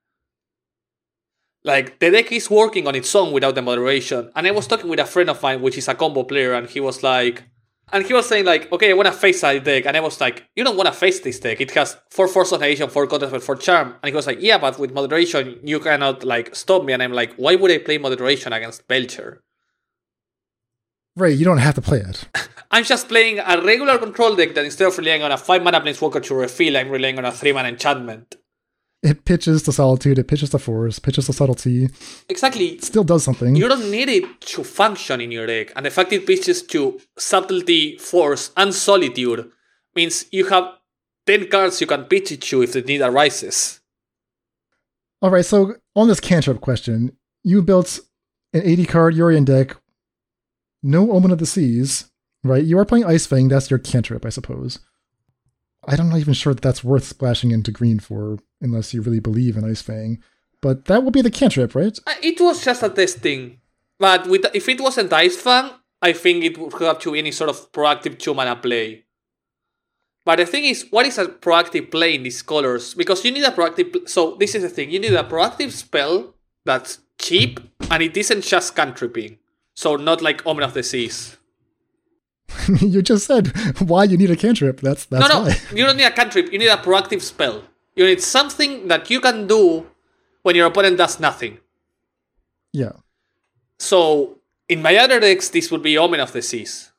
Like, 1.62 1.98
the 1.98 2.10
deck 2.10 2.30
is 2.32 2.50
working 2.50 2.86
on 2.86 2.94
its 2.94 3.14
own 3.14 3.32
without 3.32 3.54
the 3.54 3.62
moderation. 3.62 4.30
And 4.36 4.46
I 4.46 4.50
was 4.50 4.66
talking 4.66 4.90
with 4.90 5.00
a 5.00 5.06
friend 5.06 5.30
of 5.30 5.42
mine, 5.42 5.62
which 5.62 5.78
is 5.78 5.88
a 5.88 5.94
combo 5.94 6.24
player, 6.24 6.52
and 6.52 6.68
he 6.68 6.80
was 6.80 7.02
like, 7.02 7.44
and 7.92 8.04
he 8.04 8.12
was 8.12 8.28
saying 8.28 8.44
like, 8.44 8.70
okay, 8.72 8.90
I 8.90 8.94
want 8.94 9.06
to 9.06 9.12
face 9.12 9.40
that 9.42 9.62
deck, 9.64 9.86
and 9.86 9.96
I 9.96 10.00
was 10.00 10.20
like, 10.20 10.46
you 10.56 10.64
don't 10.64 10.76
want 10.76 10.88
to 10.88 10.92
face 10.92 11.20
this 11.20 11.38
deck. 11.38 11.60
It 11.60 11.70
has 11.72 11.96
four 12.10 12.28
Force 12.28 12.52
of 12.52 12.60
Negation, 12.60 12.90
four 12.90 13.06
Contest, 13.06 13.46
four 13.46 13.56
Charm. 13.56 13.94
And 14.02 14.10
he 14.10 14.14
was 14.14 14.26
like, 14.26 14.38
yeah, 14.40 14.58
but 14.58 14.78
with 14.78 14.92
moderation, 14.92 15.60
you 15.62 15.80
cannot 15.80 16.24
like 16.24 16.54
stop 16.54 16.84
me. 16.84 16.92
And 16.92 17.02
I'm 17.02 17.12
like, 17.12 17.34
why 17.36 17.54
would 17.54 17.70
I 17.70 17.78
play 17.78 17.98
moderation 17.98 18.52
against 18.52 18.86
Belcher? 18.88 19.42
Right, 21.16 21.36
you 21.36 21.44
don't 21.44 21.58
have 21.58 21.76
to 21.76 21.82
play 21.82 22.00
it. 22.00 22.28
I'm 22.74 22.82
just 22.82 23.06
playing 23.06 23.38
a 23.38 23.62
regular 23.62 23.98
control 23.98 24.34
deck 24.34 24.52
that 24.54 24.64
instead 24.64 24.88
of 24.88 24.98
relying 24.98 25.22
on 25.22 25.30
a 25.30 25.36
five 25.36 25.62
mana 25.62 25.80
planeswalker 25.80 26.20
to 26.24 26.34
refill, 26.34 26.76
I'm 26.76 26.90
relying 26.90 27.16
on 27.18 27.24
a 27.24 27.30
three 27.30 27.52
mana 27.52 27.68
enchantment. 27.68 28.34
It 29.00 29.24
pitches 29.24 29.62
to 29.62 29.72
solitude, 29.72 30.18
it 30.18 30.26
pitches 30.26 30.50
to 30.50 30.58
force, 30.58 30.98
pitches 30.98 31.26
to 31.26 31.32
subtlety. 31.32 31.88
Exactly. 32.28 32.70
It 32.70 32.82
still 32.82 33.04
does 33.04 33.22
something. 33.22 33.54
You 33.54 33.68
don't 33.68 33.92
need 33.92 34.08
it 34.08 34.40
to 34.40 34.64
function 34.64 35.20
in 35.20 35.30
your 35.30 35.46
deck. 35.46 35.72
And 35.76 35.86
the 35.86 35.90
fact 35.92 36.12
it 36.12 36.26
pitches 36.26 36.62
to 36.62 37.00
subtlety, 37.16 37.96
force, 37.98 38.50
and 38.56 38.74
solitude 38.74 39.52
means 39.94 40.24
you 40.32 40.46
have 40.46 40.72
10 41.28 41.50
cards 41.50 41.80
you 41.80 41.86
can 41.86 42.06
pitch 42.06 42.32
it 42.32 42.42
to 42.42 42.62
if 42.62 42.72
the 42.72 42.82
need 42.82 43.02
arises. 43.02 43.82
Alright, 45.24 45.46
so 45.46 45.76
on 45.94 46.08
this 46.08 46.18
cantrip 46.18 46.60
question, 46.60 47.16
you 47.44 47.62
built 47.62 48.00
an 48.52 48.62
80 48.64 48.86
card 48.86 49.14
Yorion 49.14 49.44
deck, 49.44 49.76
no 50.82 51.12
Omen 51.12 51.30
of 51.30 51.38
the 51.38 51.46
Seas, 51.46 52.10
right? 52.44 52.62
You 52.64 52.78
are 52.78 52.84
playing 52.84 53.06
Ice 53.06 53.26
Fang, 53.26 53.48
that's 53.48 53.70
your 53.70 53.78
cantrip, 53.78 54.24
I 54.24 54.28
suppose. 54.28 54.78
I'm 55.86 56.08
not 56.08 56.18
even 56.18 56.34
sure 56.34 56.54
that 56.54 56.62
that's 56.62 56.84
worth 56.84 57.04
splashing 57.04 57.50
into 57.50 57.70
green 57.70 57.98
for, 57.98 58.38
unless 58.60 58.94
you 58.94 59.02
really 59.02 59.20
believe 59.20 59.56
in 59.56 59.64
Ice 59.64 59.82
Fang. 59.82 60.22
But 60.62 60.86
that 60.86 61.02
will 61.02 61.10
be 61.10 61.20
the 61.22 61.30
cantrip, 61.30 61.74
right? 61.74 61.98
Uh, 62.06 62.14
It 62.22 62.40
was 62.40 62.64
just 62.64 62.82
a 62.82 62.88
testing. 62.88 63.60
But 63.98 64.26
with, 64.26 64.46
if 64.54 64.68
it 64.68 64.80
wasn't 64.80 65.12
Ice 65.12 65.36
Fang, 65.36 65.70
I 66.00 66.12
think 66.12 66.44
it 66.44 66.58
would 66.58 66.72
have 66.74 66.98
to 67.00 67.14
any 67.14 67.32
sort 67.32 67.50
of 67.50 67.72
proactive 67.72 68.18
two 68.18 68.34
mana 68.34 68.56
play. 68.56 69.04
But 70.24 70.36
the 70.36 70.46
thing 70.46 70.64
is, 70.64 70.86
what 70.90 71.06
is 71.06 71.18
a 71.18 71.26
proactive 71.26 71.90
play 71.90 72.14
in 72.14 72.22
these 72.22 72.40
colors? 72.40 72.94
Because 72.94 73.24
you 73.24 73.30
need 73.30 73.44
a 73.44 73.50
proactive. 73.50 74.08
So 74.08 74.36
this 74.36 74.54
is 74.54 74.62
the 74.62 74.68
thing: 74.70 74.90
you 74.90 74.98
need 74.98 75.12
a 75.12 75.22
proactive 75.22 75.70
spell 75.70 76.34
that's 76.64 76.98
cheap 77.18 77.60
and 77.90 78.02
it 78.02 78.16
isn't 78.16 78.42
just 78.42 78.74
cantripping. 78.74 79.38
So 79.74 79.96
not 79.96 80.22
like 80.22 80.46
Omen 80.46 80.64
of 80.64 80.74
the 80.74 80.82
Seas. 80.82 81.36
you 82.80 83.02
just 83.02 83.26
said 83.26 83.48
why 83.80 84.04
you 84.04 84.16
need 84.16 84.30
a 84.30 84.36
cantrip. 84.36 84.80
That's 84.80 85.04
that's 85.06 85.28
no, 85.28 85.42
no, 85.42 85.48
why. 85.48 85.56
you 85.74 85.84
don't 85.84 85.96
need 85.96 86.04
a 86.04 86.10
cantrip. 86.10 86.52
You 86.52 86.58
need 86.58 86.68
a 86.68 86.76
proactive 86.76 87.20
spell. 87.20 87.62
You 87.94 88.06
need 88.06 88.22
something 88.22 88.88
that 88.88 89.10
you 89.10 89.20
can 89.20 89.46
do 89.46 89.86
when 90.42 90.56
your 90.56 90.66
opponent 90.66 90.98
does 90.98 91.20
nothing. 91.20 91.58
Yeah. 92.72 92.92
So 93.78 94.38
in 94.68 94.82
my 94.82 94.96
other 94.96 95.20
decks, 95.20 95.48
this 95.48 95.70
would 95.70 95.82
be 95.82 95.96
Omen 95.98 96.20
of 96.20 96.32
the 96.32 96.42
Seas. 96.42 96.90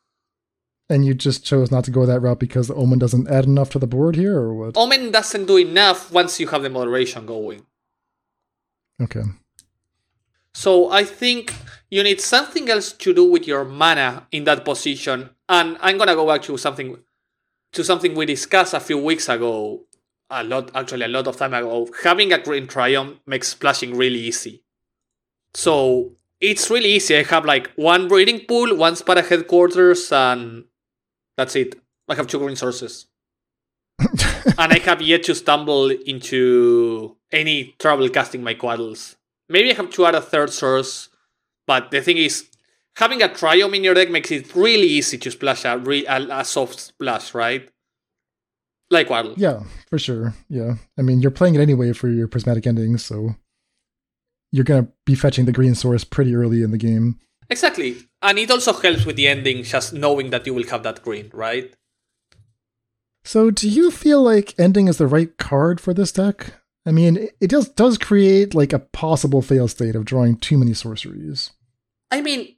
And 0.87 1.05
you 1.05 1.13
just 1.15 1.43
chose 1.43 1.71
not 1.71 1.83
to 1.85 1.91
go 1.91 2.05
that 2.05 2.19
route 2.19 2.39
because 2.39 2.67
the 2.67 2.75
Omen 2.75 2.99
doesn't 2.99 3.27
add 3.27 3.45
enough 3.45 3.71
to 3.71 3.79
the 3.79 3.87
board 3.87 4.15
here, 4.15 4.37
or 4.37 4.53
what? 4.53 4.77
Omen 4.77 5.11
doesn't 5.11 5.47
do 5.47 5.57
enough 5.57 6.11
once 6.11 6.39
you 6.39 6.47
have 6.47 6.61
the 6.61 6.69
moderation 6.69 7.25
going. 7.25 7.65
Okay. 9.01 9.23
So 10.53 10.91
I 10.91 11.03
think 11.03 11.53
you 11.89 12.03
need 12.03 12.21
something 12.21 12.69
else 12.69 12.93
to 12.93 13.13
do 13.13 13.25
with 13.29 13.47
your 13.47 13.65
mana 13.65 14.27
in 14.31 14.43
that 14.45 14.63
position. 14.63 15.31
And 15.47 15.77
I'm 15.81 15.97
gonna 15.97 16.15
go 16.15 16.25
back 16.27 16.41
to 16.43 16.57
something 16.57 16.97
to 17.73 17.83
something 17.83 18.15
we 18.15 18.25
discussed 18.25 18.73
a 18.73 18.79
few 18.79 18.97
weeks 18.97 19.29
ago. 19.29 19.81
A 20.29 20.43
lot 20.43 20.71
actually 20.73 21.05
a 21.05 21.07
lot 21.07 21.27
of 21.27 21.37
time 21.37 21.53
ago. 21.53 21.87
Having 22.03 22.33
a 22.33 22.39
green 22.39 22.67
triome 22.67 23.19
makes 23.27 23.49
splashing 23.49 23.95
really 23.95 24.19
easy. 24.19 24.63
So 25.53 26.11
it's 26.41 26.69
really 26.69 26.93
easy. 26.93 27.17
I 27.17 27.23
have 27.23 27.45
like 27.45 27.71
one 27.75 28.07
breeding 28.07 28.41
pool, 28.47 28.75
one 28.75 28.93
Spara 28.93 29.27
headquarters, 29.27 30.11
and 30.11 30.65
that's 31.37 31.55
it. 31.55 31.75
I 32.09 32.15
have 32.15 32.27
two 32.27 32.39
green 32.39 32.55
sources. 32.55 33.07
and 33.99 34.73
I 34.73 34.79
have 34.79 35.01
yet 35.01 35.23
to 35.23 35.35
stumble 35.35 35.89
into 35.89 37.15
any 37.31 37.75
trouble 37.79 38.09
casting 38.09 38.43
my 38.43 38.53
Coatls. 38.55 39.15
Maybe 39.47 39.71
I 39.71 39.75
have 39.75 39.91
to 39.91 40.05
add 40.05 40.15
a 40.15 40.21
third 40.21 40.51
source, 40.51 41.09
but 41.67 41.91
the 41.91 42.01
thing 42.01 42.17
is, 42.17 42.49
having 42.95 43.21
a 43.21 43.29
triome 43.29 43.75
in 43.75 43.83
your 43.83 43.93
deck 43.93 44.09
makes 44.09 44.31
it 44.31 44.55
really 44.55 44.87
easy 44.87 45.17
to 45.17 45.31
splash 45.31 45.65
a, 45.65 45.77
re- 45.77 46.05
a, 46.05 46.39
a 46.39 46.45
soft 46.45 46.79
splash, 46.79 47.33
right? 47.33 47.69
Like 48.89 49.07
Coatl. 49.07 49.33
Yeah, 49.37 49.63
for 49.89 49.97
sure. 49.97 50.33
Yeah. 50.47 50.75
I 50.97 51.01
mean, 51.01 51.21
you're 51.21 51.31
playing 51.31 51.55
it 51.55 51.61
anyway 51.61 51.91
for 51.93 52.07
your 52.07 52.27
prismatic 52.27 52.67
endings, 52.67 53.03
so 53.03 53.35
you're 54.51 54.63
going 54.63 54.85
to 54.85 54.91
be 55.05 55.15
fetching 55.15 55.45
the 55.45 55.51
green 55.51 55.75
source 55.75 56.03
pretty 56.03 56.35
early 56.35 56.61
in 56.61 56.71
the 56.71 56.77
game. 56.77 57.19
Exactly. 57.49 57.97
And 58.21 58.39
it 58.39 58.49
also 58.49 58.73
helps 58.73 59.05
with 59.05 59.15
the 59.15 59.27
ending, 59.27 59.63
just 59.63 59.93
knowing 59.93 60.29
that 60.29 60.45
you 60.45 60.53
will 60.53 60.67
have 60.67 60.83
that 60.83 61.03
green, 61.03 61.29
right? 61.33 61.73
So, 63.23 63.49
do 63.49 63.67
you 63.67 63.89
feel 63.89 64.21
like 64.21 64.53
ending 64.59 64.87
is 64.87 64.97
the 64.97 65.07
right 65.07 65.35
card 65.37 65.81
for 65.81 65.93
this 65.93 66.11
deck? 66.11 66.53
I 66.85 66.91
mean, 66.91 67.29
it 67.41 67.49
does 67.49 67.69
does 67.69 67.97
create 67.97 68.53
like 68.53 68.71
a 68.71 68.79
possible 68.79 69.41
fail 69.41 69.67
state 69.67 69.95
of 69.95 70.05
drawing 70.05 70.37
too 70.37 70.57
many 70.57 70.75
sorceries. 70.75 71.51
I 72.11 72.21
mean, 72.21 72.55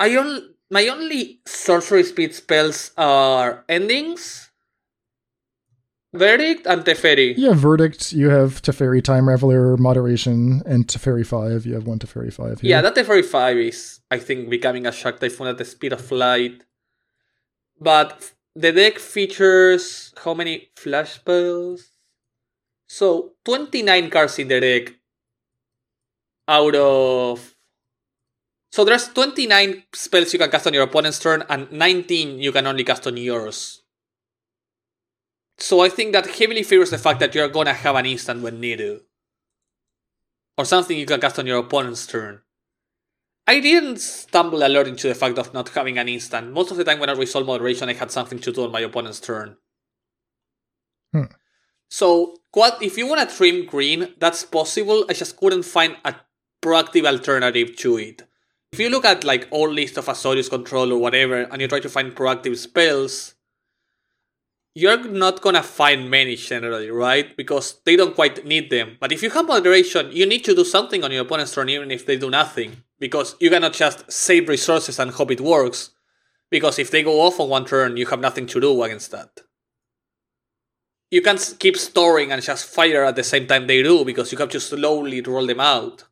I 0.00 0.16
only 0.16 0.48
my 0.70 0.88
only 0.88 1.40
sorcery 1.46 2.04
speed 2.04 2.34
spells 2.34 2.92
are 2.96 3.64
endings, 3.68 4.50
verdict, 6.14 6.66
and 6.66 6.84
Teferi. 6.84 7.34
Yeah, 7.36 7.52
verdict, 7.52 8.12
you 8.12 8.30
have 8.30 8.62
Teferi, 8.62 9.02
Time 9.02 9.24
Raveler, 9.24 9.78
moderation, 9.78 10.62
and 10.64 10.86
Teferi 10.86 11.26
five. 11.26 11.66
You 11.66 11.74
have 11.74 11.86
one 11.86 11.98
Teferi 11.98 12.32
five. 12.32 12.60
Here. 12.60 12.70
Yeah, 12.70 12.80
that 12.80 12.94
Teferi 12.94 13.24
five 13.24 13.58
is 13.58 14.00
I 14.10 14.18
think 14.18 14.48
becoming 14.48 14.86
a 14.86 14.92
Shark 14.92 15.20
Typhoon 15.20 15.48
at 15.48 15.58
the 15.58 15.66
speed 15.66 15.92
of 15.92 16.10
light. 16.10 16.64
But 17.78 18.32
the 18.56 18.72
deck 18.72 18.98
features 18.98 20.14
how 20.24 20.32
many 20.32 20.70
flash 20.76 21.12
spells? 21.16 21.90
So 22.88 23.32
29 23.44 24.10
cards 24.10 24.38
in 24.38 24.48
the 24.48 24.60
deck 24.60 24.94
out 26.48 26.74
of 26.74 27.49
so 28.70 28.84
there's 28.84 29.08
29 29.08 29.84
spells 29.92 30.32
you 30.32 30.38
can 30.38 30.50
cast 30.50 30.66
on 30.66 30.74
your 30.74 30.84
opponent's 30.84 31.18
turn 31.18 31.44
and 31.48 31.70
19 31.72 32.38
you 32.38 32.52
can 32.52 32.66
only 32.66 32.84
cast 32.84 33.06
on 33.06 33.16
yours. 33.16 33.82
So 35.58 35.80
I 35.80 35.88
think 35.88 36.12
that 36.12 36.26
heavily 36.26 36.62
favors 36.62 36.90
the 36.90 36.98
fact 36.98 37.20
that 37.20 37.34
you're 37.34 37.48
gonna 37.48 37.74
have 37.74 37.96
an 37.96 38.06
instant 38.06 38.42
when 38.42 38.60
needed. 38.60 39.00
Or 40.56 40.64
something 40.64 40.96
you 40.96 41.06
can 41.06 41.20
cast 41.20 41.38
on 41.38 41.46
your 41.46 41.58
opponent's 41.58 42.06
turn. 42.06 42.42
I 43.46 43.58
didn't 43.58 43.98
stumble 43.98 44.64
a 44.64 44.68
lot 44.68 44.86
into 44.86 45.08
the 45.08 45.14
fact 45.14 45.36
of 45.36 45.52
not 45.52 45.70
having 45.70 45.98
an 45.98 46.08
instant. 46.08 46.52
Most 46.52 46.70
of 46.70 46.76
the 46.76 46.84
time 46.84 47.00
when 47.00 47.10
I 47.10 47.14
resolved 47.14 47.48
moderation, 47.48 47.88
I 47.88 47.94
had 47.94 48.12
something 48.12 48.38
to 48.38 48.52
do 48.52 48.64
on 48.64 48.70
my 48.70 48.80
opponent's 48.80 49.18
turn. 49.18 49.56
Hmm. 51.12 51.24
So, 51.88 52.36
what 52.52 52.80
if 52.80 52.96
you 52.96 53.08
want 53.08 53.28
to 53.28 53.36
trim 53.36 53.66
green, 53.66 54.14
that's 54.20 54.44
possible. 54.44 55.04
I 55.08 55.14
just 55.14 55.36
couldn't 55.36 55.64
find 55.64 55.96
a 56.04 56.14
proactive 56.62 57.04
alternative 57.04 57.76
to 57.78 57.98
it. 57.98 58.29
If 58.72 58.78
you 58.78 58.88
look 58.88 59.04
at 59.04 59.24
like 59.24 59.48
all 59.50 59.68
list 59.68 59.96
of 59.96 60.06
Azorius 60.06 60.48
control 60.48 60.92
or 60.92 60.98
whatever, 60.98 61.42
and 61.42 61.60
you 61.60 61.66
try 61.66 61.80
to 61.80 61.88
find 61.88 62.14
proactive 62.14 62.56
spells, 62.56 63.34
you're 64.74 65.08
not 65.08 65.42
gonna 65.42 65.62
find 65.62 66.08
many 66.08 66.36
generally, 66.36 66.90
right? 66.90 67.36
Because 67.36 67.80
they 67.84 67.96
don't 67.96 68.14
quite 68.14 68.46
need 68.46 68.70
them. 68.70 68.96
But 69.00 69.10
if 69.10 69.22
you 69.22 69.30
have 69.30 69.48
moderation, 69.48 70.12
you 70.12 70.24
need 70.24 70.44
to 70.44 70.54
do 70.54 70.64
something 70.64 71.02
on 71.02 71.10
your 71.10 71.22
opponent's 71.22 71.52
turn 71.52 71.68
even 71.68 71.90
if 71.90 72.06
they 72.06 72.16
do 72.16 72.30
nothing. 72.30 72.84
Because 73.00 73.34
you 73.40 73.50
cannot 73.50 73.72
just 73.72 74.10
save 74.10 74.48
resources 74.48 74.98
and 75.00 75.10
hope 75.10 75.32
it 75.32 75.40
works. 75.40 75.90
Because 76.50 76.78
if 76.78 76.90
they 76.90 77.02
go 77.02 77.20
off 77.20 77.40
on 77.40 77.48
one 77.48 77.64
turn, 77.64 77.96
you 77.96 78.06
have 78.06 78.20
nothing 78.20 78.46
to 78.46 78.60
do 78.60 78.82
against 78.82 79.10
that. 79.10 79.40
You 81.10 81.22
can't 81.22 81.56
keep 81.58 81.76
storing 81.76 82.30
and 82.30 82.40
just 82.40 82.72
fire 82.72 83.04
at 83.04 83.16
the 83.16 83.24
same 83.24 83.48
time 83.48 83.66
they 83.66 83.82
do 83.82 84.04
because 84.04 84.30
you 84.30 84.38
have 84.38 84.50
to 84.50 84.60
slowly 84.60 85.20
roll 85.22 85.46
them 85.46 85.58
out. 85.58 86.04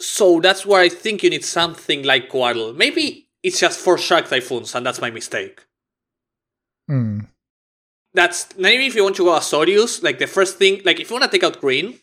So 0.00 0.40
that's 0.40 0.64
where 0.64 0.80
I 0.80 0.88
think 0.88 1.22
you 1.22 1.30
need 1.30 1.44
something 1.44 2.04
like 2.04 2.30
Coatl. 2.30 2.76
Maybe 2.76 3.28
it's 3.42 3.60
just 3.60 3.80
for 3.80 3.98
Shark 3.98 4.28
Typhoons, 4.28 4.74
and 4.74 4.86
that's 4.86 5.00
my 5.00 5.10
mistake. 5.10 5.64
Hmm. 6.86 7.20
That's 8.14 8.56
maybe 8.56 8.86
if 8.86 8.94
you 8.94 9.04
want 9.04 9.16
to 9.16 9.24
go 9.24 9.32
Azorius, 9.32 10.02
like 10.02 10.18
the 10.18 10.26
first 10.26 10.56
thing, 10.56 10.80
like 10.84 11.00
if 11.00 11.10
you 11.10 11.16
want 11.16 11.30
to 11.30 11.30
take 11.30 11.44
out 11.44 11.60
green, 11.60 11.98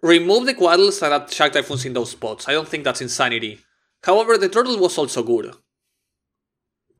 remove 0.00 0.46
the 0.46 0.54
Coatls 0.54 1.02
and 1.02 1.12
add 1.12 1.30
Shark 1.30 1.52
Typhoons 1.52 1.84
in 1.84 1.92
those 1.92 2.10
spots. 2.10 2.48
I 2.48 2.52
don't 2.52 2.68
think 2.68 2.84
that's 2.84 3.00
insanity. 3.00 3.60
However, 4.02 4.38
the 4.38 4.48
turtle 4.48 4.78
was 4.78 4.96
also 4.96 5.22
good. 5.22 5.54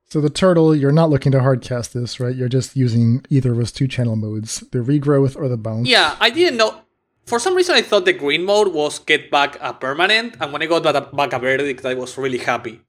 So 0.07 0.21
the 0.21 0.29
turtle, 0.29 0.75
you're 0.75 0.91
not 0.91 1.09
looking 1.09 1.31
to 1.33 1.39
hardcast 1.39 1.93
this, 1.93 2.19
right? 2.19 2.35
You're 2.35 2.49
just 2.49 2.77
using 2.77 3.25
either 3.31 3.53
of 3.53 3.59
those 3.59 3.73
two 3.73 3.87
channel 3.87 4.17
modes, 4.17 4.61
the 4.73 4.81
regrowth 4.81 5.37
or 5.37 5.49
the 5.49 5.57
bounce. 5.57 5.89
Yeah, 5.89 6.17
I 6.19 6.31
didn't 6.31 6.57
know. 6.57 6.83
For 7.27 7.39
some 7.39 7.55
reason, 7.55 7.77
I 7.77 7.83
thought 7.83 8.05
the 8.05 8.13
green 8.13 8.45
mode 8.45 8.73
was 8.73 8.99
get 8.99 9.31
back 9.31 9.57
a 9.61 9.73
permanent, 9.73 10.37
and 10.41 10.53
when 10.53 10.63
I 10.63 10.67
got 10.67 10.83
back 10.83 10.95
a, 10.97 11.15
back 11.15 11.33
a 11.33 11.39
verdict, 11.39 11.85
I 11.85 11.95
was 11.95 12.19
really 12.19 12.39
happy. 12.39 12.81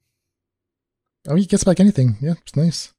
Oh, 1.27 1.35
he 1.35 1.45
gets 1.45 1.63
back 1.63 1.79
anything. 1.79 2.17
Yeah, 2.21 2.33
it's 2.41 2.55
nice. 2.55 2.93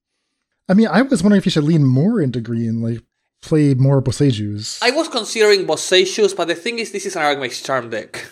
I 0.68 0.74
mean, 0.74 0.86
I 0.86 1.02
was 1.02 1.22
wondering 1.22 1.38
if 1.38 1.46
you 1.46 1.50
should 1.50 1.64
lean 1.64 1.84
more 1.84 2.20
into 2.20 2.40
green, 2.40 2.80
like 2.80 3.00
play 3.40 3.74
more 3.74 4.00
Boseijus. 4.00 4.78
I 4.82 4.92
was 4.92 5.08
considering 5.08 5.66
Boseijus, 5.66 6.36
but 6.36 6.46
the 6.46 6.54
thing 6.54 6.78
is, 6.78 6.92
this 6.92 7.06
is 7.06 7.16
an 7.16 7.22
Archmage 7.22 7.64
Charm 7.64 7.90
deck. 7.90 8.24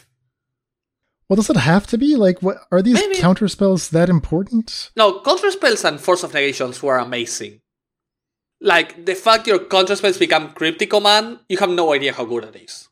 Well, 1.28 1.36
does 1.36 1.51
it 1.51 1.57
have 1.57 1.86
to 1.88 1.98
be? 1.98 2.16
Like, 2.16 2.42
what 2.42 2.59
are 2.72 2.82
these 2.82 2.94
Maybe. 2.94 3.16
counter 3.16 3.46
spells 3.48 3.90
that 3.90 4.09
important? 4.09 4.90
No, 4.96 5.20
counter 5.20 5.51
spells 5.51 5.84
and 5.84 6.01
Force 6.01 6.24
of 6.24 6.34
Negations 6.34 6.82
were 6.82 6.98
amazing. 6.98 7.61
Like, 8.61 9.07
the 9.07 9.14
fact 9.14 9.46
your 9.46 9.61
counter 9.61 9.96
spells 9.96 10.18
become 10.18 10.51
Cryptic 10.51 10.90
Command, 10.90 11.38
you 11.48 11.57
have 11.59 11.70
no 11.70 11.92
idea 11.94 12.12
how 12.12 12.24
good 12.24 12.44
it 12.44 12.57
is. 12.57 12.88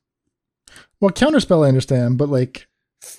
Well, 1.00 1.10
counter 1.10 1.40
spell 1.40 1.64
I 1.64 1.68
understand, 1.68 2.18
but 2.18 2.28
like, 2.28 2.66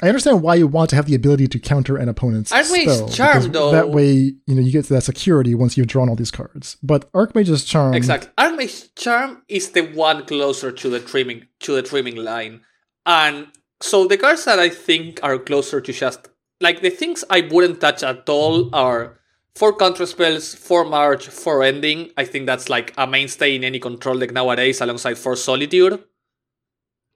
I 0.03 0.07
understand 0.09 0.41
why 0.41 0.55
you 0.55 0.67
want 0.67 0.89
to 0.89 0.95
have 0.97 1.05
the 1.05 1.15
ability 1.15 1.47
to 1.47 1.59
counter 1.59 1.95
an 1.95 2.09
opponent's 2.09 2.51
Archmage's 2.51 2.97
spell. 2.97 3.09
Charm, 3.09 3.51
though- 3.51 3.71
That 3.71 3.89
way, 3.91 4.11
you 4.45 4.55
know, 4.55 4.61
you 4.61 4.71
get 4.71 4.85
to 4.85 4.93
that 4.93 5.03
security 5.03 5.55
once 5.55 5.77
you've 5.77 5.87
drawn 5.87 6.09
all 6.09 6.15
these 6.17 6.31
cards. 6.31 6.75
But 6.83 7.09
Archmage's 7.13 7.63
Charm, 7.63 7.93
Exactly. 7.93 8.29
Archmage 8.37 8.89
Charm 8.95 9.43
is 9.47 9.69
the 9.71 9.81
one 9.83 10.25
closer 10.25 10.71
to 10.71 10.89
the 10.89 10.99
trimming 10.99 11.47
to 11.61 11.73
the 11.73 11.81
trimming 11.81 12.17
line. 12.17 12.61
And 13.05 13.47
so 13.81 14.05
the 14.05 14.17
cards 14.17 14.43
that 14.45 14.59
I 14.59 14.67
think 14.69 15.21
are 15.23 15.39
closer 15.39 15.79
to 15.79 15.93
just 15.93 16.27
like 16.59 16.81
the 16.81 16.89
things 16.89 17.23
I 17.29 17.47
wouldn't 17.49 17.79
touch 17.79 18.03
at 18.03 18.27
all 18.27 18.69
are 18.75 19.17
four 19.55 19.73
counter 19.77 20.05
spells, 20.05 20.53
four 20.53 20.83
march, 20.83 21.27
four 21.29 21.63
ending. 21.63 22.11
I 22.17 22.25
think 22.25 22.45
that's 22.47 22.67
like 22.69 22.93
a 22.97 23.07
mainstay 23.07 23.55
in 23.55 23.63
any 23.63 23.79
control 23.79 24.19
deck 24.19 24.31
nowadays 24.33 24.81
alongside 24.81 25.17
four 25.17 25.37
solitude. 25.37 26.03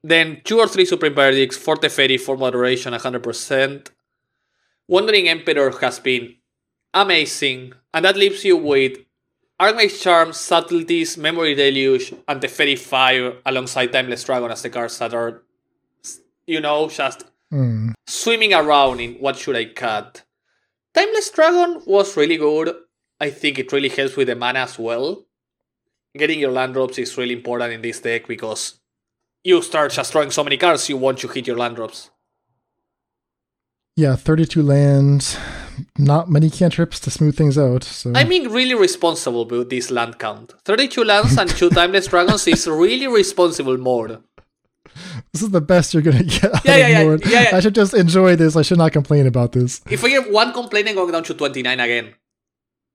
Then 0.04 0.42
two 0.44 0.60
or 0.60 0.68
three 0.68 0.86
supreme 0.86 1.14
verdicts, 1.16 1.58
four 1.58 1.78
Teferi, 1.78 2.20
four 2.20 2.36
moderation, 2.38 2.94
100%. 2.94 3.88
Wandering 4.88 5.30
Emperor 5.30 5.72
has 5.80 6.00
been 6.00 6.36
amazing, 6.94 7.74
and 7.94 8.04
that 8.06 8.18
leaves 8.18 8.44
you 8.44 8.58
with 8.58 8.98
Archmage 9.60 10.02
Charm, 10.02 10.34
Subtleties, 10.34 11.18
Memory 11.18 11.56
Deluge, 11.56 12.14
and 12.28 12.42
Teferi 12.42 12.78
5 12.78 13.38
alongside 13.46 13.94
Timeless 13.94 14.24
Dragon 14.26 14.52
as 14.52 14.62
the 14.62 14.70
cards 14.70 14.98
that 15.00 15.14
are, 15.14 15.44
you 16.48 16.60
know, 16.60 16.90
just 16.90 17.24
Hmm. 17.50 17.92
swimming 18.08 18.54
around 18.54 19.00
in 19.00 19.14
what 19.16 19.38
should 19.38 19.56
I 19.56 19.66
cut. 19.66 20.24
Timeless 20.94 21.30
Dragon 21.30 21.82
was 21.86 22.18
really 22.18 22.38
good. 22.38 22.76
I 23.22 23.30
think 23.30 23.58
it 23.60 23.72
really 23.72 23.90
helps 23.90 24.18
with 24.18 24.28
the 24.28 24.36
mana 24.36 24.60
as 24.62 24.78
well. 24.80 25.26
Getting 26.18 26.40
your 26.40 26.52
land 26.52 26.74
drops 26.74 26.98
is 26.98 27.16
really 27.18 27.34
important 27.36 27.72
in 27.74 27.82
this 27.82 28.00
deck 28.02 28.28
because 28.28 28.80
you 29.44 29.62
start 29.62 29.92
just 29.92 30.12
drawing 30.12 30.32
so 30.32 30.44
many 30.44 30.58
cards 30.58 30.90
you 30.90 30.98
want 30.98 31.20
to 31.20 31.28
hit 31.28 31.48
your 31.48 31.58
land 31.58 31.76
drops. 31.76 32.10
yeah, 33.96 34.16
32 34.16 34.64
lands, 34.64 35.38
not 36.00 36.30
many 36.30 36.50
cantrips 36.50 37.00
to 37.02 37.12
smooth 37.12 37.38
things 37.38 37.58
out. 37.58 37.84
So 37.84 38.12
I'm 38.16 38.28
being 38.30 38.50
really 38.52 38.74
responsible 38.74 39.46
with 39.46 39.70
this 39.70 39.92
land 39.92 40.18
count. 40.18 40.54
32 40.66 41.04
lands 41.04 41.38
and 41.38 41.50
2 41.50 41.70
Timeless 41.78 42.08
Dragons 42.08 42.48
is 42.48 42.68
really 42.68 43.08
responsible 43.08 43.78
mode. 43.78 44.24
this 45.32 45.42
is 45.44 45.50
the 45.52 45.62
best 45.62 45.94
you're 45.94 46.02
gonna 46.04 46.24
get. 46.24 46.46
Out 46.46 46.66
Yeah, 46.66 46.74
of 46.74 46.80
yeah, 46.80 46.88
yeah, 46.88 47.18
yeah, 47.26 47.50
yeah. 47.52 47.58
I 47.58 47.60
should 47.60 47.76
just 47.76 47.94
enjoy 47.94 48.36
this. 48.36 48.56
I 48.56 48.62
should 48.64 48.78
not 48.78 48.92
complain 48.92 49.28
about 49.28 49.52
this. 49.52 49.82
If 49.90 50.04
I 50.04 50.10
get 50.10 50.32
one 50.32 50.54
complaint, 50.54 50.88
I'm 50.90 50.96
going 50.96 51.12
down 51.12 51.24
to 51.26 51.34
29 51.34 51.80
again. 51.80 52.16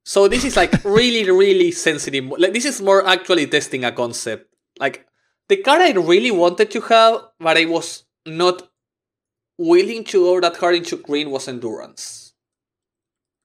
So 0.04 0.26
this 0.28 0.44
is 0.44 0.56
like 0.56 0.72
really, 0.84 1.30
really 1.30 1.70
sensitive. 1.70 2.24
Like 2.26 2.52
this 2.52 2.64
is 2.64 2.80
more 2.80 3.06
actually 3.06 3.46
testing 3.46 3.84
a 3.84 3.92
concept. 3.92 4.54
Like 4.80 5.06
the 5.48 5.56
card 5.56 5.82
I 5.82 5.92
really 5.92 6.30
wanted 6.30 6.70
to 6.72 6.80
have, 6.82 7.22
but 7.40 7.56
I 7.56 7.64
was 7.64 8.04
not 8.26 8.68
willing 9.58 10.04
to 10.04 10.24
go 10.24 10.40
that 10.40 10.56
hard 10.56 10.76
into 10.76 10.96
green 10.96 11.30
was 11.30 11.48
Endurance. 11.48 12.34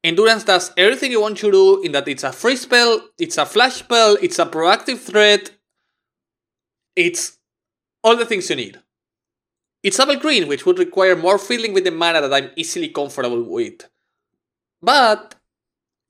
Endurance 0.04 0.44
does 0.44 0.72
everything 0.76 1.12
you 1.12 1.22
want 1.22 1.38
to 1.38 1.52
do 1.52 1.82
in 1.82 1.94
that 1.94 2.08
it's 2.08 2.24
a 2.24 2.32
free 2.32 2.58
spell, 2.58 3.02
it's 3.18 3.38
a 3.38 3.46
flash 3.46 3.76
spell, 3.76 4.18
it's 4.22 4.38
a 4.38 4.46
proactive 4.46 5.00
threat, 5.00 5.52
it's 6.96 7.38
all 8.04 8.18
the 8.18 8.26
things 8.26 8.50
you 8.50 8.58
need. 8.58 8.80
It's 9.82 9.98
double 9.98 10.18
green, 10.18 10.48
which 10.48 10.66
would 10.66 10.80
require 10.80 11.16
more 11.16 11.38
fiddling 11.38 11.74
with 11.74 11.86
the 11.86 11.92
mana 11.92 12.22
that 12.22 12.34
I'm 12.34 12.52
easily 12.56 12.90
comfortable 12.90 13.44
with. 13.44 13.90
But 14.82 15.36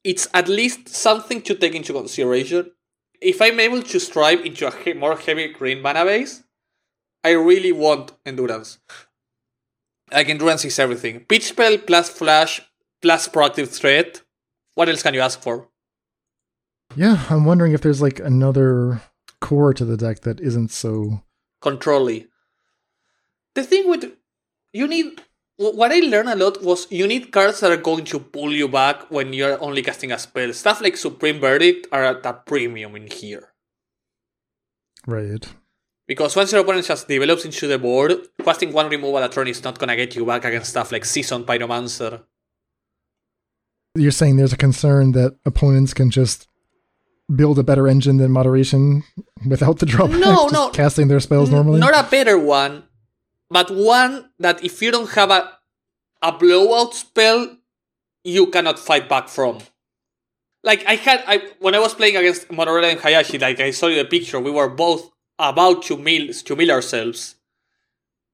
it's 0.03 0.27
at 0.33 0.47
least 0.47 0.89
something 0.89 1.41
to 1.43 1.55
take 1.55 1.75
into 1.75 1.93
consideration. 1.93 2.71
If 3.23 3.41
I'm 3.41 3.59
able 3.59 3.81
to 3.83 3.99
strive 3.99 4.45
into 4.45 4.67
a 4.67 4.71
he- 4.71 4.93
more 4.93 5.17
heavy 5.17 5.47
green 5.47 5.81
mana 5.81 6.03
base, 6.05 6.43
I 7.23 7.31
really 7.31 7.71
want 7.71 8.11
endurance. 8.25 8.79
Like 10.11 10.29
endurance 10.29 10.65
is 10.65 10.77
everything. 10.79 11.21
Pitch 11.21 11.45
spell 11.45 11.77
plus 11.77 12.09
flash 12.09 12.61
plus 13.01 13.27
proactive 13.27 13.69
threat. 13.69 14.21
What 14.75 14.89
else 14.89 15.01
can 15.03 15.13
you 15.13 15.21
ask 15.21 15.41
for? 15.41 15.69
Yeah, 16.95 17.25
I'm 17.29 17.45
wondering 17.45 17.73
if 17.73 17.81
there's 17.81 18.01
like 18.01 18.19
another 18.19 19.01
core 19.39 19.73
to 19.73 19.85
the 19.85 19.97
deck 19.97 20.21
that 20.21 20.39
isn't 20.39 20.71
so. 20.71 21.23
Controlly. 21.61 22.27
the 23.55 23.63
thing 23.63 23.89
with 23.89 24.11
you 24.73 24.87
need 24.87 25.21
what 25.57 25.91
I 25.91 25.99
learned 25.99 26.29
a 26.29 26.35
lot 26.35 26.63
was 26.63 26.87
you 26.91 27.07
need 27.07 27.31
cards 27.31 27.59
that 27.59 27.71
are 27.71 27.77
going 27.77 28.05
to 28.05 28.19
pull 28.19 28.51
you 28.51 28.67
back 28.67 29.09
when 29.11 29.33
you're 29.33 29.61
only 29.61 29.81
casting 29.81 30.11
a 30.11 30.19
spell. 30.19 30.51
Stuff 30.53 30.81
like 30.81 30.97
Supreme 30.97 31.39
Verdict 31.39 31.87
are 31.91 32.03
at 32.03 32.25
a 32.25 32.33
premium 32.33 32.95
in 32.95 33.07
here. 33.07 33.53
Right. 35.05 35.45
Because 36.07 36.35
once 36.35 36.51
your 36.51 36.61
opponent 36.61 36.85
just 36.85 37.07
develops 37.07 37.45
into 37.45 37.67
the 37.67 37.79
board, 37.79 38.13
casting 38.43 38.73
one 38.73 38.89
removal 38.89 39.17
a 39.17 39.29
turn 39.29 39.47
is 39.47 39.63
not 39.63 39.79
gonna 39.79 39.95
get 39.95 40.15
you 40.15 40.25
back 40.25 40.43
against 40.45 40.71
stuff 40.71 40.91
like 40.91 41.05
Seasoned 41.05 41.45
Pyromancer. 41.45 42.23
You're 43.95 44.11
saying 44.11 44.37
there's 44.37 44.53
a 44.53 44.57
concern 44.57 45.11
that 45.11 45.37
opponents 45.45 45.93
can 45.93 46.09
just 46.09 46.47
build 47.33 47.59
a 47.59 47.63
better 47.63 47.87
engine 47.87 48.17
than 48.17 48.31
moderation 48.31 49.03
without 49.47 49.79
the 49.79 49.85
drawback? 49.85 50.19
No, 50.19 50.49
just 50.49 50.53
no. 50.53 50.69
Casting 50.69 51.07
their 51.07 51.19
spells 51.19 51.49
normally? 51.49 51.79
Not 51.79 52.05
a 52.05 52.09
better 52.09 52.37
one, 52.37 52.83
but 53.53 53.69
one 53.69 54.31
that 54.39 54.63
if 54.63 54.81
you 54.81 54.89
don't 54.89 55.11
have 55.11 55.29
a, 55.29 55.51
a 56.23 56.31
blowout 56.31 56.95
spell, 56.95 57.55
you 58.23 58.47
cannot 58.47 58.79
fight 58.79 59.07
back 59.07 59.29
from. 59.29 59.59
Like 60.63 60.83
I 60.87 60.95
had, 60.95 61.23
I 61.27 61.51
when 61.59 61.75
I 61.75 61.79
was 61.79 61.93
playing 61.93 62.17
against 62.17 62.51
Mororella 62.51 62.87
and 62.87 62.99
Hayashi, 62.99 63.37
like 63.37 63.59
I 63.59 63.69
saw 63.69 63.87
you 63.87 63.97
the 63.97 64.05
picture, 64.05 64.39
we 64.39 64.49
were 64.49 64.69
both 64.69 65.11
about 65.37 65.83
to 65.83 65.97
mill 65.97 66.33
to 66.33 66.55
mill 66.55 66.71
ourselves. 66.71 67.35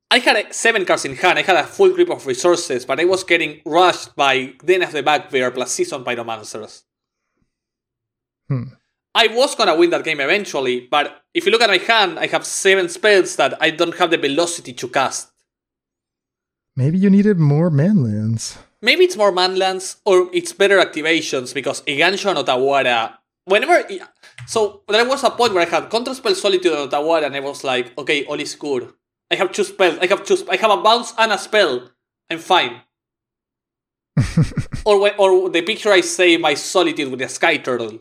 I 0.09 0.19
had 0.19 0.55
seven 0.55 0.85
cards 0.85 1.03
in 1.03 1.17
hand. 1.17 1.37
I 1.37 1.41
had 1.41 1.57
a 1.57 1.65
full 1.65 1.93
grip 1.93 2.09
of 2.09 2.25
resources, 2.25 2.85
but 2.85 2.99
I 2.99 3.05
was 3.05 3.25
getting 3.25 3.61
rushed 3.65 4.15
by 4.15 4.53
Den 4.65 4.83
of 4.83 4.93
the 4.93 5.03
Bugbear 5.03 5.51
plus 5.51 5.71
Seasoned 5.71 6.05
Pyromancers. 6.05 6.83
Hmm. 8.47 8.78
I 9.15 9.27
was 9.27 9.55
gonna 9.55 9.75
win 9.75 9.89
that 9.89 10.03
game 10.03 10.19
eventually, 10.19 10.87
but 10.89 11.23
if 11.33 11.45
you 11.45 11.51
look 11.51 11.61
at 11.61 11.69
my 11.69 11.77
hand, 11.77 12.19
I 12.19 12.27
have 12.27 12.45
seven 12.45 12.89
spells 12.89 13.35
that 13.37 13.57
I 13.61 13.71
don't 13.71 13.95
have 13.97 14.11
the 14.11 14.17
velocity 14.17 14.73
to 14.73 14.87
cast. 14.87 15.31
Maybe 16.75 16.97
you 16.97 17.09
needed 17.09 17.39
more 17.39 17.69
manlands. 17.69 18.57
Maybe 18.81 19.03
it's 19.03 19.17
more 19.17 19.31
manlands 19.31 19.97
or 20.05 20.29
it's 20.31 20.53
better 20.53 20.77
activations 20.77 21.53
because 21.53 21.81
Eiganjo 21.81 22.29
and 22.29 22.39
Otawara. 22.39 23.15
Whenever. 23.45 23.83
So 24.47 24.83
there 24.87 25.07
was 25.07 25.23
a 25.23 25.31
point 25.31 25.53
where 25.53 25.65
I 25.65 25.69
had 25.69 25.89
Control 25.89 26.15
Spell 26.15 26.35
Solitude 26.35 26.71
and 26.71 26.89
Otawara, 26.89 27.25
and 27.25 27.35
I 27.35 27.39
was 27.39 27.63
like, 27.63 27.97
okay, 27.97 28.23
all 28.25 28.39
is 28.39 28.55
good. 28.55 28.93
I 29.31 29.35
have 29.35 29.51
two 29.51 29.63
spells. 29.63 29.97
I 29.99 30.07
have 30.07 30.23
two. 30.23 30.37
Sp- 30.37 30.49
I 30.51 30.55
have 30.55 30.71
a 30.71 30.77
bounce 30.77 31.13
and 31.17 31.31
a 31.31 31.37
spell. 31.37 31.89
I'm 32.29 32.39
fine. 32.39 32.81
or 34.85 34.99
when, 34.99 35.13
or 35.17 35.49
the 35.49 35.61
picture 35.61 35.91
I 35.91 36.01
say 36.01 36.37
my 36.37 36.53
Solitude 36.53 37.09
with 37.09 37.19
the 37.19 37.27
Sky 37.27 37.57
Turtle. 37.57 37.99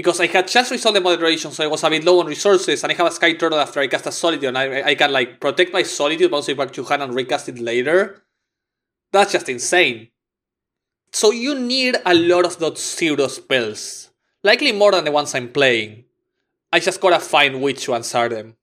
Because 0.00 0.18
I 0.18 0.28
had 0.28 0.48
just 0.48 0.70
resolved 0.70 0.96
the 0.96 1.02
moderation, 1.02 1.52
so 1.52 1.62
I 1.62 1.66
was 1.66 1.84
a 1.84 1.90
bit 1.90 2.02
low 2.02 2.20
on 2.20 2.26
resources, 2.26 2.82
and 2.82 2.90
I 2.90 2.94
have 2.94 3.08
a 3.08 3.10
Sky 3.10 3.34
Turtle 3.34 3.58
after 3.58 3.80
I 3.80 3.86
cast 3.86 4.06
a 4.06 4.12
Solitude, 4.12 4.44
and 4.44 4.56
I, 4.56 4.80
I 4.82 4.94
can 4.94 5.12
like 5.12 5.38
protect 5.38 5.74
my 5.74 5.82
Solitude, 5.82 6.30
bounce 6.30 6.48
it 6.48 6.56
back 6.56 6.72
to 6.72 6.84
hand, 6.84 7.02
and 7.02 7.14
recast 7.14 7.50
it 7.50 7.58
later. 7.58 8.22
That's 9.12 9.32
just 9.32 9.50
insane. 9.50 10.08
So 11.12 11.32
you 11.32 11.54
need 11.54 11.98
a 12.06 12.14
lot 12.14 12.46
of 12.46 12.58
those 12.58 12.80
zero 12.80 13.26
spells. 13.26 14.08
Likely 14.42 14.72
more 14.72 14.92
than 14.92 15.04
the 15.04 15.12
ones 15.12 15.34
I'm 15.34 15.52
playing. 15.52 16.04
I 16.72 16.80
just 16.80 17.02
gotta 17.02 17.20
find 17.20 17.60
which 17.60 17.86
ones 17.86 18.14
are 18.14 18.30
them. 18.30 18.56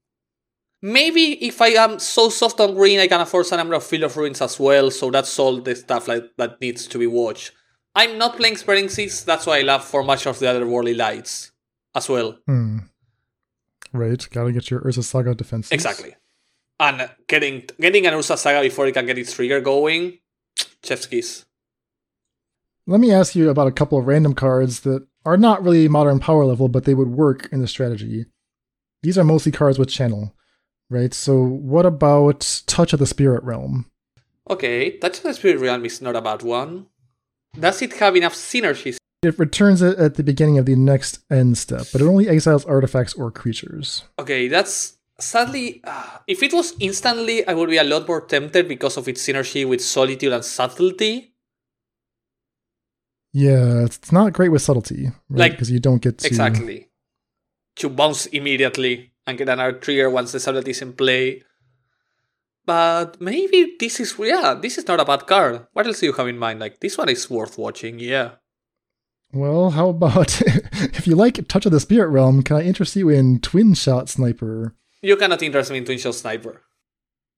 Maybe 0.82 1.34
if 1.46 1.62
I 1.62 1.68
am 1.68 2.00
so 2.00 2.30
soft 2.30 2.60
on 2.62 2.74
green, 2.74 3.00
I 3.00 3.06
can 3.06 3.22
afford 3.22 3.46
a 3.52 3.58
number 3.58 3.76
of 3.76 3.84
Field 3.84 4.06
of 4.06 4.18
Ruins 4.18 4.42
as 4.42 4.60
well, 4.60 4.90
so 4.90 5.12
that's 5.12 5.38
all 5.38 5.62
the 5.62 5.76
stuff 5.76 6.08
like 6.08 6.36
that 6.38 6.60
needs 6.60 6.88
to 6.88 6.98
be 6.98 7.06
watched. 7.06 7.52
I'm 7.98 8.20
not 8.20 8.38
playing 8.38 8.58
Spreading 8.58 8.90
Seeds, 8.90 9.26
that's 9.26 9.48
why 9.48 9.58
I 9.58 9.62
love 9.62 9.84
for 9.84 10.04
much 10.04 10.28
of 10.28 10.38
the 10.38 10.48
other 10.48 10.68
Worldly 10.68 10.94
Lights 10.94 11.52
as 11.96 12.08
well. 12.08 12.38
Hmm. 12.46 12.78
Right. 13.92 14.24
Gotta 14.32 14.52
get 14.52 14.70
your 14.70 14.82
Urza 14.82 15.04
Saga 15.04 15.34
defenses. 15.34 15.72
Exactly. 15.72 16.14
And 16.80 17.10
getting 17.28 17.64
getting 17.82 18.06
an 18.06 18.14
Urza 18.14 18.38
Saga 18.38 18.62
before 18.62 18.86
it 18.86 18.92
can 18.92 19.08
get 19.08 19.18
its 19.18 19.34
trigger 19.34 19.62
going, 19.62 20.20
chef's 20.84 21.08
kiss. 21.08 21.46
Let 22.86 23.00
me 23.00 23.12
ask 23.12 23.36
you 23.36 23.50
about 23.50 23.68
a 23.68 23.72
couple 23.72 23.98
of 23.98 24.06
random 24.06 24.36
cards 24.36 24.82
that 24.82 25.08
are 25.26 25.36
not 25.36 25.64
really 25.64 25.88
modern 25.88 26.20
power 26.20 26.46
level, 26.46 26.68
but 26.68 26.84
they 26.84 26.94
would 26.94 27.10
work 27.10 27.50
in 27.52 27.62
the 27.62 27.68
strategy. 27.68 28.28
These 29.02 29.18
are 29.18 29.24
mostly 29.24 29.52
cards 29.52 29.80
with 29.80 29.90
channel, 29.90 30.36
right? 30.88 31.16
So, 31.16 31.44
what 31.44 31.88
about 31.88 32.62
Touch 32.68 32.94
of 32.94 33.00
the 33.00 33.08
Spirit 33.08 33.44
Realm? 33.44 33.90
Okay, 34.48 34.98
Touch 35.00 35.18
of 35.18 35.24
the 35.24 35.34
Spirit 35.34 35.60
Realm 35.60 35.84
is 35.84 36.00
not 36.00 36.16
a 36.16 36.22
bad 36.22 36.44
one. 36.44 36.86
Does 37.60 37.82
it 37.82 37.94
have 37.94 38.16
enough 38.16 38.34
synergies? 38.34 38.98
It 39.24 39.38
returns 39.40 39.82
it 39.82 39.98
at 39.98 40.16
the 40.16 40.24
beginning 40.24 40.58
of 40.60 40.66
the 40.66 40.76
next 40.76 41.20
end 41.32 41.58
step, 41.58 41.88
but 41.92 42.02
it 42.02 42.06
only 42.06 42.30
exiles 42.30 42.66
artifacts 42.66 43.14
or 43.16 43.32
creatures. 43.32 44.04
Okay, 44.20 44.48
that's 44.48 44.98
sadly. 45.20 45.82
Uh, 45.84 46.20
if 46.28 46.44
it 46.44 46.54
was 46.54 46.76
instantly, 46.80 47.46
I 47.48 47.54
would 47.56 47.70
be 47.70 47.78
a 47.78 47.84
lot 47.84 48.08
more 48.08 48.22
tempted 48.22 48.68
because 48.68 48.96
of 48.96 49.08
its 49.08 49.26
synergy 49.28 49.68
with 49.68 49.82
Solitude 49.82 50.34
and 50.34 50.46
Subtlety. 50.46 51.34
Yeah, 53.34 53.84
it's 53.86 54.12
not 54.12 54.34
great 54.34 54.50
with 54.50 54.62
subtlety, 54.62 55.08
right? 55.30 55.40
Like- 55.40 55.52
Because 55.54 55.72
you 55.72 55.80
don't 55.80 56.02
get 56.02 56.20
to 56.20 56.28
Exactly. 56.28 56.90
To 57.78 57.90
bounce 57.90 58.26
immediately 58.28 59.12
and 59.28 59.38
get 59.38 59.50
another 59.50 59.74
trigger 59.74 60.10
once 60.10 60.32
the 60.32 60.40
subtlety 60.40 60.72
is 60.72 60.82
in 60.82 60.94
play. 60.94 61.44
But 62.68 63.20
maybe 63.22 63.76
this 63.80 64.00
is 64.00 64.14
yeah, 64.20 64.54
this 64.54 64.78
is 64.78 64.86
not 64.88 65.00
a 65.00 65.06
bad 65.06 65.26
card. 65.26 65.66
What 65.74 65.88
else 65.88 66.02
do 66.02 66.06
you 66.08 66.14
have 66.14 66.28
in 66.28 66.38
mind? 66.38 66.60
Like 66.60 66.80
this 66.82 66.98
one 66.98 67.10
is 67.10 67.30
worth 67.30 67.58
watching, 67.58 67.98
yeah. 67.98 68.32
Well, 69.34 69.72
how 69.72 69.90
about 69.90 70.42
if 71.00 71.08
you 71.08 71.16
like 71.16 71.48
Touch 71.48 71.66
of 71.66 71.72
the 71.72 71.80
Spirit 71.80 72.10
Realm? 72.10 72.44
Can 72.44 72.58
I 72.58 72.64
interest 72.64 72.96
you 72.96 73.10
in 73.10 73.40
Twinshot 73.40 74.10
Sniper? 74.10 74.76
You 75.02 75.16
cannot 75.16 75.42
interest 75.42 75.72
me 75.72 75.78
in 75.78 75.86
Twinshot 75.86 76.14
Sniper. 76.14 76.62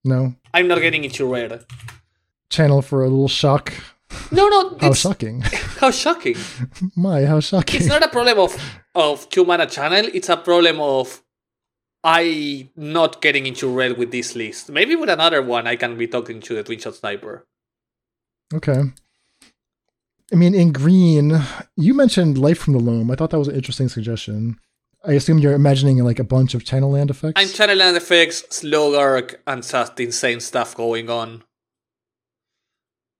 No, 0.04 0.34
I'm 0.54 0.68
not 0.68 0.80
getting 0.82 1.04
into 1.04 1.26
red. 1.32 1.64
channel 2.50 2.82
for 2.82 3.04
a 3.04 3.10
little 3.10 3.28
shock. 3.28 3.74
No, 4.32 4.48
no, 4.48 4.78
How 4.82 4.94
shocking! 4.94 5.42
how 5.80 5.92
shocking. 5.92 6.36
My, 6.96 7.26
how 7.26 7.40
shocking! 7.40 7.82
It's 7.82 7.90
not 7.90 8.02
a 8.04 8.08
problem 8.08 8.40
of 8.40 8.58
of 8.96 9.30
two 9.30 9.46
mana 9.46 9.68
channel. 9.68 10.10
It's 10.12 10.30
a 10.30 10.38
problem 10.38 10.80
of 10.80 11.22
I 12.04 12.70
not 12.76 13.22
getting 13.22 13.45
into 13.45 13.68
red 13.68 13.97
with 13.97 14.12
this 14.12 14.36
list. 14.36 14.70
Maybe 14.70 14.95
with 14.95 15.10
another 15.10 15.41
one, 15.41 15.68
I 15.68 15.76
can 15.76 15.97
be 15.97 16.08
talking 16.08 16.39
to 16.41 16.56
the 16.56 16.64
twin 16.64 16.80
shot 16.80 16.95
sniper. 16.95 17.45
Okay. 18.54 18.82
I 20.32 20.36
mean, 20.36 20.54
in 20.54 20.72
green, 20.72 21.41
you 21.76 21.93
mentioned 21.93 22.38
Life 22.38 22.60
from 22.60 22.74
the 22.74 22.80
Loam. 22.80 23.10
I 23.12 23.16
thought 23.16 23.32
that 23.32 23.39
was 23.39 23.47
an 23.47 23.56
interesting 23.56 23.89
suggestion. 23.89 24.60
I 25.04 25.14
assume 25.14 25.39
you're 25.39 25.54
imagining 25.54 25.97
like 26.00 26.20
a 26.20 26.24
bunch 26.24 26.54
of 26.54 26.66
channel 26.66 26.91
land 26.91 27.10
effects. 27.10 27.41
I'm 27.41 27.50
channel 27.50 27.78
land 27.78 27.97
effects, 27.97 28.43
Slogurk, 28.50 29.36
and 29.47 29.64
just 29.64 30.00
insane 30.00 30.39
stuff 30.39 30.76
going 30.76 31.10
on. 31.10 31.43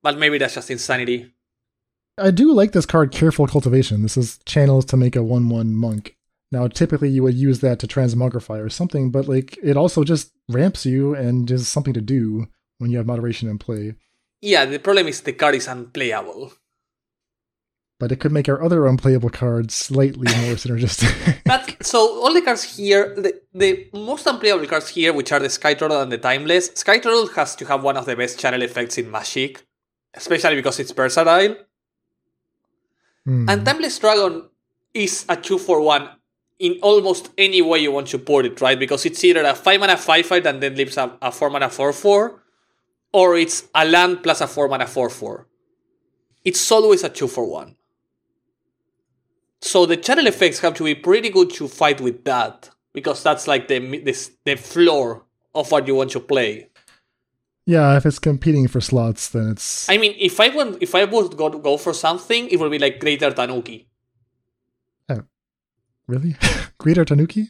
But 0.03 0.17
maybe 0.17 0.38
that's 0.38 0.55
just 0.55 0.69
insanity. 0.69 1.34
I 2.17 2.32
do 2.32 2.53
like 2.53 2.73
this 2.73 2.86
card, 2.86 3.11
Careful 3.11 3.47
Cultivation. 3.47 4.03
This 4.03 4.17
is 4.17 4.39
channels 4.45 4.86
to 4.86 4.97
make 4.97 5.15
a 5.15 5.23
1 5.23 5.49
1 5.49 5.73
monk. 5.73 6.15
Now, 6.52 6.68
typically 6.68 7.10
you 7.10 7.24
would 7.24 7.36
use 7.36 7.60
that 7.60 7.80
to 7.80 7.88
transmogrify 7.88 8.64
or 8.64 8.70
something, 8.70 9.12
but 9.12 9.28
like 9.28 9.58
it 9.62 9.78
also 9.78 10.04
just 10.04 10.32
ramps 10.50 10.86
you 10.86 11.14
and 11.14 11.50
is 11.52 11.68
something 11.68 11.93
to 11.93 12.02
do 12.02 12.47
when 12.80 12.89
you 12.89 12.97
have 12.97 13.06
moderation 13.06 13.47
in 13.47 13.60
play. 13.60 13.95
Yeah, 14.41 14.66
the 14.66 14.80
problem 14.80 15.08
is 15.08 15.22
the 15.22 15.34
card 15.34 15.56
is 15.56 15.68
unplayable. 15.68 16.54
But 18.00 18.14
it 18.14 18.22
could 18.22 18.32
make 18.32 18.47
our 18.47 18.64
other 18.64 18.88
unplayable 18.88 19.30
cards 19.30 19.76
slightly 19.76 20.34
more 20.41 20.56
synergistic. 20.62 21.41
But 21.45 21.86
so 21.86 22.00
all 22.00 22.34
the 22.34 22.41
cards 22.41 22.78
here, 22.78 23.14
the, 23.16 23.41
the 23.54 23.89
most 23.93 24.26
unplayable 24.26 24.66
cards 24.66 24.88
here, 24.88 25.14
which 25.14 25.32
are 25.32 25.39
the 25.39 25.50
Sky 25.50 25.74
Turtle 25.74 26.02
and 26.02 26.12
the 26.12 26.18
Timeless, 26.18 26.72
Sky 26.76 26.97
Turtle 26.97 27.28
has 27.36 27.56
to 27.58 27.66
have 27.66 27.84
one 27.84 27.97
of 27.97 28.06
the 28.06 28.16
best 28.16 28.39
channel 28.39 28.62
effects 28.62 28.97
in 28.97 29.12
Magic, 29.12 29.66
especially 30.14 30.56
because 30.56 30.80
it's 30.80 30.93
versatile. 30.93 31.58
Hmm. 33.26 33.50
And 33.50 33.66
Timeless 33.66 34.00
Dragon 34.00 34.50
is 34.93 35.26
a 35.28 35.36
2 35.36 35.60
for 35.60 35.82
1 35.82 36.10
in 36.60 36.78
almost 36.82 37.30
any 37.38 37.62
way 37.62 37.80
you 37.80 37.91
want 37.91 38.07
to 38.10 38.20
put 38.20 38.45
it, 38.45 38.62
right? 38.62 38.78
Because 38.78 39.05
it's 39.05 39.24
either 39.24 39.43
a 39.43 39.55
5 39.55 39.80
mana 39.80 39.97
5 39.97 40.26
5 40.26 40.45
and 40.45 40.62
then 40.62 40.76
leaves 40.76 40.97
a, 40.97 41.18
a 41.22 41.32
4 41.32 41.49
mana 41.49 41.70
4 41.70 41.93
4, 41.93 42.43
or 43.14 43.38
it's 43.38 43.68
a 43.74 43.86
land 43.86 44.22
plus 44.22 44.41
a 44.41 44.47
4 44.47 44.68
mana 44.68 44.86
4 44.86 45.10
4. 45.10 45.47
It's 46.45 46.72
always 46.72 47.03
a 47.03 47.10
2 47.10 47.28
for 47.28 47.45
1. 47.45 47.76
So 49.62 49.86
the 49.86 49.97
channel 49.97 50.28
effects 50.28 50.60
have 50.60 50.74
to 50.76 50.84
be 50.84 50.95
pretty 50.95 51.30
good 51.30 51.49
to 51.51 51.68
fight 51.68 51.99
with 51.99 52.24
that, 52.26 52.70
because 52.93 53.24
that's 53.24 53.47
like 53.47 53.68
the, 53.68 53.80
the, 53.80 54.30
the 54.45 54.55
floor 54.55 55.26
of 55.53 55.72
what 55.72 55.88
you 55.88 55.95
want 55.95 56.12
to 56.12 56.20
play. 56.20 56.70
yeah, 57.66 57.95
if 57.97 58.05
it's 58.05 58.20
competing 58.20 58.68
for 58.68 58.82
slots, 58.82 59.30
then 59.30 59.49
it's. 59.49 59.89
I 59.89 59.97
mean, 59.97 60.16
if 60.18 60.39
I 60.39 60.49
want, 60.49 60.82
if 60.82 60.95
I 60.95 61.03
would 61.05 61.38
go, 61.38 61.49
go 61.49 61.78
for 61.78 61.93
something, 61.93 62.47
it 62.49 62.60
would 62.60 62.72
be 62.72 62.80
like 62.80 62.99
Greater 62.99 63.32
Tanuki. 63.32 63.88
Really? 66.10 66.36
Greater 66.80 67.05
Tanuki? 67.05 67.49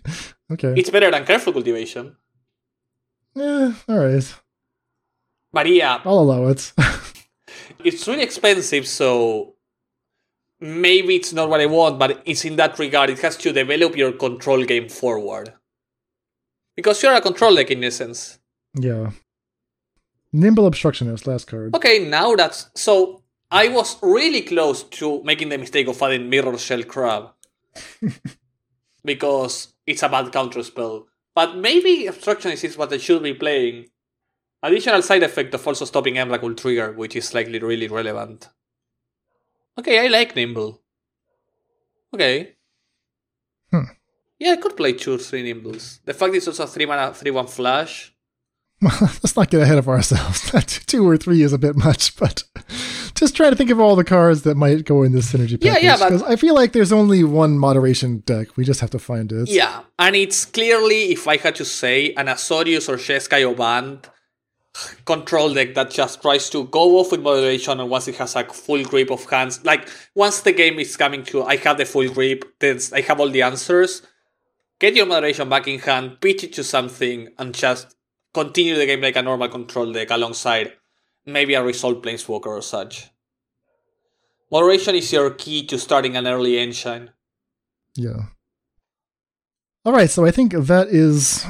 Okay. 0.51 0.73
It's 0.75 0.89
better 0.89 1.09
than 1.09 1.23
Careful 1.25 1.53
Cultivation. 1.53 2.15
yeah, 3.33 3.71
alright. 3.87 4.35
But 5.53 5.67
yeah, 5.67 6.01
I'll 6.03 6.19
allow 6.19 6.47
it. 6.47 6.73
it's 7.85 8.05
really 8.07 8.23
expensive, 8.23 8.85
so 8.85 9.55
maybe 10.59 11.15
it's 11.15 11.31
not 11.31 11.49
what 11.49 11.61
I 11.61 11.67
want, 11.67 11.97
but 11.99 12.21
it's 12.25 12.43
in 12.43 12.57
that 12.57 12.77
regard. 12.79 13.09
It 13.09 13.19
has 13.19 13.37
to 13.37 13.53
develop 13.53 13.95
your 13.95 14.11
control 14.11 14.63
game 14.65 14.89
forward. 14.89 15.53
Because 16.75 17.01
you're 17.01 17.13
a 17.15 17.21
control 17.21 17.55
deck 17.55 17.71
in 17.71 17.83
essence. 17.83 18.39
yeah. 18.75 19.11
Nimble 20.31 20.67
Obstructionist, 20.67 21.25
last 21.25 21.47
card. 21.47 21.75
Okay, 21.75 21.97
now 22.07 22.35
that's 22.35 22.69
so. 22.75 23.23
I 23.49 23.69
was 23.69 23.97
really 24.03 24.41
close 24.41 24.83
to 24.99 25.23
making 25.23 25.49
the 25.49 25.57
mistake 25.57 25.87
of 25.87 25.99
adding 26.03 26.29
Mirrorshell 26.29 26.87
Crab 26.87 27.31
because 29.03 29.73
it's 29.85 30.03
a 30.03 30.09
bad 30.09 30.31
counter 30.31 30.63
spell. 30.63 31.07
But 31.35 31.55
maybe 31.55 32.07
Obstructionist 32.07 32.63
is 32.63 32.77
what 32.77 32.93
I 32.93 32.97
should 32.97 33.23
be 33.23 33.33
playing. 33.33 33.87
Additional 34.61 35.01
side 35.01 35.23
effect 35.23 35.53
of 35.53 35.65
also 35.65 35.85
stopping 35.85 36.15
Emrakul 36.15 36.57
trigger, 36.57 36.91
which 36.91 37.15
is 37.15 37.33
likely 37.33 37.59
really 37.59 37.87
relevant. 37.87 38.49
Okay, 39.77 40.03
I 40.03 40.07
like 40.07 40.35
Nimble. 40.35 40.81
Okay. 42.13 42.55
Hmm. 43.71 43.83
Yeah, 44.39 44.53
I 44.53 44.57
could 44.57 44.75
play 44.75 44.93
two, 44.93 45.15
or 45.15 45.17
three 45.17 45.43
Nimbles. 45.43 46.01
The 46.03 46.13
fact 46.13 46.35
it's 46.35 46.47
also 46.47 46.63
a 46.63 46.67
3 46.67 46.85
mana, 46.85 47.13
3 47.13 47.31
1 47.31 47.47
flash. 47.47 48.13
Well, 48.81 48.97
let's 49.01 49.35
not 49.35 49.49
get 49.49 49.61
ahead 49.61 49.77
of 49.77 49.87
ourselves. 49.87 50.51
two 50.85 51.07
or 51.07 51.17
three 51.17 51.41
is 51.41 51.53
a 51.53 51.57
bit 51.57 51.75
much, 51.75 52.15
but 52.17 52.43
just 53.19 53.35
try 53.35 53.49
to 53.49 53.55
think 53.55 53.69
of 53.69 53.79
all 53.79 53.95
the 53.95 54.03
cards 54.03 54.43
that 54.43 54.55
might 54.55 54.85
go 54.85 55.03
in 55.03 55.11
this 55.11 55.31
synergy 55.31 55.59
package. 55.61 55.63
Yeah, 55.65 55.77
yeah, 55.79 55.97
but- 55.97 56.09
Because 56.09 56.23
I 56.23 56.35
feel 56.35 56.55
like 56.55 56.71
there's 56.71 56.91
only 56.91 57.23
one 57.23 57.57
moderation 57.59 58.19
deck. 58.25 58.55
We 58.57 58.63
just 58.65 58.79
have 58.81 58.89
to 58.91 58.99
find 58.99 59.31
it. 59.31 59.49
Yeah, 59.49 59.81
and 59.99 60.15
it's 60.15 60.45
clearly, 60.45 61.11
if 61.11 61.27
I 61.27 61.37
had 61.37 61.55
to 61.55 61.65
say, 61.65 62.13
an 62.13 62.27
Azorius 62.27 62.87
or 62.89 62.95
Jeskai 62.97 63.47
or 63.49 63.55
Bant 63.55 64.07
control 65.05 65.53
deck 65.53 65.73
that 65.73 65.89
just 65.91 66.21
tries 66.21 66.49
to 66.51 66.63
go 66.65 66.99
off 66.99 67.11
with 67.11 67.21
moderation 67.21 67.79
and 67.79 67.89
once 67.89 68.07
it 68.07 68.15
has 68.15 68.35
a 68.35 68.43
full 68.45 68.83
grip 68.83 69.11
of 69.11 69.25
hands. 69.29 69.63
Like, 69.65 69.89
once 70.15 70.41
the 70.41 70.51
game 70.53 70.79
is 70.79 70.95
coming 70.95 71.23
to, 71.25 71.43
I 71.43 71.57
have 71.57 71.77
the 71.77 71.85
full 71.85 72.07
grip, 72.09 72.45
then 72.59 72.79
I 72.93 73.01
have 73.01 73.19
all 73.19 73.29
the 73.29 73.41
answers. 73.41 74.03
Get 74.79 74.95
your 74.95 75.07
moderation 75.07 75.49
back 75.49 75.67
in 75.67 75.79
hand, 75.79 76.21
pitch 76.21 76.43
it 76.45 76.53
to 76.53 76.63
something, 76.63 77.27
and 77.37 77.53
just 77.53 77.95
continue 78.33 78.75
the 78.75 78.85
game 78.85 79.01
like 79.01 79.15
a 79.17 79.21
normal 79.21 79.49
control 79.49 79.91
deck 79.91 80.11
alongside 80.11 80.71
maybe 81.25 81.53
a 81.53 81.63
Resolve 81.63 82.01
Planeswalker 82.01 82.47
or 82.47 82.61
such. 82.61 83.09
Moderation 84.51 84.95
is 84.95 85.11
your 85.13 85.29
key 85.31 85.65
to 85.67 85.77
starting 85.77 86.15
an 86.15 86.27
early 86.27 86.57
engine. 86.57 87.11
Yeah. 87.95 88.29
All 89.85 89.93
right, 89.93 90.09
so 90.09 90.25
I 90.25 90.31
think 90.31 90.53
that 90.53 90.87
is 90.87 91.45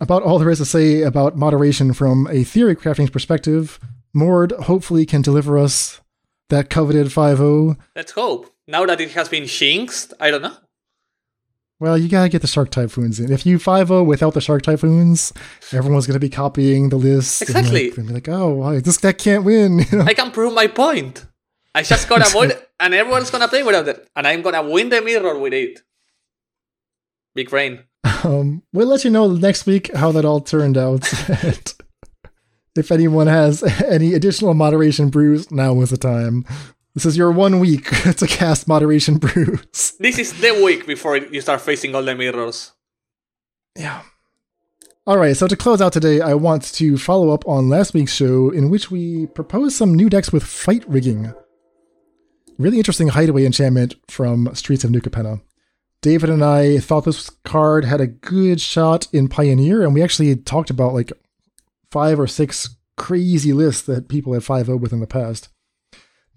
about 0.00 0.22
all 0.22 0.38
there 0.38 0.50
is 0.50 0.58
to 0.58 0.64
say 0.64 1.02
about 1.02 1.36
moderation 1.36 1.92
from 1.92 2.26
a 2.30 2.44
theory 2.44 2.74
crafting 2.74 3.10
perspective. 3.12 3.78
Mord 4.12 4.52
hopefully 4.52 5.06
can 5.06 5.22
deliver 5.22 5.56
us 5.56 6.00
that 6.48 6.68
coveted 6.68 7.06
5-0. 7.06 7.78
Let's 7.96 8.12
hope. 8.12 8.52
Now 8.66 8.84
that 8.86 9.00
it 9.00 9.12
has 9.12 9.28
been 9.28 9.46
jinxed, 9.46 10.12
I 10.20 10.30
don't 10.30 10.42
know. 10.42 10.56
Well, 11.82 11.98
you 11.98 12.08
gotta 12.08 12.28
get 12.28 12.42
the 12.42 12.46
Shark 12.46 12.70
Typhoons 12.70 13.18
in. 13.18 13.32
If 13.32 13.44
you 13.44 13.58
5-0 13.58 14.06
without 14.06 14.34
the 14.34 14.40
Shark 14.40 14.62
Typhoons, 14.62 15.32
everyone's 15.72 16.06
gonna 16.06 16.20
be 16.20 16.28
copying 16.28 16.90
the 16.90 16.96
list. 16.96 17.40
and, 17.40 17.50
Exactly. 17.50 17.86
like, 17.86 17.96
they'll 17.96 18.06
be 18.06 18.12
like, 18.12 18.28
oh, 18.28 18.50
why, 18.50 18.78
this 18.78 18.98
deck 18.98 19.18
can't 19.18 19.42
win. 19.42 19.80
You 19.90 19.98
know? 19.98 20.04
I 20.04 20.14
can 20.14 20.30
prove 20.30 20.54
my 20.54 20.68
point. 20.68 21.26
I 21.74 21.82
just 21.82 22.08
gotta 22.08 22.24
avoid 22.28 22.56
and 22.78 22.94
everyone's 22.94 23.30
gonna 23.30 23.48
play 23.48 23.64
without 23.64 23.88
it, 23.88 24.08
and 24.14 24.28
I'm 24.28 24.42
gonna 24.42 24.62
win 24.62 24.90
the 24.90 25.02
mirror 25.02 25.36
with 25.36 25.54
it. 25.54 25.80
Big 27.34 27.50
brain. 27.50 27.80
Um, 28.22 28.62
we'll 28.72 28.86
let 28.86 29.02
you 29.02 29.10
know 29.10 29.32
next 29.32 29.66
week 29.66 29.92
how 29.92 30.12
that 30.12 30.24
all 30.24 30.40
turned 30.40 30.78
out. 30.78 31.12
If 32.74 32.90
anyone 32.90 33.26
has 33.26 33.62
any 33.84 34.14
additional 34.14 34.54
moderation 34.54 35.10
brews, 35.10 35.50
now 35.50 35.78
is 35.82 35.90
the 35.90 35.98
time. 35.98 36.46
This 36.94 37.06
is 37.06 37.16
your 37.16 37.32
one 37.32 37.58
week 37.58 37.88
to 38.16 38.26
cast 38.26 38.68
moderation 38.68 39.16
brews. 39.16 39.94
This 39.98 40.18
is 40.18 40.38
the 40.40 40.62
week 40.62 40.86
before 40.86 41.16
you 41.16 41.40
start 41.40 41.62
facing 41.62 41.94
all 41.94 42.02
the 42.02 42.14
mirrors. 42.14 42.72
Yeah. 43.76 44.02
All 45.06 45.16
right, 45.16 45.36
so 45.36 45.48
to 45.48 45.56
close 45.56 45.80
out 45.80 45.94
today, 45.94 46.20
I 46.20 46.34
want 46.34 46.62
to 46.74 46.98
follow 46.98 47.30
up 47.30 47.48
on 47.48 47.68
last 47.68 47.94
week's 47.94 48.14
show 48.14 48.50
in 48.50 48.70
which 48.70 48.90
we 48.90 49.26
proposed 49.26 49.74
some 49.74 49.94
new 49.94 50.08
decks 50.08 50.32
with 50.32 50.44
fight 50.44 50.84
rigging. 50.86 51.32
Really 52.58 52.76
interesting 52.76 53.08
hideaway 53.08 53.46
enchantment 53.46 53.96
from 54.08 54.54
Streets 54.54 54.84
of 54.84 54.90
New 54.90 55.00
Capenna. 55.00 55.40
David 56.02 56.30
and 56.30 56.44
I 56.44 56.78
thought 56.78 57.04
this 57.04 57.30
card 57.44 57.84
had 57.84 58.00
a 58.00 58.06
good 58.06 58.60
shot 58.60 59.08
in 59.12 59.28
Pioneer, 59.28 59.82
and 59.82 59.94
we 59.94 60.02
actually 60.02 60.36
talked 60.36 60.68
about 60.68 60.94
like 60.94 61.10
five 61.90 62.20
or 62.20 62.26
six 62.26 62.76
crazy 62.96 63.52
lists 63.52 63.82
that 63.82 64.08
people 64.08 64.34
had 64.34 64.44
5 64.44 64.68
with 64.68 64.92
in 64.92 65.00
the 65.00 65.06
past. 65.06 65.48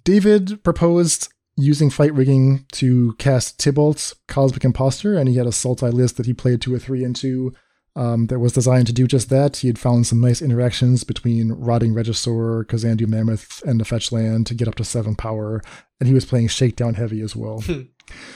David 0.06 0.64
proposed 0.64 1.30
using 1.58 1.90
fight 1.90 2.14
rigging 2.14 2.66
to 2.74 3.14
cast 3.14 3.60
Tibalt's 3.60 4.16
Cosmic 4.28 4.64
Impostor, 4.64 5.18
and 5.18 5.28
he 5.28 5.36
had 5.36 5.48
a 5.48 5.52
Sultai 5.52 5.92
list 5.92 6.18
that 6.18 6.26
he 6.26 6.34
played 6.34 6.62
two 6.62 6.74
or 6.74 6.80
three 6.80 7.04
into 7.04 7.54
um, 7.96 8.28
that 8.28 8.40
was 8.40 8.54
designed 8.54 8.88
to 8.88 8.94
do 8.94 9.08
just 9.08 9.30
that. 9.30 9.58
He 9.58 9.68
had 9.68 9.80
found 9.80 10.06
some 10.06 10.20
nice 10.22 10.42
interactions 10.42 11.04
between 11.04 11.54
Rotting 11.54 11.94
Regisaur, 11.94 12.66
Kazandu 12.66 13.08
Mammoth, 13.08 13.64
and 13.66 13.80
the 13.80 13.86
Fetch 13.86 14.12
Land 14.12 14.48
to 14.48 14.54
get 14.54 14.68
up 14.68 14.76
to 14.76 14.84
seven 14.84 15.16
power, 15.16 15.62
and 16.00 16.08
he 16.08 16.14
was 16.14 16.26
playing 16.26 16.50
Shakedown 16.50 16.96
Heavy 16.96 17.22
as 17.22 17.36
well. 17.36 17.64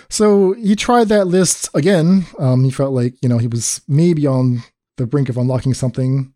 so 0.10 0.54
he 0.54 0.76
tried 0.76 1.10
that 1.10 1.28
list 1.28 1.70
again. 1.74 2.26
Um, 2.40 2.64
he 2.64 2.72
felt 2.72 2.94
like, 2.94 3.16
you 3.22 3.30
know, 3.30 3.38
he 3.38 3.48
was 3.48 3.82
maybe 3.88 4.26
on 4.26 4.64
the 4.98 5.06
brink 5.06 5.30
of 5.30 5.38
unlocking 5.38 5.74
something. 5.74 6.34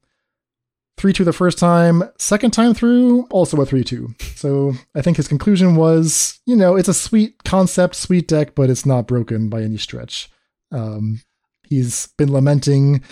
3 0.98 1.14
2 1.14 1.24
the 1.24 1.34
first 1.34 1.58
time, 1.58 2.04
second 2.18 2.52
time 2.52 2.74
through, 2.74 3.24
also 3.30 3.60
a 3.62 3.66
3 3.66 3.84
2. 3.84 4.16
So 4.36 4.74
I 4.96 5.02
think 5.02 5.18
his 5.18 5.28
conclusion 5.28 5.76
was, 5.76 6.40
you 6.46 6.56
know, 6.56 6.76
it's 6.76 6.88
a 6.88 6.94
sweet 6.94 7.44
concept, 7.44 7.96
sweet 7.96 8.28
deck, 8.28 8.56
but 8.56 8.70
it's 8.70 8.86
not 8.86 9.08
broken 9.08 9.50
by 9.50 9.62
any 9.62 9.78
stretch. 9.78 10.30
Um, 10.72 11.22
he's 11.68 12.08
been 12.18 12.32
lamenting 12.32 13.04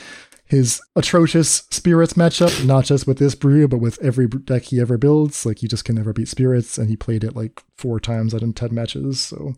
his 0.45 0.81
atrocious 0.97 1.63
spirits 1.71 2.13
matchup, 2.13 2.65
not 2.65 2.83
just 2.83 3.07
with 3.07 3.17
this 3.17 3.35
brew, 3.35 3.67
but 3.67 3.77
with 3.77 4.01
every 4.03 4.27
deck 4.27 4.63
he 4.63 4.81
ever 4.81 4.97
builds. 4.97 5.45
Like, 5.45 5.59
he 5.59 5.67
just 5.67 5.85
can 5.85 5.95
never 5.95 6.11
beat 6.11 6.27
spirits, 6.27 6.77
and 6.77 6.89
he 6.89 6.97
played 6.97 7.23
it 7.23 7.37
like 7.37 7.61
four 7.77 8.01
times 8.01 8.33
out 8.33 8.43
of 8.43 8.53
10 8.53 8.73
matches. 8.75 9.21
So, 9.21 9.55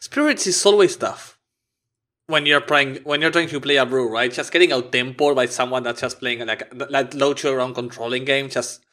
Spirits 0.00 0.46
is 0.46 0.64
always 0.66 0.96
tough 0.96 1.38
when 2.30 2.46
you're 2.46 2.60
playing 2.60 2.98
when 3.04 3.20
you're 3.20 3.30
trying 3.30 3.48
to 3.48 3.60
play 3.60 3.76
a 3.76 3.84
brew, 3.84 4.08
right? 4.08 4.32
Just 4.32 4.52
getting 4.52 4.72
out 4.72 4.92
tempo 4.92 5.34
by 5.34 5.46
someone 5.46 5.82
that's 5.82 6.00
just 6.00 6.20
playing 6.20 6.46
like 6.46 6.72
like 6.90 7.14
low 7.14 7.34
to 7.34 7.48
your 7.48 7.60
own 7.60 7.74
controlling 7.74 8.24
game. 8.24 8.48
Just 8.48 8.84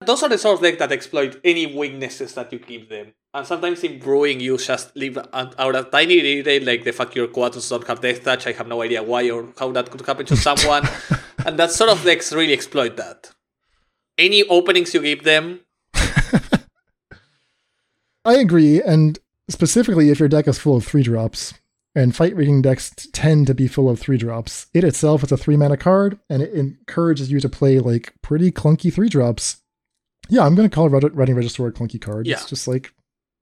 those 0.00 0.22
are 0.22 0.28
the 0.28 0.38
sort 0.38 0.56
of 0.56 0.62
decks 0.62 0.78
that 0.78 0.92
exploit 0.92 1.40
any 1.44 1.66
weaknesses 1.66 2.34
that 2.34 2.52
you 2.52 2.58
give 2.58 2.88
them. 2.88 3.14
And 3.32 3.46
sometimes 3.46 3.82
in 3.82 3.98
brewing, 3.98 4.40
you 4.40 4.56
just 4.56 4.94
leave 4.96 5.18
out 5.32 5.54
out 5.58 5.74
a 5.74 5.82
tiny 5.84 6.20
detail 6.20 6.64
like 6.64 6.84
the 6.84 6.92
fact 6.92 7.16
your 7.16 7.26
Quatus 7.28 7.68
don't 7.68 7.86
have 7.86 8.00
death 8.00 8.22
touch. 8.22 8.46
I 8.46 8.52
have 8.52 8.68
no 8.68 8.82
idea 8.82 9.02
why 9.02 9.28
or 9.30 9.52
how 9.58 9.72
that 9.72 9.90
could 9.90 10.06
happen 10.06 10.26
to 10.26 10.36
someone. 10.36 10.88
and 11.46 11.58
that 11.58 11.72
sort 11.72 11.90
of 11.90 12.02
decks 12.04 12.32
really 12.32 12.52
exploit 12.52 12.96
that. 12.96 13.32
Any 14.16 14.44
openings 14.44 14.94
you 14.94 15.02
give 15.02 15.24
them, 15.24 15.60
I 18.24 18.36
agree, 18.36 18.80
and 18.80 19.18
specifically 19.48 20.10
if 20.10 20.20
your 20.20 20.28
deck 20.28 20.46
is 20.46 20.58
full 20.58 20.76
of 20.76 20.86
three 20.86 21.02
drops, 21.02 21.54
and 21.94 22.14
fight 22.14 22.34
rigging 22.34 22.62
decks 22.62 22.90
tend 23.12 23.46
to 23.46 23.54
be 23.54 23.68
full 23.68 23.88
of 23.88 24.00
three 24.00 24.16
drops, 24.16 24.66
it 24.74 24.84
itself 24.84 25.22
is 25.22 25.32
a 25.32 25.36
three 25.36 25.56
mana 25.56 25.76
card, 25.76 26.18
and 26.28 26.42
it 26.42 26.52
encourages 26.52 27.30
you 27.30 27.40
to 27.40 27.48
play 27.48 27.78
like 27.78 28.14
pretty 28.22 28.50
clunky 28.50 28.92
three 28.92 29.08
drops. 29.08 29.58
Yeah, 30.28 30.44
I'm 30.44 30.54
gonna 30.54 30.68
call 30.68 30.88
Red- 30.88 31.16
Rotting 31.16 31.36
Regisaur 31.36 31.68
a 31.68 31.72
clunky 31.72 32.00
card. 32.00 32.26
Yeah. 32.26 32.36
It's 32.36 32.48
just 32.48 32.66
like 32.66 32.92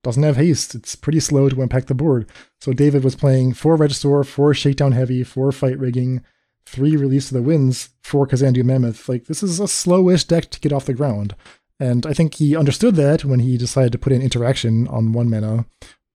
doesn't 0.02 0.22
have 0.22 0.36
haste. 0.36 0.74
It's 0.74 0.96
pretty 0.96 1.20
slow 1.20 1.48
to 1.48 1.62
impact 1.62 1.86
the 1.86 1.94
board. 1.94 2.28
So 2.60 2.72
David 2.72 3.04
was 3.04 3.14
playing 3.14 3.54
four 3.54 3.76
Regisaur, 3.76 4.26
four 4.26 4.52
Shakedown 4.52 4.92
Heavy, 4.92 5.22
four 5.22 5.52
Fight 5.52 5.78
Rigging, 5.78 6.22
three 6.66 6.96
Release 6.96 7.30
of 7.30 7.36
the 7.36 7.42
Winds, 7.42 7.90
four 8.02 8.26
Kazandu 8.26 8.64
Mammoth. 8.64 9.08
Like 9.08 9.26
this 9.26 9.42
is 9.42 9.60
a 9.60 9.64
slowish 9.64 10.26
deck 10.26 10.50
to 10.50 10.60
get 10.60 10.72
off 10.72 10.86
the 10.86 10.94
ground. 10.94 11.36
And 11.78 12.04
I 12.06 12.12
think 12.12 12.34
he 12.34 12.56
understood 12.56 12.96
that 12.96 13.24
when 13.24 13.40
he 13.40 13.56
decided 13.56 13.92
to 13.92 13.98
put 13.98 14.12
in 14.12 14.22
interaction 14.22 14.86
on 14.88 15.12
one 15.12 15.30
mana. 15.30 15.66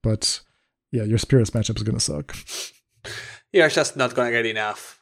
But 0.03 0.41
yeah, 0.91 1.03
your 1.03 1.17
spirits 1.17 1.51
matchup 1.51 1.77
is 1.77 1.83
gonna 1.83 1.99
suck. 1.99 2.35
you're 3.53 3.69
just 3.69 3.97
not 3.97 4.13
gonna 4.13 4.31
get 4.31 4.45
enough. 4.45 5.01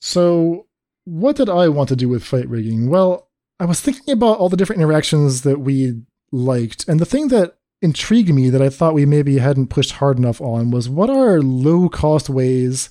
So, 0.00 0.66
what 1.04 1.36
did 1.36 1.48
I 1.48 1.68
want 1.68 1.88
to 1.90 1.96
do 1.96 2.08
with 2.08 2.24
fight 2.24 2.48
rigging? 2.48 2.88
Well, 2.88 3.28
I 3.60 3.64
was 3.64 3.80
thinking 3.80 4.12
about 4.12 4.38
all 4.38 4.48
the 4.48 4.56
different 4.56 4.82
interactions 4.82 5.42
that 5.42 5.60
we 5.60 6.02
liked, 6.32 6.88
and 6.88 6.98
the 6.98 7.06
thing 7.06 7.28
that 7.28 7.56
intrigued 7.80 8.32
me 8.32 8.48
that 8.48 8.62
I 8.62 8.68
thought 8.68 8.94
we 8.94 9.06
maybe 9.06 9.38
hadn't 9.38 9.68
pushed 9.68 9.92
hard 9.92 10.16
enough 10.16 10.40
on 10.40 10.70
was 10.70 10.88
what 10.88 11.10
are 11.10 11.42
low 11.42 11.88
cost 11.88 12.30
ways 12.30 12.88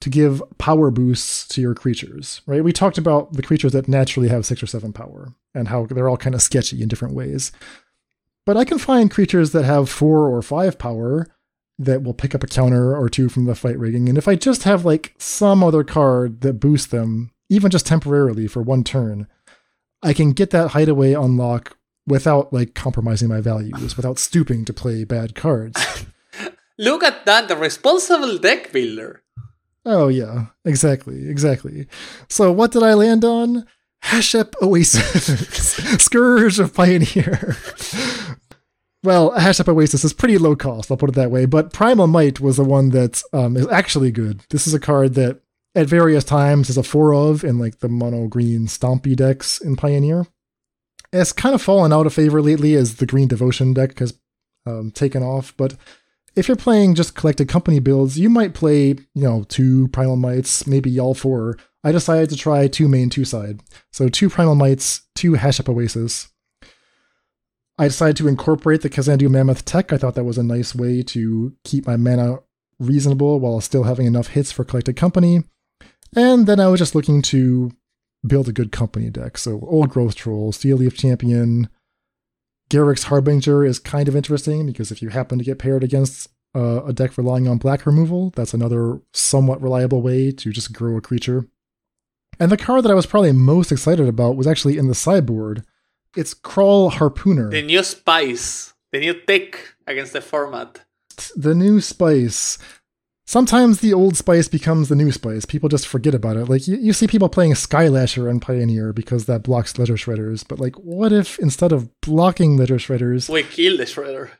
to 0.00 0.08
give 0.08 0.42
power 0.58 0.90
boosts 0.92 1.46
to 1.48 1.60
your 1.60 1.74
creatures, 1.74 2.40
right? 2.46 2.62
We 2.62 2.72
talked 2.72 2.98
about 2.98 3.32
the 3.32 3.42
creatures 3.42 3.72
that 3.72 3.88
naturally 3.88 4.28
have 4.28 4.46
six 4.46 4.62
or 4.62 4.66
seven 4.66 4.92
power 4.92 5.34
and 5.54 5.68
how 5.68 5.86
they're 5.86 6.08
all 6.08 6.16
kind 6.16 6.36
of 6.36 6.42
sketchy 6.42 6.80
in 6.82 6.88
different 6.88 7.14
ways. 7.14 7.50
But 8.48 8.56
I 8.56 8.64
can 8.64 8.78
find 8.78 9.10
creatures 9.10 9.52
that 9.52 9.66
have 9.66 9.90
four 9.90 10.26
or 10.26 10.40
five 10.40 10.78
power 10.78 11.26
that 11.78 12.02
will 12.02 12.14
pick 12.14 12.34
up 12.34 12.42
a 12.42 12.46
counter 12.46 12.96
or 12.96 13.10
two 13.10 13.28
from 13.28 13.44
the 13.44 13.54
fight 13.54 13.78
rigging. 13.78 14.08
And 14.08 14.16
if 14.16 14.26
I 14.26 14.36
just 14.36 14.62
have 14.62 14.86
like 14.86 15.14
some 15.18 15.62
other 15.62 15.84
card 15.84 16.40
that 16.40 16.54
boosts 16.54 16.86
them, 16.86 17.30
even 17.50 17.70
just 17.70 17.86
temporarily 17.86 18.46
for 18.46 18.62
one 18.62 18.84
turn, 18.84 19.26
I 20.02 20.14
can 20.14 20.32
get 20.32 20.48
that 20.52 20.68
hideaway 20.70 21.12
unlock 21.12 21.76
without 22.06 22.50
like 22.50 22.74
compromising 22.74 23.28
my 23.28 23.42
values, 23.42 23.98
without 23.98 24.18
stooping 24.18 24.64
to 24.64 24.72
play 24.72 25.04
bad 25.04 25.34
cards. 25.34 26.06
Look 26.78 27.04
at 27.04 27.26
that, 27.26 27.48
the 27.48 27.56
responsible 27.56 28.38
deck 28.38 28.72
builder. 28.72 29.24
oh 29.84 30.08
yeah, 30.08 30.46
exactly, 30.64 31.28
exactly. 31.28 31.86
So 32.30 32.50
what 32.50 32.72
did 32.72 32.82
I 32.82 32.94
land 32.94 33.26
on? 33.26 33.66
Hashep 34.04 34.54
Oasis, 34.62 35.26
Scourge 36.02 36.58
of 36.58 36.74
Pioneer. 36.74 37.56
well, 39.02 39.32
Hashep 39.32 39.68
Oasis 39.68 40.04
is 40.04 40.12
pretty 40.12 40.38
low 40.38 40.56
cost, 40.56 40.90
I'll 40.90 40.96
put 40.96 41.10
it 41.10 41.14
that 41.16 41.30
way, 41.30 41.46
but 41.46 41.72
Primal 41.72 42.06
Might 42.06 42.40
was 42.40 42.56
the 42.56 42.64
one 42.64 42.90
that 42.90 43.22
um, 43.32 43.56
is 43.56 43.68
actually 43.68 44.10
good. 44.10 44.40
This 44.50 44.66
is 44.66 44.74
a 44.74 44.80
card 44.80 45.14
that 45.14 45.40
at 45.74 45.86
various 45.86 46.24
times 46.24 46.70
is 46.70 46.78
a 46.78 46.82
four 46.82 47.14
of 47.14 47.44
in 47.44 47.58
like 47.58 47.80
the 47.80 47.88
mono 47.88 48.26
green 48.26 48.66
stompy 48.66 49.14
decks 49.14 49.60
in 49.60 49.76
Pioneer. 49.76 50.26
It's 51.12 51.32
kind 51.32 51.54
of 51.54 51.62
fallen 51.62 51.92
out 51.92 52.06
of 52.06 52.14
favor 52.14 52.42
lately 52.42 52.74
as 52.74 52.96
the 52.96 53.06
green 53.06 53.28
devotion 53.28 53.74
deck 53.74 53.98
has 53.98 54.18
um, 54.66 54.90
taken 54.90 55.22
off, 55.22 55.54
but 55.56 55.74
if 56.38 56.46
you're 56.46 56.56
playing 56.56 56.94
just 56.94 57.14
collected 57.14 57.48
company 57.48 57.80
builds, 57.80 58.18
you 58.18 58.30
might 58.30 58.54
play, 58.54 58.90
you 59.14 59.24
know, 59.24 59.44
two 59.48 59.88
Primal 59.88 60.16
Mights, 60.16 60.66
maybe 60.66 60.98
all 61.00 61.14
four. 61.14 61.56
I 61.84 61.92
decided 61.92 62.30
to 62.30 62.36
try 62.36 62.66
two 62.66 62.88
main, 62.88 63.10
two 63.10 63.24
side. 63.24 63.60
So 63.92 64.08
two 64.08 64.28
Primal 64.28 64.54
Mights, 64.54 65.02
two 65.14 65.32
Hashep 65.32 65.68
Oasis. 65.68 66.28
I 67.78 67.86
decided 67.86 68.16
to 68.16 68.28
incorporate 68.28 68.82
the 68.82 68.90
Kazandu 68.90 69.30
Mammoth 69.30 69.64
tech. 69.64 69.92
I 69.92 69.98
thought 69.98 70.16
that 70.16 70.24
was 70.24 70.38
a 70.38 70.42
nice 70.42 70.74
way 70.74 71.02
to 71.04 71.54
keep 71.62 71.86
my 71.86 71.96
mana 71.96 72.38
reasonable 72.80 73.38
while 73.38 73.60
still 73.60 73.84
having 73.84 74.06
enough 74.06 74.28
hits 74.28 74.50
for 74.50 74.64
collected 74.64 74.96
company. 74.96 75.44
And 76.16 76.46
then 76.46 76.58
I 76.58 76.68
was 76.68 76.80
just 76.80 76.94
looking 76.94 77.22
to 77.22 77.70
build 78.26 78.48
a 78.48 78.52
good 78.52 78.72
company 78.72 79.10
deck. 79.10 79.38
So 79.38 79.60
Old 79.62 79.90
Growth 79.90 80.16
Troll, 80.16 80.50
Steel 80.50 80.78
Leaf 80.78 80.96
Champion, 80.96 81.68
Garruk's 82.68 83.04
Harbinger 83.04 83.64
is 83.64 83.78
kind 83.78 84.08
of 84.08 84.16
interesting 84.16 84.66
because 84.66 84.90
if 84.90 85.00
you 85.00 85.10
happen 85.10 85.38
to 85.38 85.44
get 85.44 85.58
paired 85.58 85.84
against 85.84 86.28
uh, 86.56 86.84
a 86.84 86.92
deck 86.92 87.16
relying 87.16 87.46
on 87.46 87.58
black 87.58 87.86
removal, 87.86 88.30
that's 88.34 88.54
another 88.54 89.00
somewhat 89.12 89.62
reliable 89.62 90.02
way 90.02 90.32
to 90.32 90.52
just 90.52 90.72
grow 90.72 90.96
a 90.96 91.00
creature. 91.00 91.46
And 92.40 92.52
the 92.52 92.56
card 92.56 92.84
that 92.84 92.92
I 92.92 92.94
was 92.94 93.06
probably 93.06 93.32
most 93.32 93.72
excited 93.72 94.08
about 94.08 94.36
was 94.36 94.46
actually 94.46 94.78
in 94.78 94.88
the 94.88 94.94
sideboard. 94.94 95.64
It's 96.16 96.34
Kraul 96.34 96.92
Harpooner. 96.92 97.50
The 97.50 97.62
new 97.62 97.82
spice, 97.82 98.74
the 98.92 99.00
new 99.00 99.14
tick 99.14 99.74
against 99.86 100.12
the 100.12 100.20
format. 100.20 100.84
The 101.36 101.54
new 101.54 101.80
spice. 101.80 102.58
Sometimes 103.26 103.80
the 103.80 103.92
old 103.92 104.16
spice 104.16 104.48
becomes 104.48 104.88
the 104.88 104.96
new 104.96 105.12
spice. 105.12 105.44
People 105.44 105.68
just 105.68 105.86
forget 105.86 106.14
about 106.14 106.38
it. 106.38 106.48
Like, 106.48 106.66
you, 106.66 106.78
you 106.78 106.94
see 106.94 107.06
people 107.06 107.28
playing 107.28 107.52
Skylasher 107.52 108.30
and 108.30 108.40
Pioneer 108.40 108.94
because 108.94 109.26
that 109.26 109.42
blocks 109.42 109.78
Ledger 109.78 109.96
Shredders. 109.96 110.46
But, 110.48 110.58
like, 110.58 110.76
what 110.76 111.12
if 111.12 111.38
instead 111.38 111.70
of 111.70 111.90
blocking 112.00 112.56
Ledger 112.56 112.76
Shredders, 112.76 113.28
we 113.28 113.42
kill 113.42 113.76
the 113.76 113.84
Shredder? 113.84 114.30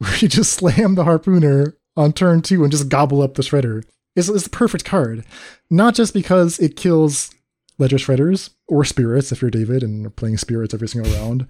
We 0.22 0.28
just 0.28 0.54
slam 0.54 0.94
the 0.94 1.04
Harpooner 1.04 1.74
on 1.94 2.12
turn 2.14 2.40
two 2.42 2.62
and 2.62 2.72
just 2.72 2.88
gobble 2.88 3.20
up 3.22 3.34
the 3.34 3.42
Shredder. 3.42 3.84
It's, 4.16 4.28
it's 4.28 4.44
the 4.44 4.50
perfect 4.50 4.84
card. 4.84 5.24
Not 5.70 5.94
just 5.94 6.12
because 6.14 6.58
it 6.58 6.76
kills 6.76 7.30
Ledger 7.78 7.96
Shredders 7.96 8.50
or 8.68 8.84
Spirits 8.84 9.32
if 9.32 9.40
you're 9.40 9.50
David 9.50 9.82
and 9.82 10.02
you're 10.02 10.10
playing 10.10 10.36
Spirits 10.36 10.74
every 10.74 10.88
single 10.88 11.12
round, 11.12 11.48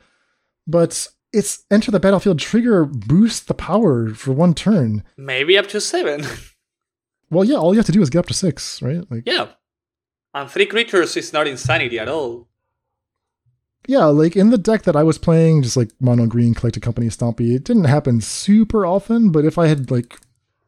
but 0.67 1.09
it's 1.33 1.65
enter 1.71 1.91
the 1.91 2.01
battlefield 2.01 2.39
trigger 2.39 2.85
boost 2.85 3.49
the 3.49 3.55
power 3.55 4.11
for 4.11 4.33
one 4.33 4.55
turn. 4.55 5.05
Maybe 5.17 5.57
up 5.57 5.69
to 5.69 5.81
seven. 5.81 6.25
well, 7.31 7.45
yeah, 7.45 7.57
all 7.57 7.73
you 7.73 7.79
have 7.79 7.87
to 7.87 7.93
do 7.93 8.03
is 8.03 8.11
get 8.11 8.21
up 8.21 8.27
to 8.27 8.35
six, 8.35 8.83
right? 8.83 9.05
Like, 9.11 9.25
yeah. 9.27 9.49
And 10.35 10.51
three 10.51 10.67
creatures 10.67 11.17
is 11.17 11.33
not 11.33 11.49
insanity 11.49 11.99
at 11.99 12.09
all. 12.09 12.49
Yeah, 13.87 14.05
like 14.07 14.37
in 14.37 14.51
the 14.51 14.59
deck 14.59 14.83
that 14.83 14.95
I 14.95 15.03
was 15.03 15.19
playing, 15.19 15.63
just 15.63 15.77
like 15.77 15.91
mono 16.01 16.27
green 16.27 16.55
collected 16.55 16.83
company 16.83 17.09
stompy, 17.09 17.55
it 17.55 17.65
didn't 17.65 17.85
happen 17.85 18.21
super 18.21 18.85
often, 18.87 19.31
but 19.33 19.45
if 19.45 19.59
I 19.59 19.67
had 19.67 19.91
like 19.91 20.21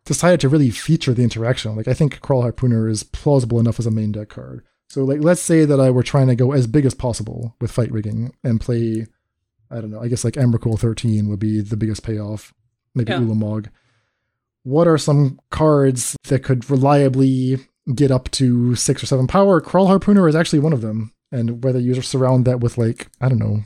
decided 0.05 0.41
to 0.41 0.49
really 0.49 0.71
feature 0.71 1.15
the 1.15 1.23
interaction, 1.23 1.77
like 1.77 1.89
I 1.89 1.95
think 1.95 2.21
Kraul 2.21 2.45
Harpooner 2.45 2.91
is 2.91 3.03
plausible 3.03 3.61
enough 3.61 3.79
as 3.79 3.87
a 3.87 3.91
main 3.91 4.13
deck 4.13 4.31
card. 4.31 4.65
So 4.89 5.05
like 5.05 5.23
let's 5.23 5.41
say 5.41 5.65
that 5.65 5.81
I 5.81 5.91
were 5.91 6.03
trying 6.03 6.27
to 6.29 6.37
go 6.37 6.53
as 6.53 6.67
big 6.67 6.85
as 6.85 6.95
possible 6.95 7.57
with 7.61 7.71
fight 7.71 7.91
rigging 7.91 8.35
and 8.45 8.61
play 8.61 9.07
I 9.71 9.81
don't 9.81 9.91
know, 9.91 10.03
I 10.03 10.09
guess 10.09 10.25
like 10.25 10.35
Emrakul 10.35 10.79
13 10.79 11.29
would 11.29 11.39
be 11.39 11.61
the 11.61 11.79
biggest 11.79 12.03
payoff. 12.03 12.53
Maybe 12.95 13.11
yeah. 13.11 13.21
Ulamog. 13.21 13.69
What 14.65 14.87
are 14.87 14.99
some 14.99 15.41
cards 15.51 16.15
that 16.29 16.45
could 16.45 16.69
reliably 16.71 17.59
get 17.95 18.11
up 18.11 18.31
to 18.33 18.75
six 18.77 19.03
or 19.03 19.07
seven 19.07 19.27
power? 19.27 19.61
Kraul 19.61 19.89
Harpooner 19.89 20.29
is 20.29 20.37
actually 20.37 20.59
one 20.59 20.75
of 20.75 20.83
them. 20.83 21.15
And 21.33 21.65
whether 21.65 21.81
you 21.81 22.01
surround 22.03 22.45
that 22.45 22.61
with 22.61 22.77
like, 22.77 23.09
I 23.21 23.31
don't 23.31 23.39
know, 23.39 23.65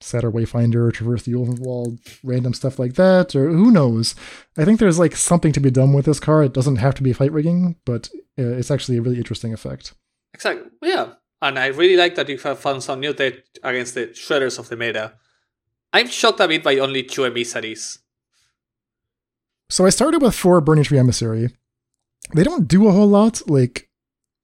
Satyr 0.00 0.30
Wayfinder, 0.30 0.92
Traverse 0.92 1.24
the 1.24 1.32
Overworld, 1.32 2.18
random 2.22 2.54
stuff 2.54 2.78
like 2.78 2.94
that, 2.94 3.34
or 3.34 3.48
who 3.48 3.70
knows. 3.70 4.14
I 4.56 4.64
think 4.64 4.78
there's 4.78 4.98
like 4.98 5.16
something 5.16 5.52
to 5.52 5.60
be 5.60 5.70
done 5.70 5.92
with 5.92 6.04
this 6.06 6.20
card. 6.20 6.46
It 6.46 6.52
doesn't 6.52 6.76
have 6.76 6.94
to 6.96 7.02
be 7.02 7.12
fight 7.12 7.32
rigging, 7.32 7.76
but 7.84 8.08
uh, 8.38 8.42
it's 8.42 8.70
actually 8.70 8.98
a 8.98 9.02
really 9.02 9.18
interesting 9.18 9.52
effect. 9.52 9.94
Exactly. 10.34 10.70
Yeah. 10.82 11.14
And 11.40 11.58
I 11.58 11.66
really 11.66 11.96
like 11.96 12.14
that 12.16 12.28
you 12.28 12.38
have 12.38 12.58
found 12.58 12.82
some 12.82 13.00
new 13.00 13.12
tech 13.12 13.34
against 13.62 13.94
the 13.94 14.08
shredders 14.08 14.58
of 14.58 14.68
the 14.68 14.76
meta. 14.76 15.14
I'm 15.92 16.08
shocked 16.08 16.40
a 16.40 16.48
bit 16.48 16.62
by 16.62 16.78
only 16.78 17.02
two 17.02 17.24
emissaries. 17.24 17.98
So 19.70 19.86
I 19.86 19.90
started 19.90 20.22
with 20.22 20.34
four 20.34 20.60
Burning 20.60 20.84
Tree 20.84 20.98
Emissary. 20.98 21.50
They 22.34 22.42
don't 22.42 22.68
do 22.68 22.88
a 22.88 22.92
whole 22.92 23.06
lot. 23.06 23.48
Like 23.48 23.88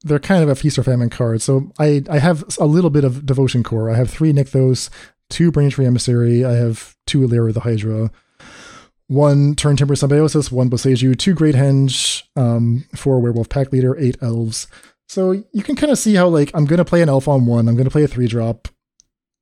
they're 0.02 0.18
kind 0.18 0.42
of 0.42 0.48
a 0.48 0.54
feast 0.54 0.78
or 0.78 0.84
famine 0.84 1.10
card. 1.10 1.42
So 1.42 1.72
I, 1.78 2.02
I 2.08 2.18
have 2.18 2.44
a 2.58 2.66
little 2.66 2.90
bit 2.90 3.04
of 3.04 3.26
Devotion 3.26 3.62
Core. 3.62 3.90
I 3.90 3.96
have 3.96 4.10
three 4.10 4.32
Nykthos, 4.32 4.90
two 5.30 5.50
Burning 5.50 5.70
Tree 5.70 5.86
Emissary. 5.86 6.44
I 6.44 6.52
have 6.52 6.96
two 7.06 7.26
Lyra 7.26 7.52
the 7.52 7.60
Hydra, 7.60 8.10
one 9.08 9.54
Turntimber 9.54 9.96
Symbiosis, 9.96 10.50
one 10.50 10.70
Boseiju, 10.70 11.18
two 11.18 11.34
Great 11.34 11.54
Henge, 11.54 12.22
um, 12.36 12.84
four 12.94 13.20
Werewolf 13.20 13.48
Pack 13.48 13.72
Leader, 13.72 13.96
eight 13.98 14.16
Elves. 14.22 14.66
So 15.08 15.32
you 15.52 15.62
can 15.62 15.76
kind 15.76 15.92
of 15.92 15.98
see 15.98 16.14
how 16.14 16.28
like 16.28 16.50
I'm 16.54 16.64
gonna 16.64 16.84
play 16.84 17.02
an 17.02 17.08
elf 17.08 17.28
on 17.28 17.46
one, 17.46 17.68
I'm 17.68 17.76
gonna 17.76 17.90
play 17.90 18.04
a 18.04 18.08
three 18.08 18.26
drop, 18.26 18.68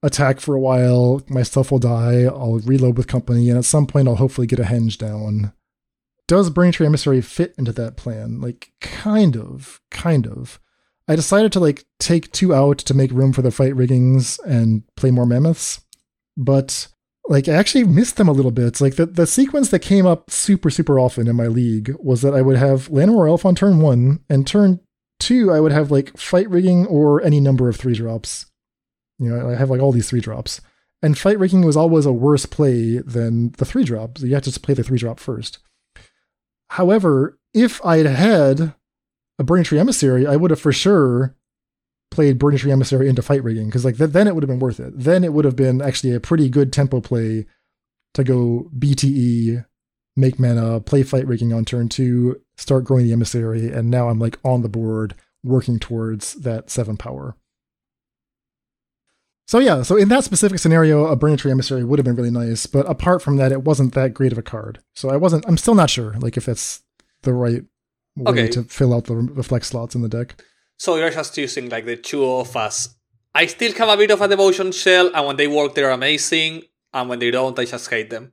attack 0.03 0.41
for 0.41 0.55
a 0.55 0.61
while, 0.61 1.23
my 1.29 1.43
stuff 1.43 1.71
will 1.71 1.79
die, 1.79 2.25
I'll 2.25 2.59
reload 2.59 2.97
with 2.97 3.07
company, 3.07 3.49
and 3.49 3.59
at 3.59 3.65
some 3.65 3.87
point 3.87 4.09
I'll 4.09 4.17
hopefully 4.17 4.47
get 4.47 4.59
a 4.59 4.65
henge 4.65 4.99
down. 4.99 5.53
Does 6.29 6.51
Burning 6.51 6.73
Tree 6.73 6.87
Emissary 6.87 7.21
fit 7.21 7.55
into 7.59 7.73
that 7.73 7.97
plan? 7.97 8.41
Like 8.41 8.73
kind 8.81 9.37
of, 9.37 9.81
kind 9.91 10.27
of. 10.27 10.61
I 11.09 11.17
decided 11.17 11.53
to 11.53 11.61
like 11.61 11.85
take 11.99 12.31
two 12.33 12.55
out 12.55 12.79
to 12.79 12.95
make 12.95 13.11
room 13.11 13.33
for 13.33 13.43
the 13.43 13.51
fight 13.51 13.75
riggings 13.75 14.39
and 14.47 14.85
play 14.97 15.11
more 15.11 15.27
mammoths, 15.27 15.81
but 16.37 16.89
like 17.27 17.49
I 17.49 17.53
actually 17.55 17.85
missed 17.85 18.17
them 18.17 18.29
a 18.29 18.33
little 18.33 18.51
bit. 18.51 18.81
Like 18.81 18.97
the, 18.97 19.07
the 19.07 19.27
sequence 19.27 19.71
that 19.71 19.81
came 19.81 20.07
up 20.07 20.31
super, 20.31 20.71
super 20.71 20.99
often 20.99 21.29
in 21.29 21.37
my 21.37 21.47
league 21.47 21.95
was 21.99 22.23
that 22.23 22.35
I 22.35 22.43
would 22.43 22.57
have 22.57 22.89
Llanowar 22.89 23.29
Elf 23.29 23.45
on 23.45 23.55
turn 23.55 23.81
one, 23.81 24.21
and 24.29 24.47
turn 24.47 24.81
Two, 25.23 25.53
I 25.53 25.61
would 25.61 25.71
have 25.71 25.93
like 25.93 26.17
fight 26.19 26.51
rigging 26.51 26.85
or 26.87 27.23
any 27.23 27.39
number 27.39 27.69
of 27.69 27.77
three 27.77 27.95
drops. 27.95 28.47
You 29.21 29.29
know, 29.29 29.51
I 29.51 29.55
have 29.55 29.71
like 29.71 29.81
all 29.81 29.93
these 29.93 30.11
three 30.11 30.19
drops. 30.19 30.61
And 31.01 31.17
fight 31.17 31.39
rigging 31.39 31.65
was 31.65 31.77
always 31.77 32.07
a 32.07 32.13
worse 32.13 32.45
play 32.45 32.99
than 32.99 33.53
the 33.53 33.65
three 33.65 33.85
drop. 33.85 34.19
So 34.19 34.27
you 34.27 34.35
have 34.35 34.43
to 34.43 34.59
play 34.59 34.75
the 34.75 34.83
three 34.83 34.99
drop 34.99 35.21
first. 35.21 35.61
However, 36.71 37.39
if 37.55 37.81
I'd 37.87 38.07
had 38.07 38.75
a 39.43 39.45
Burning 39.45 39.65
Tree 39.65 39.81
Emissary, 39.81 40.27
I 40.27 40.37
would 40.37 40.51
have 40.53 40.61
for 40.61 40.73
sure 40.73 41.35
played 42.11 42.39
Burning 42.39 42.59
Tree 42.59 42.71
Emissary 42.71 43.09
into 43.09 43.23
fight 43.23 43.43
rigging 43.43 43.67
because 43.67 43.85
like 43.85 43.99
th- 43.99 44.11
then 44.11 44.29
it 44.29 44.35
would 44.35 44.45
have 44.45 44.49
been 44.49 44.61
worth 44.61 44.79
it. 44.79 44.93
Then 44.97 45.25
it 45.25 45.33
would 45.33 45.45
have 45.45 45.57
been 45.57 45.83
actually 45.83 46.15
a 46.15 46.21
pretty 46.21 46.49
good 46.49 46.73
tempo 46.73 47.01
play 47.01 47.47
to 48.15 48.23
go 48.23 48.71
BTE, 48.79 49.65
make 50.17 50.39
mana, 50.39 50.81
play 50.81 51.03
fight 51.03 51.27
rigging 51.27 51.53
on 51.53 51.65
turn 51.65 51.89
two, 51.89 52.41
start 52.57 52.85
growing 52.85 53.05
the 53.05 53.13
emissary, 53.13 53.69
and 53.69 53.91
now 53.91 54.09
I'm 54.09 54.21
like 54.21 54.39
on 54.45 54.63
the 54.63 54.69
board 54.69 55.17
working 55.43 55.81
towards 55.81 56.35
that 56.35 56.71
seven 56.71 56.97
power. 56.97 57.37
So 59.49 59.59
yeah, 59.59 59.83
so 59.83 59.97
in 59.97 60.09
that 60.09 60.23
specific 60.23 60.61
scenario, 60.61 61.07
a 61.07 61.17
Burning 61.17 61.37
Tree 61.37 61.51
Emissary 61.51 61.83
would 61.83 61.99
have 61.99 62.07
been 62.07 62.15
really 62.15 62.31
nice, 62.31 62.67
but 62.67 62.89
apart 62.89 63.21
from 63.23 63.37
that, 63.39 63.51
it 63.51 63.65
wasn't 63.65 63.93
that 63.95 64.15
great 64.15 64.33
of 64.33 64.39
a 64.39 64.43
card. 64.43 64.81
So 64.95 65.11
I 65.11 65.17
wasn't. 65.17 65.45
I'm 65.49 65.59
still 65.59 65.75
not 65.75 65.91
sure, 65.91 66.15
like 66.21 66.37
if 66.37 66.49
it's 66.49 66.85
the 67.23 67.35
right 67.35 67.65
way 68.17 68.45
okay. 68.45 68.49
to 68.49 68.65
fill 68.65 68.95
out 68.95 69.05
the, 69.05 69.43
flex 69.43 69.69
slots 69.69 69.95
in 69.95 70.03
the 70.03 70.09
deck. 70.09 70.43
So 70.77 70.97
you're 70.97 71.11
just 71.11 71.37
using 71.37 71.69
like 71.69 71.87
the 71.87 71.97
two 71.97 72.25
of 72.25 72.57
us. 72.57 72.97
I 73.35 73.47
still 73.47 73.73
have 73.73 73.89
a 73.89 73.97
bit 73.97 74.11
of 74.11 74.21
a 74.21 74.29
devotion 74.29 74.73
shell, 74.73 75.11
and 75.15 75.27
when 75.27 75.37
they 75.37 75.47
work, 75.47 75.75
they're 75.75 75.91
amazing, 75.91 76.63
and 76.93 77.09
when 77.09 77.19
they 77.19 77.31
don't, 77.31 77.59
I 77.59 77.65
just 77.65 77.89
hate 77.89 78.11
them. 78.11 78.33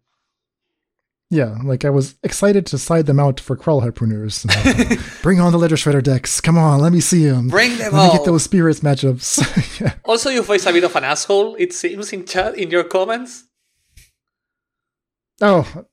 Yeah, 1.32 1.58
like 1.64 1.86
I 1.86 1.92
was 1.92 2.16
excited 2.24 2.66
to 2.68 2.80
side 2.80 3.06
them 3.06 3.20
out 3.20 3.40
for 3.40 3.56
Kraul 3.56 3.84
Harpooners. 3.84 4.48
Bring 5.22 5.40
on 5.40 5.52
the 5.52 5.60
Ledger 5.60 5.76
Shredder 5.76 6.02
decks. 6.02 6.42
Come 6.42 6.58
on, 6.58 6.82
let 6.82 6.92
me 6.92 7.02
see 7.02 7.26
them. 7.26 7.50
Bring 7.50 7.78
them 7.78 7.94
let 7.94 8.00
all. 8.00 8.12
me 8.12 8.18
get 8.18 8.26
those 8.26 8.44
spirits 8.44 8.80
matchups. 8.80 9.80
yeah. 9.80 9.94
Also, 10.04 10.32
you 10.32 10.42
face 10.42 10.66
a 10.66 10.74
bit 10.74 10.84
of 10.84 10.96
an 10.96 11.04
asshole, 11.04 11.56
it 11.56 11.72
seems, 11.72 12.12
in 12.12 12.26
chat, 12.26 12.58
in 12.58 12.72
your 12.72 12.84
comments. 12.84 13.44
Oh, 15.40 15.86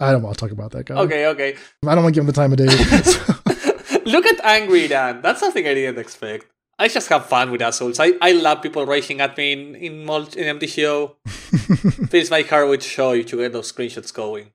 I 0.00 0.12
don't 0.12 0.22
want 0.22 0.36
to 0.36 0.40
talk 0.40 0.50
about 0.50 0.72
that 0.72 0.86
guy. 0.86 0.96
Okay, 0.96 1.26
okay. 1.28 1.56
I 1.86 1.94
don't 1.94 2.04
want 2.04 2.14
to 2.14 2.20
give 2.20 2.22
him 2.22 2.26
the 2.26 2.32
time 2.32 2.52
of 2.52 2.58
day. 2.58 4.04
Look 4.04 4.26
at 4.26 4.44
Angry 4.44 4.88
Dan. 4.88 5.22
That's 5.22 5.40
something 5.40 5.66
I 5.66 5.74
didn't 5.74 5.98
expect. 5.98 6.46
I 6.78 6.88
just 6.88 7.08
have 7.08 7.26
fun 7.26 7.50
with 7.50 7.62
assholes. 7.62 8.00
I, 8.00 8.12
I 8.20 8.32
love 8.32 8.62
people 8.62 8.84
raging 8.84 9.20
at 9.20 9.36
me 9.36 9.52
in 9.52 9.74
in, 9.76 10.04
multi, 10.04 10.40
in 10.40 10.58
MTGO. 10.58 11.14
Fills 12.10 12.30
my 12.30 12.42
heart 12.42 12.68
with 12.68 12.80
joy 12.80 13.22
to 13.22 13.36
get 13.36 13.52
those 13.52 13.70
screenshots 13.72 14.12
going. 14.12 14.50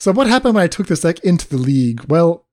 So 0.00 0.12
what 0.12 0.26
happened 0.26 0.54
when 0.54 0.64
I 0.64 0.68
took 0.68 0.86
this 0.86 1.00
deck 1.00 1.18
into 1.20 1.48
the 1.48 1.58
league? 1.58 2.04
Well, 2.08 2.46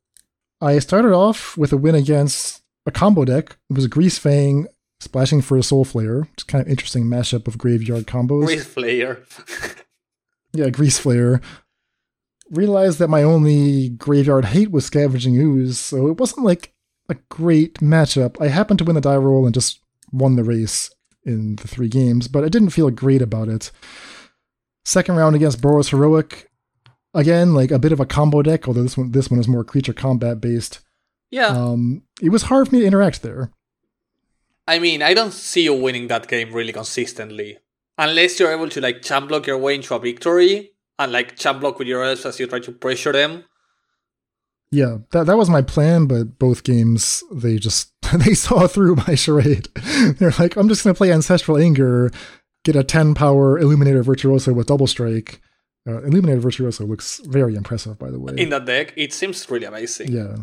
I 0.59 0.79
started 0.79 1.13
off 1.13 1.57
with 1.57 1.71
a 1.71 1.77
win 1.77 1.95
against 1.95 2.61
a 2.85 2.91
combo 2.91 3.23
deck. 3.23 3.57
It 3.69 3.75
was 3.75 3.85
a 3.85 3.89
Greasefang, 3.89 4.65
splashing 4.99 5.41
for 5.41 5.55
a 5.57 5.63
Soul 5.63 5.85
Flare. 5.85 6.27
It's 6.33 6.43
kind 6.43 6.61
of 6.61 6.67
interesting 6.67 7.05
mashup 7.05 7.47
of 7.47 7.57
graveyard 7.57 8.05
combos. 8.05 8.45
Grease 8.45 8.65
Flare. 8.65 9.23
Yeah, 10.55 10.69
Grease 10.69 10.97
Flare. 10.99 11.41
Realized 12.51 12.99
that 12.99 13.09
my 13.09 13.23
only 13.23 13.89
graveyard 13.89 14.45
hate 14.45 14.71
was 14.71 14.85
Scavenging 14.85 15.35
Ooze, 15.35 15.79
so 15.79 16.07
it 16.07 16.19
wasn't 16.19 16.45
like 16.45 16.73
a 17.09 17.15
great 17.29 17.75
matchup. 17.75 18.39
I 18.39 18.47
happened 18.49 18.79
to 18.79 18.85
win 18.85 18.95
the 18.95 19.01
die 19.01 19.15
roll 19.15 19.45
and 19.45 19.53
just 19.53 19.79
won 20.11 20.35
the 20.35 20.43
race 20.43 20.91
in 21.23 21.55
the 21.55 21.67
three 21.67 21.87
games, 21.87 22.27
but 22.27 22.43
I 22.43 22.49
didn't 22.49 22.69
feel 22.69 22.89
great 22.91 23.21
about 23.21 23.47
it. 23.47 23.71
Second 24.83 25.15
round 25.15 25.35
against 25.35 25.61
Boros 25.61 25.89
Heroic, 25.89 26.51
again 27.15 27.53
like 27.53 27.71
a 27.71 27.79
bit 27.79 27.91
of 27.91 27.99
a 27.99 28.05
combo 28.05 28.43
deck, 28.43 28.67
although 28.67 28.83
this 28.83 28.97
one 28.97 29.11
this 29.11 29.31
one 29.31 29.39
is 29.39 29.47
more 29.47 29.63
creature 29.63 29.93
combat 29.93 30.39
based. 30.39 30.81
Yeah. 31.31 31.47
Um, 31.47 32.03
it 32.21 32.29
was 32.29 32.43
hard 32.43 32.67
for 32.67 32.75
me 32.75 32.81
to 32.81 32.87
interact 32.87 33.23
there. 33.23 33.51
I 34.67 34.79
mean, 34.79 35.01
I 35.01 35.13
don't 35.13 35.33
see 35.33 35.63
you 35.63 35.73
winning 35.73 36.07
that 36.07 36.27
game 36.27 36.53
really 36.53 36.73
consistently. 36.73 37.57
Unless 37.97 38.39
you're 38.39 38.51
able 38.51 38.69
to 38.69 38.81
like 38.81 39.01
champ 39.01 39.29
block 39.29 39.47
your 39.47 39.57
way 39.57 39.75
into 39.75 39.95
a 39.95 39.99
victory 39.99 40.71
and 40.99 41.11
like 41.11 41.37
champ 41.37 41.61
block 41.61 41.79
with 41.79 41.87
your 41.87 42.03
elves 42.03 42.25
as 42.25 42.39
you 42.39 42.47
try 42.47 42.59
to 42.59 42.71
pressure 42.71 43.11
them. 43.11 43.45
Yeah, 44.71 44.97
that 45.11 45.27
that 45.27 45.37
was 45.37 45.49
my 45.49 45.61
plan, 45.61 46.05
but 46.05 46.37
both 46.37 46.63
games 46.63 47.23
they 47.31 47.57
just 47.57 47.93
they 48.13 48.33
saw 48.33 48.67
through 48.67 48.95
my 49.07 49.15
charade. 49.15 49.69
They're 50.17 50.33
like, 50.37 50.55
I'm 50.55 50.67
just 50.67 50.83
gonna 50.83 50.93
play 50.93 51.11
Ancestral 51.11 51.57
Anger, 51.57 52.11
get 52.63 52.75
a 52.75 52.83
10 52.83 53.13
power 53.13 53.57
Illuminator 53.57 54.03
Virtuoso 54.03 54.53
with 54.53 54.67
double 54.67 54.87
strike. 54.87 55.41
Uh, 55.87 56.01
Illuminator 56.01 56.41
Virtuoso 56.41 56.83
looks 56.85 57.21
very 57.25 57.55
impressive, 57.55 57.99
by 57.99 58.09
the 58.09 58.19
way. 58.19 58.33
In 58.37 58.49
that 58.49 58.65
deck, 58.65 58.93
it 58.97 59.13
seems 59.13 59.49
really 59.49 59.67
amazing. 59.67 60.11
Yeah. 60.11 60.37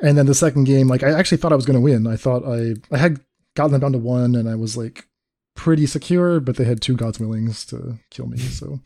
And 0.00 0.16
then 0.16 0.26
the 0.26 0.34
second 0.34 0.64
game, 0.64 0.88
like 0.88 1.02
I 1.02 1.10
actually 1.10 1.38
thought 1.38 1.52
I 1.52 1.56
was 1.56 1.66
going 1.66 1.78
to 1.78 1.80
win. 1.80 2.06
I 2.06 2.16
thought 2.16 2.42
I 2.44 2.74
I 2.90 2.98
had 2.98 3.20
gotten 3.54 3.72
them 3.72 3.82
down 3.82 3.92
to 3.92 3.98
one, 3.98 4.34
and 4.34 4.48
I 4.48 4.54
was 4.54 4.76
like 4.76 5.06
pretty 5.54 5.86
secure, 5.86 6.40
but 6.40 6.56
they 6.56 6.64
had 6.64 6.80
two 6.80 6.96
Gods 6.96 7.18
Willings 7.18 7.64
to 7.66 7.98
kill 8.10 8.26
me, 8.26 8.38
so 8.38 8.80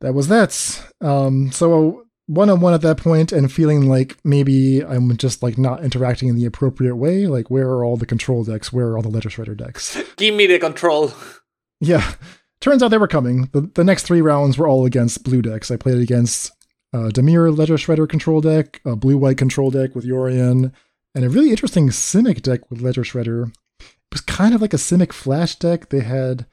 that 0.00 0.14
was 0.14 0.28
that. 0.28 0.82
Um, 1.00 1.50
so 1.52 2.06
one 2.26 2.50
on 2.50 2.60
one 2.60 2.74
at 2.74 2.82
that 2.82 2.98
point, 2.98 3.32
and 3.32 3.50
feeling 3.50 3.88
like 3.88 4.16
maybe 4.24 4.84
I'm 4.84 5.16
just 5.16 5.42
like 5.42 5.56
not 5.56 5.84
interacting 5.84 6.28
in 6.28 6.36
the 6.36 6.44
appropriate 6.44 6.96
way. 6.96 7.26
Like, 7.26 7.50
where 7.50 7.68
are 7.68 7.84
all 7.84 7.96
the 7.96 8.06
control 8.06 8.44
decks? 8.44 8.72
Where 8.72 8.88
are 8.88 8.96
all 8.96 9.02
the 9.02 9.08
Ledger 9.08 9.28
Shredder 9.28 9.56
decks? 9.56 10.00
Give 10.16 10.34
me 10.34 10.46
the 10.46 10.58
control. 10.58 11.12
Yeah. 11.80 12.14
Turns 12.60 12.82
out 12.82 12.88
they 12.88 12.98
were 12.98 13.06
coming. 13.06 13.48
The, 13.52 13.60
the 13.60 13.84
next 13.84 14.04
three 14.04 14.22
rounds 14.22 14.58
were 14.58 14.66
all 14.66 14.86
against 14.86 15.22
blue 15.22 15.42
decks. 15.42 15.70
I 15.70 15.76
played 15.76 15.98
against 15.98 16.52
uh, 16.92 17.10
Dimir 17.10 17.56
Ledger 17.56 17.74
Shredder 17.74 18.08
control 18.08 18.40
deck, 18.40 18.80
a 18.84 18.96
blue 18.96 19.18
white 19.18 19.38
control 19.38 19.70
deck 19.70 19.94
with 19.94 20.06
Yorion, 20.06 20.72
and 21.14 21.24
a 21.24 21.28
really 21.28 21.50
interesting 21.50 21.90
Simic 21.90 22.42
deck 22.42 22.68
with 22.70 22.80
Ledger 22.80 23.02
Shredder. 23.02 23.52
Was 24.16 24.22
kind 24.22 24.54
of 24.54 24.62
like 24.62 24.72
a 24.72 24.78
Simic 24.78 25.12
Flash 25.12 25.56
deck. 25.56 25.90
They 25.90 26.00
had 26.00 26.46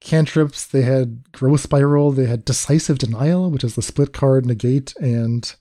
cantrips, 0.00 0.66
they 0.66 0.80
had 0.80 1.30
Growth 1.32 1.60
Spiral, 1.60 2.12
they 2.12 2.24
had 2.24 2.46
Decisive 2.46 2.96
Denial, 2.96 3.50
which 3.50 3.62
is 3.62 3.74
the 3.74 3.82
split 3.82 4.14
card, 4.14 4.46
negate, 4.46 4.96
and 4.96 5.54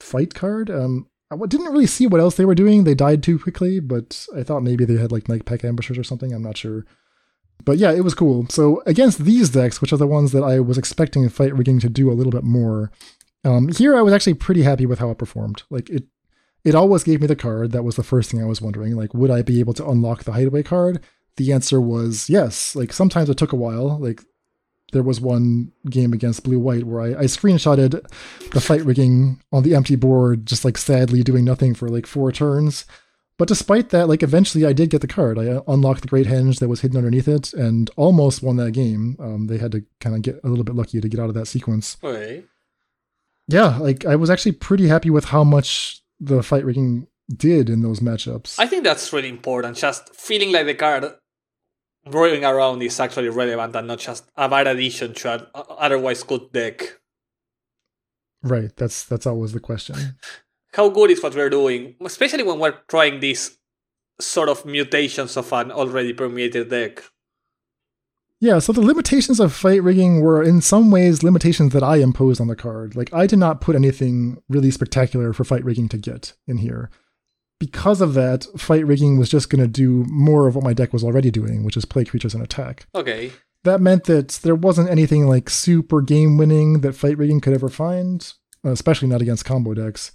fight 0.00 0.34
card. 0.34 0.68
Um, 0.70 1.06
I 1.30 1.36
didn't 1.46 1.70
really 1.70 1.86
see 1.86 2.08
what 2.08 2.20
else 2.20 2.34
they 2.34 2.44
were 2.44 2.56
doing. 2.56 2.82
They 2.82 2.96
died 2.96 3.22
too 3.22 3.38
quickly, 3.38 3.78
but 3.78 4.26
I 4.36 4.42
thought 4.42 4.64
maybe 4.64 4.84
they 4.84 4.96
had 4.96 5.12
like 5.12 5.26
Nightpack 5.26 5.64
Ambushers 5.64 5.98
or 5.98 6.02
something. 6.02 6.32
I'm 6.32 6.42
not 6.42 6.56
sure. 6.56 6.84
But 7.64 7.78
yeah, 7.78 7.92
it 7.92 8.02
was 8.02 8.14
cool. 8.14 8.48
So 8.48 8.82
against 8.84 9.20
these 9.20 9.50
decks, 9.50 9.80
which 9.80 9.92
are 9.92 9.98
the 9.98 10.06
ones 10.08 10.32
that 10.32 10.42
I 10.42 10.58
was 10.58 10.78
expecting 10.78 11.28
Fight 11.28 11.54
Rigging 11.54 11.78
to 11.78 11.88
do 11.88 12.10
a 12.10 12.14
little 12.18 12.32
bit 12.32 12.42
more, 12.42 12.90
um, 13.44 13.68
here 13.68 13.96
I 13.96 14.02
was 14.02 14.12
actually 14.12 14.34
pretty 14.34 14.62
happy 14.62 14.84
with 14.84 14.98
how 14.98 15.10
it 15.10 15.18
performed. 15.18 15.62
Like 15.70 15.88
it, 15.90 16.06
it 16.64 16.74
always 16.74 17.04
gave 17.04 17.20
me 17.20 17.26
the 17.26 17.36
card. 17.36 17.72
That 17.72 17.84
was 17.84 17.96
the 17.96 18.02
first 18.02 18.30
thing 18.30 18.42
I 18.42 18.46
was 18.46 18.60
wondering. 18.60 18.96
Like, 18.96 19.14
would 19.14 19.30
I 19.30 19.42
be 19.42 19.60
able 19.60 19.74
to 19.74 19.88
unlock 19.88 20.24
the 20.24 20.32
Hideaway 20.32 20.62
card? 20.62 21.00
The 21.36 21.52
answer 21.52 21.80
was 21.80 22.28
yes. 22.28 22.74
Like 22.74 22.92
sometimes 22.92 23.30
it 23.30 23.36
took 23.36 23.52
a 23.52 23.56
while. 23.56 23.98
Like 23.98 24.22
there 24.92 25.02
was 25.02 25.20
one 25.20 25.72
game 25.88 26.12
against 26.12 26.44
Blue 26.44 26.58
White 26.58 26.84
where 26.84 27.00
I, 27.00 27.20
I 27.20 27.24
screenshotted 27.24 28.10
the 28.50 28.60
fight 28.60 28.84
rigging 28.84 29.40
on 29.52 29.62
the 29.62 29.74
empty 29.74 29.96
board, 29.96 30.46
just 30.46 30.64
like 30.64 30.78
sadly 30.78 31.22
doing 31.22 31.44
nothing 31.44 31.74
for 31.74 31.88
like 31.88 32.06
four 32.06 32.32
turns. 32.32 32.86
But 33.36 33.46
despite 33.46 33.90
that, 33.90 34.08
like 34.08 34.24
eventually 34.24 34.66
I 34.66 34.72
did 34.72 34.90
get 34.90 35.00
the 35.00 35.06
card. 35.06 35.38
I 35.38 35.60
unlocked 35.68 36.02
the 36.02 36.08
Great 36.08 36.26
Henge 36.26 36.58
that 36.58 36.68
was 36.68 36.80
hidden 36.80 36.96
underneath 36.96 37.28
it 37.28 37.52
and 37.52 37.88
almost 37.96 38.42
won 38.42 38.56
that 38.56 38.72
game. 38.72 39.16
Um, 39.20 39.46
they 39.46 39.58
had 39.58 39.72
to 39.72 39.84
kind 40.00 40.16
of 40.16 40.22
get 40.22 40.40
a 40.42 40.48
little 40.48 40.64
bit 40.64 40.74
lucky 40.74 41.00
to 41.00 41.08
get 41.08 41.20
out 41.20 41.28
of 41.28 41.34
that 41.34 41.46
sequence. 41.46 41.98
Okay. 42.02 42.42
Yeah, 43.46 43.78
like 43.78 44.04
I 44.04 44.16
was 44.16 44.28
actually 44.28 44.52
pretty 44.52 44.88
happy 44.88 45.08
with 45.08 45.26
how 45.26 45.44
much 45.44 46.02
the 46.20 46.42
fight 46.42 46.64
rigging 46.64 47.06
did 47.34 47.68
in 47.68 47.82
those 47.82 48.00
matchups. 48.00 48.58
I 48.58 48.66
think 48.66 48.84
that's 48.84 49.12
really 49.12 49.28
important. 49.28 49.76
Just 49.76 50.14
feeling 50.14 50.52
like 50.52 50.66
the 50.66 50.74
card 50.74 51.12
rolling 52.06 52.44
around 52.44 52.82
is 52.82 52.98
actually 53.00 53.28
relevant 53.28 53.76
and 53.76 53.88
not 53.88 53.98
just 53.98 54.24
a 54.36 54.48
bad 54.48 54.66
addition 54.66 55.14
to 55.14 55.34
an 55.34 55.46
otherwise 55.54 56.22
good 56.22 56.52
deck. 56.52 56.98
Right. 58.42 58.74
That's 58.76 59.04
that's 59.04 59.26
always 59.26 59.52
the 59.52 59.60
question. 59.60 59.96
How 60.74 60.88
good 60.90 61.10
is 61.10 61.22
what 61.22 61.34
we're 61.34 61.50
doing, 61.50 61.96
especially 62.04 62.44
when 62.44 62.58
we're 62.58 62.78
trying 62.88 63.20
these 63.20 63.58
sort 64.20 64.48
of 64.48 64.64
mutations 64.64 65.36
of 65.36 65.52
an 65.52 65.72
already 65.72 66.12
permeated 66.12 66.70
deck. 66.70 67.02
Yeah, 68.40 68.60
so 68.60 68.72
the 68.72 68.80
limitations 68.80 69.40
of 69.40 69.52
fight 69.52 69.82
rigging 69.82 70.20
were 70.20 70.42
in 70.42 70.60
some 70.60 70.90
ways 70.90 71.24
limitations 71.24 71.72
that 71.72 71.82
I 71.82 71.96
imposed 71.96 72.40
on 72.40 72.46
the 72.46 72.54
card. 72.54 72.94
Like 72.94 73.12
I 73.12 73.26
did 73.26 73.38
not 73.38 73.60
put 73.60 73.74
anything 73.74 74.40
really 74.48 74.70
spectacular 74.70 75.32
for 75.32 75.44
fight 75.44 75.64
rigging 75.64 75.88
to 75.88 75.98
get 75.98 76.34
in 76.46 76.58
here. 76.58 76.90
Because 77.58 78.00
of 78.00 78.14
that, 78.14 78.46
fight 78.56 78.86
rigging 78.86 79.18
was 79.18 79.28
just 79.28 79.50
going 79.50 79.60
to 79.60 79.66
do 79.66 80.04
more 80.08 80.46
of 80.46 80.54
what 80.54 80.62
my 80.62 80.72
deck 80.72 80.92
was 80.92 81.02
already 81.02 81.32
doing, 81.32 81.64
which 81.64 81.76
is 81.76 81.84
play 81.84 82.04
creatures 82.04 82.32
and 82.32 82.42
attack. 82.42 82.86
Okay. 82.94 83.32
That 83.64 83.80
meant 83.80 84.04
that 84.04 84.28
there 84.44 84.54
wasn't 84.54 84.90
anything 84.90 85.26
like 85.26 85.50
super 85.50 86.00
game 86.00 86.36
winning 86.36 86.82
that 86.82 86.94
fight 86.94 87.18
rigging 87.18 87.40
could 87.40 87.54
ever 87.54 87.68
find, 87.68 88.32
especially 88.62 89.08
not 89.08 89.20
against 89.20 89.44
combo 89.44 89.74
decks 89.74 90.12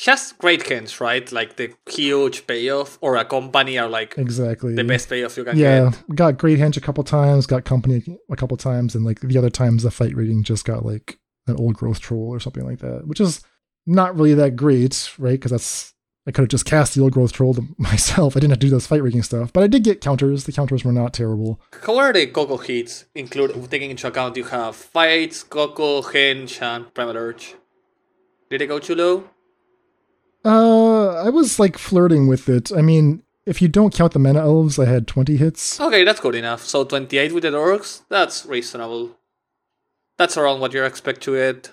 just 0.00 0.38
great 0.38 0.66
hints, 0.66 1.00
right? 1.00 1.30
Like 1.32 1.56
the 1.56 1.72
huge 1.88 2.46
payoff 2.46 2.98
or 3.00 3.16
a 3.16 3.24
company 3.24 3.78
are 3.78 3.88
like 3.88 4.14
exactly 4.16 4.74
the 4.74 4.84
best 4.84 5.08
payoff 5.08 5.36
you 5.36 5.44
can 5.44 5.56
yeah, 5.56 5.90
get. 5.90 5.94
Yeah, 6.08 6.14
got 6.14 6.38
great 6.38 6.58
henge 6.58 6.76
a 6.76 6.80
couple 6.80 7.04
times, 7.04 7.46
got 7.46 7.64
company 7.64 8.18
a 8.30 8.36
couple 8.36 8.56
times, 8.56 8.94
and 8.94 9.04
like 9.04 9.20
the 9.20 9.38
other 9.38 9.50
times 9.50 9.82
the 9.82 9.90
fight 9.90 10.14
rating 10.14 10.42
just 10.42 10.64
got 10.64 10.84
like 10.84 11.18
an 11.46 11.56
old 11.56 11.74
growth 11.74 12.00
troll 12.00 12.28
or 12.28 12.40
something 12.40 12.64
like 12.64 12.78
that, 12.80 13.06
which 13.06 13.20
is 13.20 13.42
not 13.86 14.16
really 14.16 14.34
that 14.34 14.56
great, 14.56 15.12
right? 15.18 15.32
Because 15.32 15.52
that's 15.52 15.94
I 16.26 16.32
could 16.32 16.42
have 16.42 16.48
just 16.48 16.64
cast 16.64 16.94
the 16.94 17.02
old 17.02 17.12
growth 17.12 17.32
troll 17.32 17.56
myself. 17.78 18.36
I 18.36 18.40
didn't 18.40 18.50
have 18.50 18.58
to 18.58 18.66
do 18.66 18.70
those 18.70 18.86
fight 18.86 19.02
rigging 19.02 19.22
stuff, 19.22 19.52
but 19.52 19.62
I 19.62 19.68
did 19.68 19.84
get 19.84 20.00
counters. 20.00 20.44
The 20.44 20.52
counters 20.52 20.84
were 20.84 20.92
not 20.92 21.14
terrible. 21.14 21.60
How 21.84 21.98
are 21.98 22.12
the 22.12 22.26
Coco 22.26 22.56
hits? 22.56 23.06
Include 23.14 23.70
taking 23.70 23.90
into 23.90 24.08
account 24.08 24.36
you 24.36 24.44
have 24.44 24.74
fights, 24.74 25.44
Coco, 25.44 26.02
Henge, 26.02 26.60
and 26.60 26.92
Primal 26.92 27.16
Urge. 27.16 27.54
Did 28.50 28.62
it 28.62 28.66
go 28.66 28.78
too 28.78 28.94
low? 28.94 29.30
Uh, 30.46 31.08
I 31.24 31.28
was 31.28 31.58
like 31.58 31.76
flirting 31.76 32.28
with 32.28 32.48
it. 32.48 32.70
I 32.72 32.80
mean, 32.80 33.24
if 33.46 33.60
you 33.60 33.66
don't 33.66 33.92
count 33.92 34.12
the 34.12 34.20
mana 34.20 34.40
elves, 34.40 34.78
I 34.78 34.84
had 34.84 35.08
20 35.08 35.36
hits. 35.36 35.80
Okay, 35.80 36.04
that's 36.04 36.20
good 36.20 36.36
enough. 36.36 36.64
So 36.64 36.84
28 36.84 37.32
with 37.32 37.42
the 37.42 37.50
orcs, 37.50 38.02
that's 38.08 38.46
reasonable. 38.46 39.16
That's 40.18 40.36
around 40.36 40.60
what 40.60 40.72
you 40.72 40.84
expect 40.84 41.20
to 41.22 41.34
it. 41.34 41.72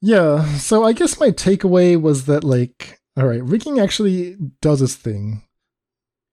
Yeah, 0.00 0.44
so 0.56 0.84
I 0.84 0.92
guess 0.92 1.18
my 1.18 1.30
takeaway 1.30 2.00
was 2.00 2.26
that, 2.26 2.44
like, 2.44 3.00
alright, 3.18 3.42
rigging 3.42 3.78
actually 3.78 4.36
does 4.60 4.80
its 4.80 4.94
thing. 4.94 5.42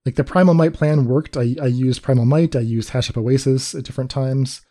Like, 0.06 0.14
the 0.14 0.24
Primal 0.24 0.54
Might 0.54 0.74
plan 0.74 1.06
worked. 1.06 1.36
I, 1.36 1.54
I 1.60 1.66
used 1.66 2.02
Primal 2.02 2.24
Might, 2.24 2.54
I 2.56 2.60
used 2.60 2.90
Hashep 2.90 3.16
Oasis 3.16 3.74
at 3.74 3.84
different 3.84 4.10
times. 4.10 4.62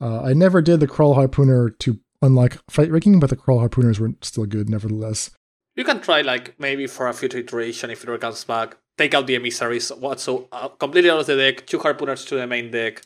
Uh, 0.00 0.22
I 0.22 0.32
never 0.32 0.60
did 0.60 0.80
the 0.80 0.88
Kraul 0.88 1.16
Harpooner 1.16 1.78
to 1.78 2.00
unlock 2.22 2.58
fight 2.70 2.90
rigging, 2.90 3.20
but 3.20 3.30
the 3.30 3.36
Kraul 3.36 3.66
Harpooners 3.66 3.98
were 3.98 4.12
still 4.22 4.46
good 4.46 4.68
nevertheless. 4.68 5.30
You 5.76 5.84
can 5.84 6.00
try 6.00 6.20
like 6.20 6.58
maybe 6.58 6.86
for 6.86 7.08
a 7.08 7.12
future 7.14 7.38
iteration 7.38 7.90
if 7.90 8.04
it 8.04 8.20
comes 8.20 8.44
back, 8.44 8.76
take 8.98 9.14
out 9.14 9.26
the 9.26 9.36
emissaries, 9.36 9.90
what 9.90 10.20
so 10.20 10.48
uh, 10.52 10.68
completely 10.68 11.10
out 11.10 11.20
of 11.20 11.26
the 11.26 11.36
deck, 11.36 11.66
two 11.66 11.78
harpooners 11.78 12.26
to 12.28 12.36
the 12.36 12.46
main 12.46 12.70
deck, 12.70 13.02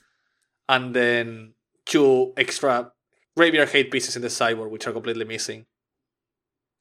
and 0.69 0.95
then 0.95 1.55
two 1.85 2.33
extra 2.37 2.91
graveyard 3.37 3.69
hate 3.69 3.91
pieces 3.91 4.17
in 4.17 4.23
the 4.23 4.31
sideboard 4.31 4.71
which 4.71 4.87
are 4.87 4.93
completely 4.93 5.25
missing. 5.25 5.67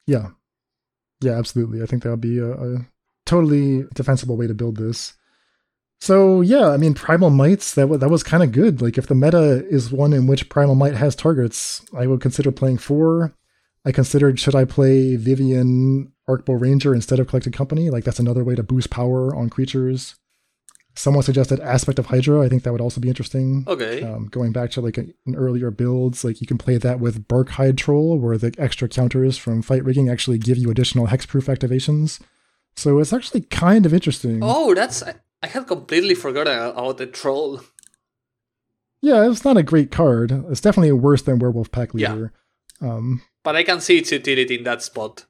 Yeah, 0.08 0.30
yeah, 1.22 1.34
absolutely. 1.34 1.82
I 1.82 1.86
think 1.86 2.04
that 2.04 2.10
would 2.10 2.22
be 2.22 2.40
a, 2.40 2.52
a 2.52 2.86
totally 3.26 3.86
defensible 3.94 4.38
way 4.38 4.48
to 4.48 4.54
build 4.54 4.78
this. 4.78 5.14
So 6.02 6.42
yeah, 6.42 6.70
I 6.70 6.78
mean, 6.78 6.94
Primal 6.94 7.30
Mights 7.30 7.74
that 7.76 7.84
w- 7.84 8.00
that 8.00 8.10
was 8.10 8.24
kind 8.24 8.44
of 8.44 8.52
good. 8.52 8.82
Like 8.82 8.98
if 8.98 9.08
the 9.08 9.16
meta 9.16 9.66
is 9.68 9.92
one 9.92 10.14
in 10.14 10.28
which 10.28 10.50
Primal 10.50 10.76
Might 10.76 10.96
has 10.96 11.16
targets, 11.16 11.86
I 11.96 12.08
would 12.08 12.22
consider 12.22 12.52
playing 12.52 12.78
four. 12.80 13.34
I 13.86 13.92
considered 13.92 14.40
should 14.40 14.56
I 14.56 14.66
play 14.66 15.16
Vivien 15.16 16.12
Arkbow 16.28 16.60
Ranger 16.60 16.96
instead 16.96 17.20
of 17.20 17.28
Collected 17.28 17.54
Company? 17.54 17.90
Like 17.90 18.04
that's 18.04 18.20
another 18.20 18.44
way 18.44 18.56
to 18.56 18.64
boost 18.64 18.90
power 18.90 19.36
on 19.36 19.50
creatures. 19.50 20.16
Someone 20.98 21.24
suggested 21.24 21.60
Aspect 21.60 22.00
of 22.00 22.06
Hydra. 22.06 22.42
I 22.42 22.48
think 22.48 22.64
that 22.64 22.72
would 22.72 22.82
also 22.82 23.02
be 23.02 23.10
interesting. 23.10 23.66
Okay. 23.68 24.02
Um, 24.02 24.28
going 24.28 24.54
back 24.54 24.72
to 24.72 24.82
like 24.82 24.98
an 24.98 25.14
earlier 25.36 25.70
builds, 25.70 26.24
like 26.24 26.40
you 26.40 26.48
can 26.48 26.58
play 26.58 26.78
that 26.78 27.02
with 27.02 27.28
Barkhide 27.28 27.78
Troll, 27.78 28.18
where 28.18 28.38
the 28.38 28.56
extra 28.58 28.88
counters 28.88 29.38
from 29.38 29.62
fight 29.62 29.84
rigging 29.84 30.10
actually 30.10 30.38
give 30.38 30.58
you 30.58 30.72
additional 30.72 31.08
hexproof 31.08 31.54
activations 31.54 32.22
So 32.76 33.00
it's 33.00 33.14
actually 33.14 33.42
kind 33.42 33.86
of 33.86 33.94
interesting. 33.94 34.40
Oh, 34.42 34.74
that's 34.74 35.04
I, 35.04 35.16
I 35.42 35.48
had 35.48 35.68
completely 35.68 36.16
forgotten 36.16 36.58
about 36.58 36.98
the 36.98 37.06
troll. 37.08 37.62
Yeah, 39.02 39.30
it's 39.30 39.46
not 39.46 39.58
a 39.58 39.64
great 39.64 39.92
card. 39.92 40.32
It's 40.50 40.62
definitely 40.62 40.92
worse 40.94 41.22
than 41.22 41.40
Werewolf 41.40 41.72
Pack 41.72 41.94
Leader. 41.94 42.34
Yeah. 42.82 42.90
Um, 42.90 43.22
But 43.46 43.56
I 43.56 43.64
can 43.64 43.80
see 43.80 44.00
its 44.00 44.12
utility 44.12 44.58
in 44.58 44.64
that 44.66 44.82
spot. 44.82 45.26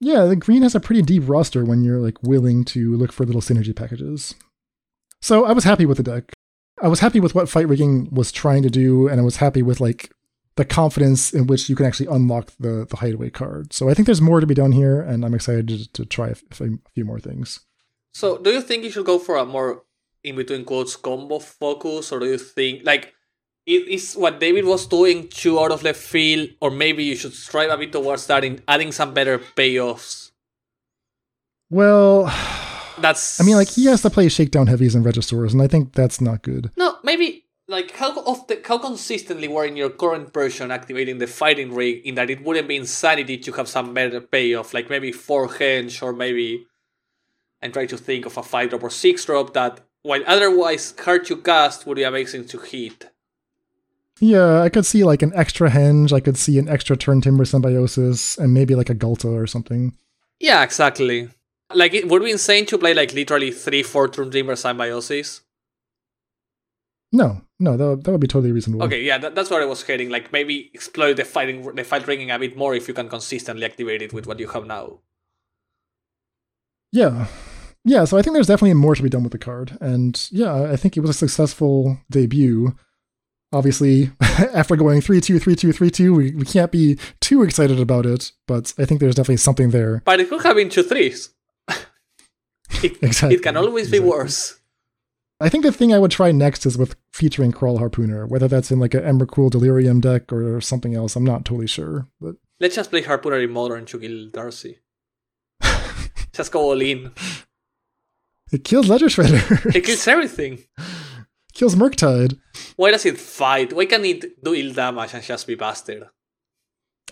yeah, 0.00 0.24
the 0.24 0.36
green 0.36 0.62
has 0.62 0.74
a 0.74 0.80
pretty 0.80 1.02
deep 1.02 1.24
roster 1.26 1.64
when 1.64 1.82
you're 1.84 2.00
like 2.00 2.22
willing 2.22 2.64
to 2.66 2.96
look 2.96 3.12
for 3.12 3.26
little 3.26 3.42
synergy 3.42 3.74
packages. 3.76 4.34
So 5.20 5.44
I 5.44 5.52
was 5.52 5.64
happy 5.64 5.84
with 5.86 5.98
the 5.98 6.02
deck. 6.02 6.32
I 6.80 6.88
was 6.88 7.00
happy 7.00 7.20
with 7.20 7.34
what 7.34 7.48
fight 7.48 7.68
rigging 7.68 8.08
was 8.10 8.32
trying 8.32 8.62
to 8.62 8.70
do, 8.70 9.06
and 9.08 9.20
I 9.20 9.24
was 9.24 9.36
happy 9.36 9.62
with 9.62 9.80
like 9.80 10.10
the 10.56 10.64
confidence 10.64 11.32
in 11.32 11.46
which 11.46 11.68
you 11.68 11.76
can 11.76 11.86
actually 11.86 12.08
unlock 12.16 12.52
the 12.58 12.86
the 12.90 12.96
hideaway 12.96 13.30
card. 13.30 13.72
So 13.72 13.88
I 13.88 13.94
think 13.94 14.06
there's 14.06 14.20
more 14.20 14.40
to 14.40 14.46
be 14.46 14.54
done 14.54 14.72
here, 14.72 15.00
and 15.00 15.24
I'm 15.24 15.34
excited 15.34 15.68
to, 15.68 15.92
to 15.92 16.04
try 16.04 16.28
a, 16.28 16.36
f- 16.52 16.60
a 16.60 16.68
few 16.94 17.04
more 17.04 17.20
things. 17.20 17.60
So, 18.14 18.38
do 18.38 18.50
you 18.50 18.60
think 18.60 18.84
you 18.84 18.90
should 18.90 19.06
go 19.06 19.18
for 19.18 19.36
a 19.36 19.44
more 19.44 19.84
in 20.24 20.36
between 20.36 20.64
quotes 20.64 20.96
combo 20.96 21.38
focus, 21.38 22.12
or 22.12 22.18
do 22.20 22.26
you 22.26 22.38
think 22.38 22.84
like 22.84 23.14
is 23.66 24.14
what 24.14 24.40
David 24.40 24.64
was 24.64 24.86
doing 24.86 25.28
too 25.28 25.60
out 25.60 25.70
of 25.72 25.82
left 25.82 26.00
field, 26.00 26.50
or 26.60 26.70
maybe 26.70 27.04
you 27.04 27.16
should 27.16 27.34
strive 27.34 27.70
a 27.70 27.76
bit 27.76 27.92
towards 27.92 28.26
that 28.26 28.44
in 28.44 28.60
adding 28.66 28.92
some 28.92 29.14
better 29.14 29.38
payoffs? 29.38 30.30
Well, 31.70 32.24
That's 32.98 33.40
I 33.40 33.44
mean, 33.44 33.56
like 33.56 33.70
he 33.70 33.86
has 33.86 34.02
to 34.02 34.10
play 34.10 34.28
shakedown 34.28 34.66
heavies 34.66 34.94
and 34.94 35.04
Regisaurs, 35.04 35.52
and 35.52 35.62
I 35.62 35.68
think 35.68 35.92
that's 35.92 36.20
not 36.20 36.42
good. 36.42 36.70
no 36.76 36.98
maybe 37.02 37.46
like 37.68 37.92
how 37.92 38.10
often 38.12 38.58
how 38.64 38.78
consistently 38.78 39.48
were 39.48 39.64
in 39.64 39.76
your 39.76 39.88
current 39.90 40.34
version 40.34 40.70
activating 40.70 41.18
the 41.18 41.26
fighting 41.26 41.72
rig 41.74 42.04
in 42.04 42.16
that 42.16 42.28
it 42.28 42.42
wouldn't 42.44 42.68
be 42.68 42.76
insanity 42.76 43.38
to 43.38 43.52
have 43.52 43.68
some 43.68 43.94
better 43.94 44.20
payoff, 44.20 44.74
like 44.74 44.90
maybe 44.90 45.12
four 45.12 45.48
hench 45.48 46.02
or 46.02 46.12
maybe 46.12 46.66
and 47.62 47.72
try 47.72 47.86
to 47.86 47.96
think 47.96 48.26
of 48.26 48.36
a 48.36 48.42
five 48.42 48.70
drop 48.70 48.82
or 48.82 48.90
six 48.90 49.24
drop 49.24 49.54
that 49.54 49.80
while 50.02 50.22
otherwise 50.26 50.92
hard 50.98 51.24
to 51.24 51.36
cast 51.36 51.86
would 51.86 51.94
be 51.94 52.02
amazing 52.02 52.44
to 52.44 52.58
hit. 52.58 53.11
Yeah, 54.20 54.62
I 54.62 54.68
could 54.68 54.86
see 54.86 55.04
like 55.04 55.22
an 55.22 55.32
extra 55.34 55.70
henge. 55.70 56.12
I 56.12 56.20
could 56.20 56.36
see 56.36 56.58
an 56.58 56.68
extra 56.68 56.96
Turntimber 56.96 57.46
Symbiosis, 57.46 58.38
and 58.38 58.54
maybe 58.54 58.74
like 58.74 58.90
a 58.90 58.94
Ghalta 58.94 59.32
or 59.32 59.46
something. 59.46 59.96
Yeah, 60.38 60.62
exactly. 60.62 61.28
Like 61.74 61.94
it 61.94 62.08
would 62.08 62.22
be 62.22 62.30
insane 62.30 62.66
to 62.66 62.78
play 62.78 62.94
like 62.94 63.14
literally 63.14 63.50
three, 63.50 63.82
four 63.82 64.08
Turntimber 64.08 64.56
Symbiosis. 64.56 65.40
No, 67.14 67.42
no, 67.58 67.76
that, 67.76 68.04
that 68.04 68.10
would 68.10 68.20
be 68.20 68.26
totally 68.26 68.52
reasonable. 68.52 68.84
Okay, 68.84 69.02
yeah, 69.02 69.18
that, 69.18 69.34
that's 69.34 69.50
what 69.50 69.60
I 69.60 69.66
was 69.66 69.82
heading. 69.82 70.08
Like 70.08 70.32
maybe 70.32 70.70
exploit 70.74 71.14
the 71.14 71.24
fighting 71.24 71.62
the 71.74 71.84
fight 71.84 72.06
rigging 72.06 72.30
a 72.30 72.38
bit 72.38 72.56
more 72.56 72.74
if 72.74 72.88
you 72.88 72.94
can 72.94 73.08
consistently 73.08 73.64
activate 73.64 74.02
it 74.02 74.12
with 74.12 74.26
what 74.26 74.40
you 74.40 74.48
have 74.48 74.66
now. 74.66 75.00
Yeah. 76.90 77.26
Yeah, 77.84 78.04
so 78.04 78.16
I 78.16 78.22
think 78.22 78.34
there's 78.34 78.46
definitely 78.46 78.74
more 78.74 78.94
to 78.94 79.02
be 79.02 79.08
done 79.08 79.24
with 79.24 79.32
the 79.32 79.38
card. 79.38 79.76
And 79.80 80.28
yeah, 80.30 80.70
I 80.70 80.76
think 80.76 80.96
it 80.96 81.00
was 81.00 81.10
a 81.10 81.14
successful 81.14 81.98
debut. 82.10 82.76
Obviously, 83.52 84.10
after 84.20 84.76
going 84.76 85.00
3 85.00 85.20
2, 85.20 85.38
3 85.38 85.56
2, 85.56 85.72
3 85.72 85.90
2, 85.90 86.14
we, 86.14 86.30
we 86.32 86.44
can't 86.44 86.72
be 86.72 86.98
too 87.20 87.42
excited 87.42 87.78
about 87.78 88.06
it, 88.06 88.32
but 88.46 88.72
I 88.78 88.84
think 88.84 89.00
there's 89.00 89.14
definitely 89.14 89.36
something 89.38 89.70
there. 89.70 90.02
But 90.04 90.20
it 90.20 90.28
could 90.28 90.42
have 90.42 90.56
been 90.56 90.68
two 90.68 90.82
threes. 90.82 91.30
it, 91.68 93.02
Exactly, 93.02 93.36
it 93.36 93.42
can 93.42 93.56
always 93.56 93.90
be 93.90 94.00
worse. 94.00 94.58
I 95.42 95.48
think 95.48 95.64
the 95.64 95.72
thing 95.72 95.92
I 95.92 95.98
would 95.98 96.12
try 96.12 96.30
next 96.30 96.64
is 96.66 96.78
with 96.78 96.94
featuring 97.12 97.50
Kraul 97.50 97.80
Harpooner, 97.80 98.28
whether 98.28 98.46
that's 98.46 98.70
in 98.70 98.78
like 98.78 98.94
an 98.94 99.02
Emrakul 99.02 99.50
Delirium 99.50 100.00
deck 100.00 100.32
or 100.32 100.60
something 100.60 100.94
else. 100.94 101.16
I'm 101.16 101.24
not 101.24 101.44
totally 101.44 101.66
sure. 101.66 102.06
But 102.20 102.36
Let's 102.60 102.76
just 102.76 102.90
play 102.90 103.02
Harpooner 103.02 103.42
in 103.42 103.50
modern 103.50 103.84
to 103.86 103.98
kill 103.98 104.28
Darcy. 104.28 104.78
just 106.32 106.52
go 106.52 106.60
all 106.60 106.80
in. 106.80 107.10
it 108.52 108.62
kills 108.62 108.88
Ledger 108.88 109.06
Shredder. 109.06 109.74
It 109.74 109.84
kills 109.84 110.06
everything. 110.06 110.62
Kills 111.52 111.74
Murktide. 111.74 112.38
Why 112.76 112.90
does 112.90 113.06
it 113.06 113.18
fight? 113.18 113.72
Why 113.72 113.86
can't 113.86 114.04
it 114.04 114.42
do 114.42 114.54
ill 114.54 114.72
damage 114.72 115.14
and 115.14 115.22
just 115.22 115.46
be 115.46 115.54
bastard? 115.54 116.04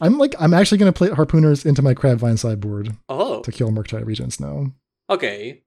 I'm 0.01 0.19
like 0.19 0.35
I'm 0.41 0.55
actually 0.55 0.79
gonna 0.79 0.93
play 0.93 1.09
Harpooners 1.09 1.67
into 1.67 1.83
my 1.83 1.95
Crabvine 1.95 2.39
sideboard 2.39 2.97
Oh, 3.09 3.43
to 3.43 3.53
kill 3.53 3.71
Murktide 3.71 4.07
Regents 4.07 4.41
now. 4.41 4.73
okay. 5.09 5.63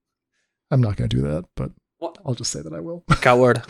I'm 0.72 0.82
not 0.82 0.96
gonna 0.96 1.08
do 1.10 1.22
that, 1.22 1.46
but 1.56 1.72
What? 2.00 2.18
I'll 2.26 2.34
just 2.34 2.52
say 2.52 2.62
that 2.62 2.74
I 2.74 2.80
will. 2.80 3.04
Coward. 3.22 3.62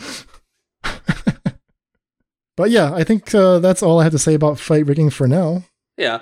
But 2.56 2.70
yeah, 2.70 2.94
I 2.94 3.02
think 3.02 3.34
uh, 3.34 3.58
that's 3.58 3.82
all 3.82 3.98
I 3.98 4.04
have 4.04 4.12
to 4.12 4.18
say 4.18 4.34
about 4.34 4.60
fight 4.60 4.86
rigging 4.86 5.10
for 5.10 5.26
now. 5.26 5.64
Yeah, 5.96 6.20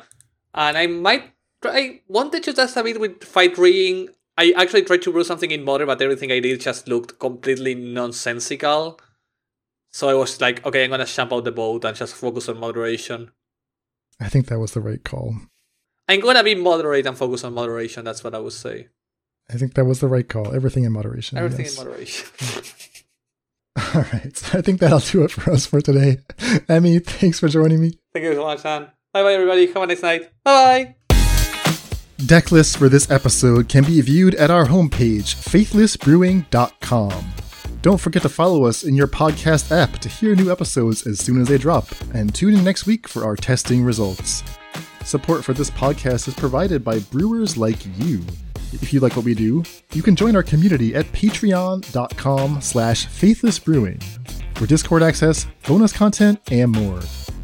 and 0.54 0.78
I 0.78 0.86
might. 0.86 1.24
I 1.62 2.00
wanted 2.08 2.42
to 2.44 2.54
test 2.54 2.76
a 2.78 2.82
bit 2.82 2.98
with 2.98 3.22
fight 3.22 3.58
rigging. 3.58 4.08
I 4.36 4.52
actually 4.56 4.82
tried 4.82 5.02
to 5.02 5.12
brew 5.12 5.24
something 5.24 5.50
in 5.50 5.62
modern, 5.62 5.86
but 5.86 6.00
everything 6.00 6.32
I 6.32 6.40
did 6.40 6.60
just 6.60 6.88
looked 6.88 7.18
completely 7.18 7.74
nonsensical. 7.74 8.98
So 9.90 10.08
I 10.08 10.14
was 10.14 10.40
like, 10.40 10.64
okay, 10.64 10.84
I'm 10.84 10.90
gonna 10.90 11.04
jump 11.04 11.32
out 11.32 11.44
the 11.44 11.52
boat 11.52 11.84
and 11.84 11.96
just 11.96 12.14
focus 12.14 12.48
on 12.48 12.58
moderation. 12.58 13.30
I 14.18 14.28
think 14.28 14.46
that 14.46 14.58
was 14.58 14.72
the 14.72 14.80
right 14.80 15.04
call. 15.04 15.36
I'm 16.08 16.20
gonna 16.20 16.42
be 16.42 16.54
moderate 16.54 17.06
and 17.06 17.16
focus 17.16 17.44
on 17.44 17.54
moderation. 17.54 18.04
That's 18.04 18.24
what 18.24 18.34
I 18.34 18.38
would 18.38 18.54
say. 18.54 18.88
I 19.50 19.54
think 19.54 19.74
that 19.74 19.84
was 19.84 20.00
the 20.00 20.08
right 20.08 20.28
call. 20.28 20.54
Everything 20.54 20.84
in 20.84 20.92
moderation. 20.92 21.36
Everything 21.36 21.66
yes. 21.66 21.78
in 21.78 21.84
moderation. 21.84 22.28
All 23.94 24.04
right. 24.12 24.36
So 24.36 24.58
I 24.58 24.62
think 24.62 24.80
that'll 24.80 25.00
do 25.00 25.24
it 25.24 25.30
for 25.30 25.50
us 25.50 25.66
for 25.66 25.80
today. 25.80 26.18
Emmy, 26.68 26.98
thanks 26.98 27.40
for 27.40 27.48
joining 27.48 27.80
me. 27.80 27.98
Thank 28.12 28.24
you 28.24 28.34
so 28.34 28.44
much, 28.44 28.64
man. 28.64 28.88
Bye 29.12 29.22
bye, 29.22 29.34
everybody. 29.34 29.66
Have 29.66 29.82
a 29.82 29.86
nice 29.86 30.02
night. 30.02 30.30
Bye 30.44 30.84
bye. 30.84 30.96
Deck 32.26 32.52
lists 32.52 32.76
for 32.76 32.88
this 32.88 33.10
episode 33.10 33.68
can 33.68 33.82
be 33.84 34.00
viewed 34.00 34.36
at 34.36 34.50
our 34.50 34.66
homepage, 34.66 35.34
faithlessbrewing.com. 35.34 37.24
Don't 37.80 38.00
forget 38.00 38.22
to 38.22 38.28
follow 38.28 38.64
us 38.64 38.84
in 38.84 38.94
your 38.94 39.08
podcast 39.08 39.72
app 39.72 39.98
to 39.98 40.08
hear 40.08 40.36
new 40.36 40.52
episodes 40.52 41.04
as 41.04 41.18
soon 41.18 41.40
as 41.40 41.48
they 41.48 41.58
drop, 41.58 41.88
and 42.14 42.32
tune 42.32 42.54
in 42.54 42.62
next 42.62 42.86
week 42.86 43.08
for 43.08 43.24
our 43.24 43.34
testing 43.34 43.82
results. 43.82 44.44
Support 45.04 45.44
for 45.44 45.52
this 45.52 45.70
podcast 45.70 46.28
is 46.28 46.34
provided 46.34 46.84
by 46.84 47.00
brewers 47.00 47.56
like 47.56 47.84
you. 47.98 48.22
If 48.72 48.92
you 48.92 49.00
like 49.00 49.16
what 49.16 49.24
we 49.24 49.34
do, 49.34 49.64
you 49.92 50.02
can 50.02 50.14
join 50.14 50.36
our 50.36 50.44
community 50.44 50.94
at 50.94 51.06
patreon.com 51.06 52.60
slash 52.60 53.06
faithlessbrewing 53.08 54.00
for 54.56 54.66
Discord 54.66 55.02
access, 55.02 55.46
bonus 55.66 55.92
content, 55.92 56.40
and 56.52 56.70
more. 56.70 57.00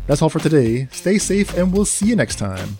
That's 0.07 0.23
all 0.23 0.31
for 0.31 0.39
today. 0.39 0.87
Stay 0.93 1.19
safe, 1.19 1.57
and 1.57 1.73
we'll 1.73 1.85
see 1.85 2.07
you 2.07 2.17
next 2.17 2.37
time. 2.37 2.79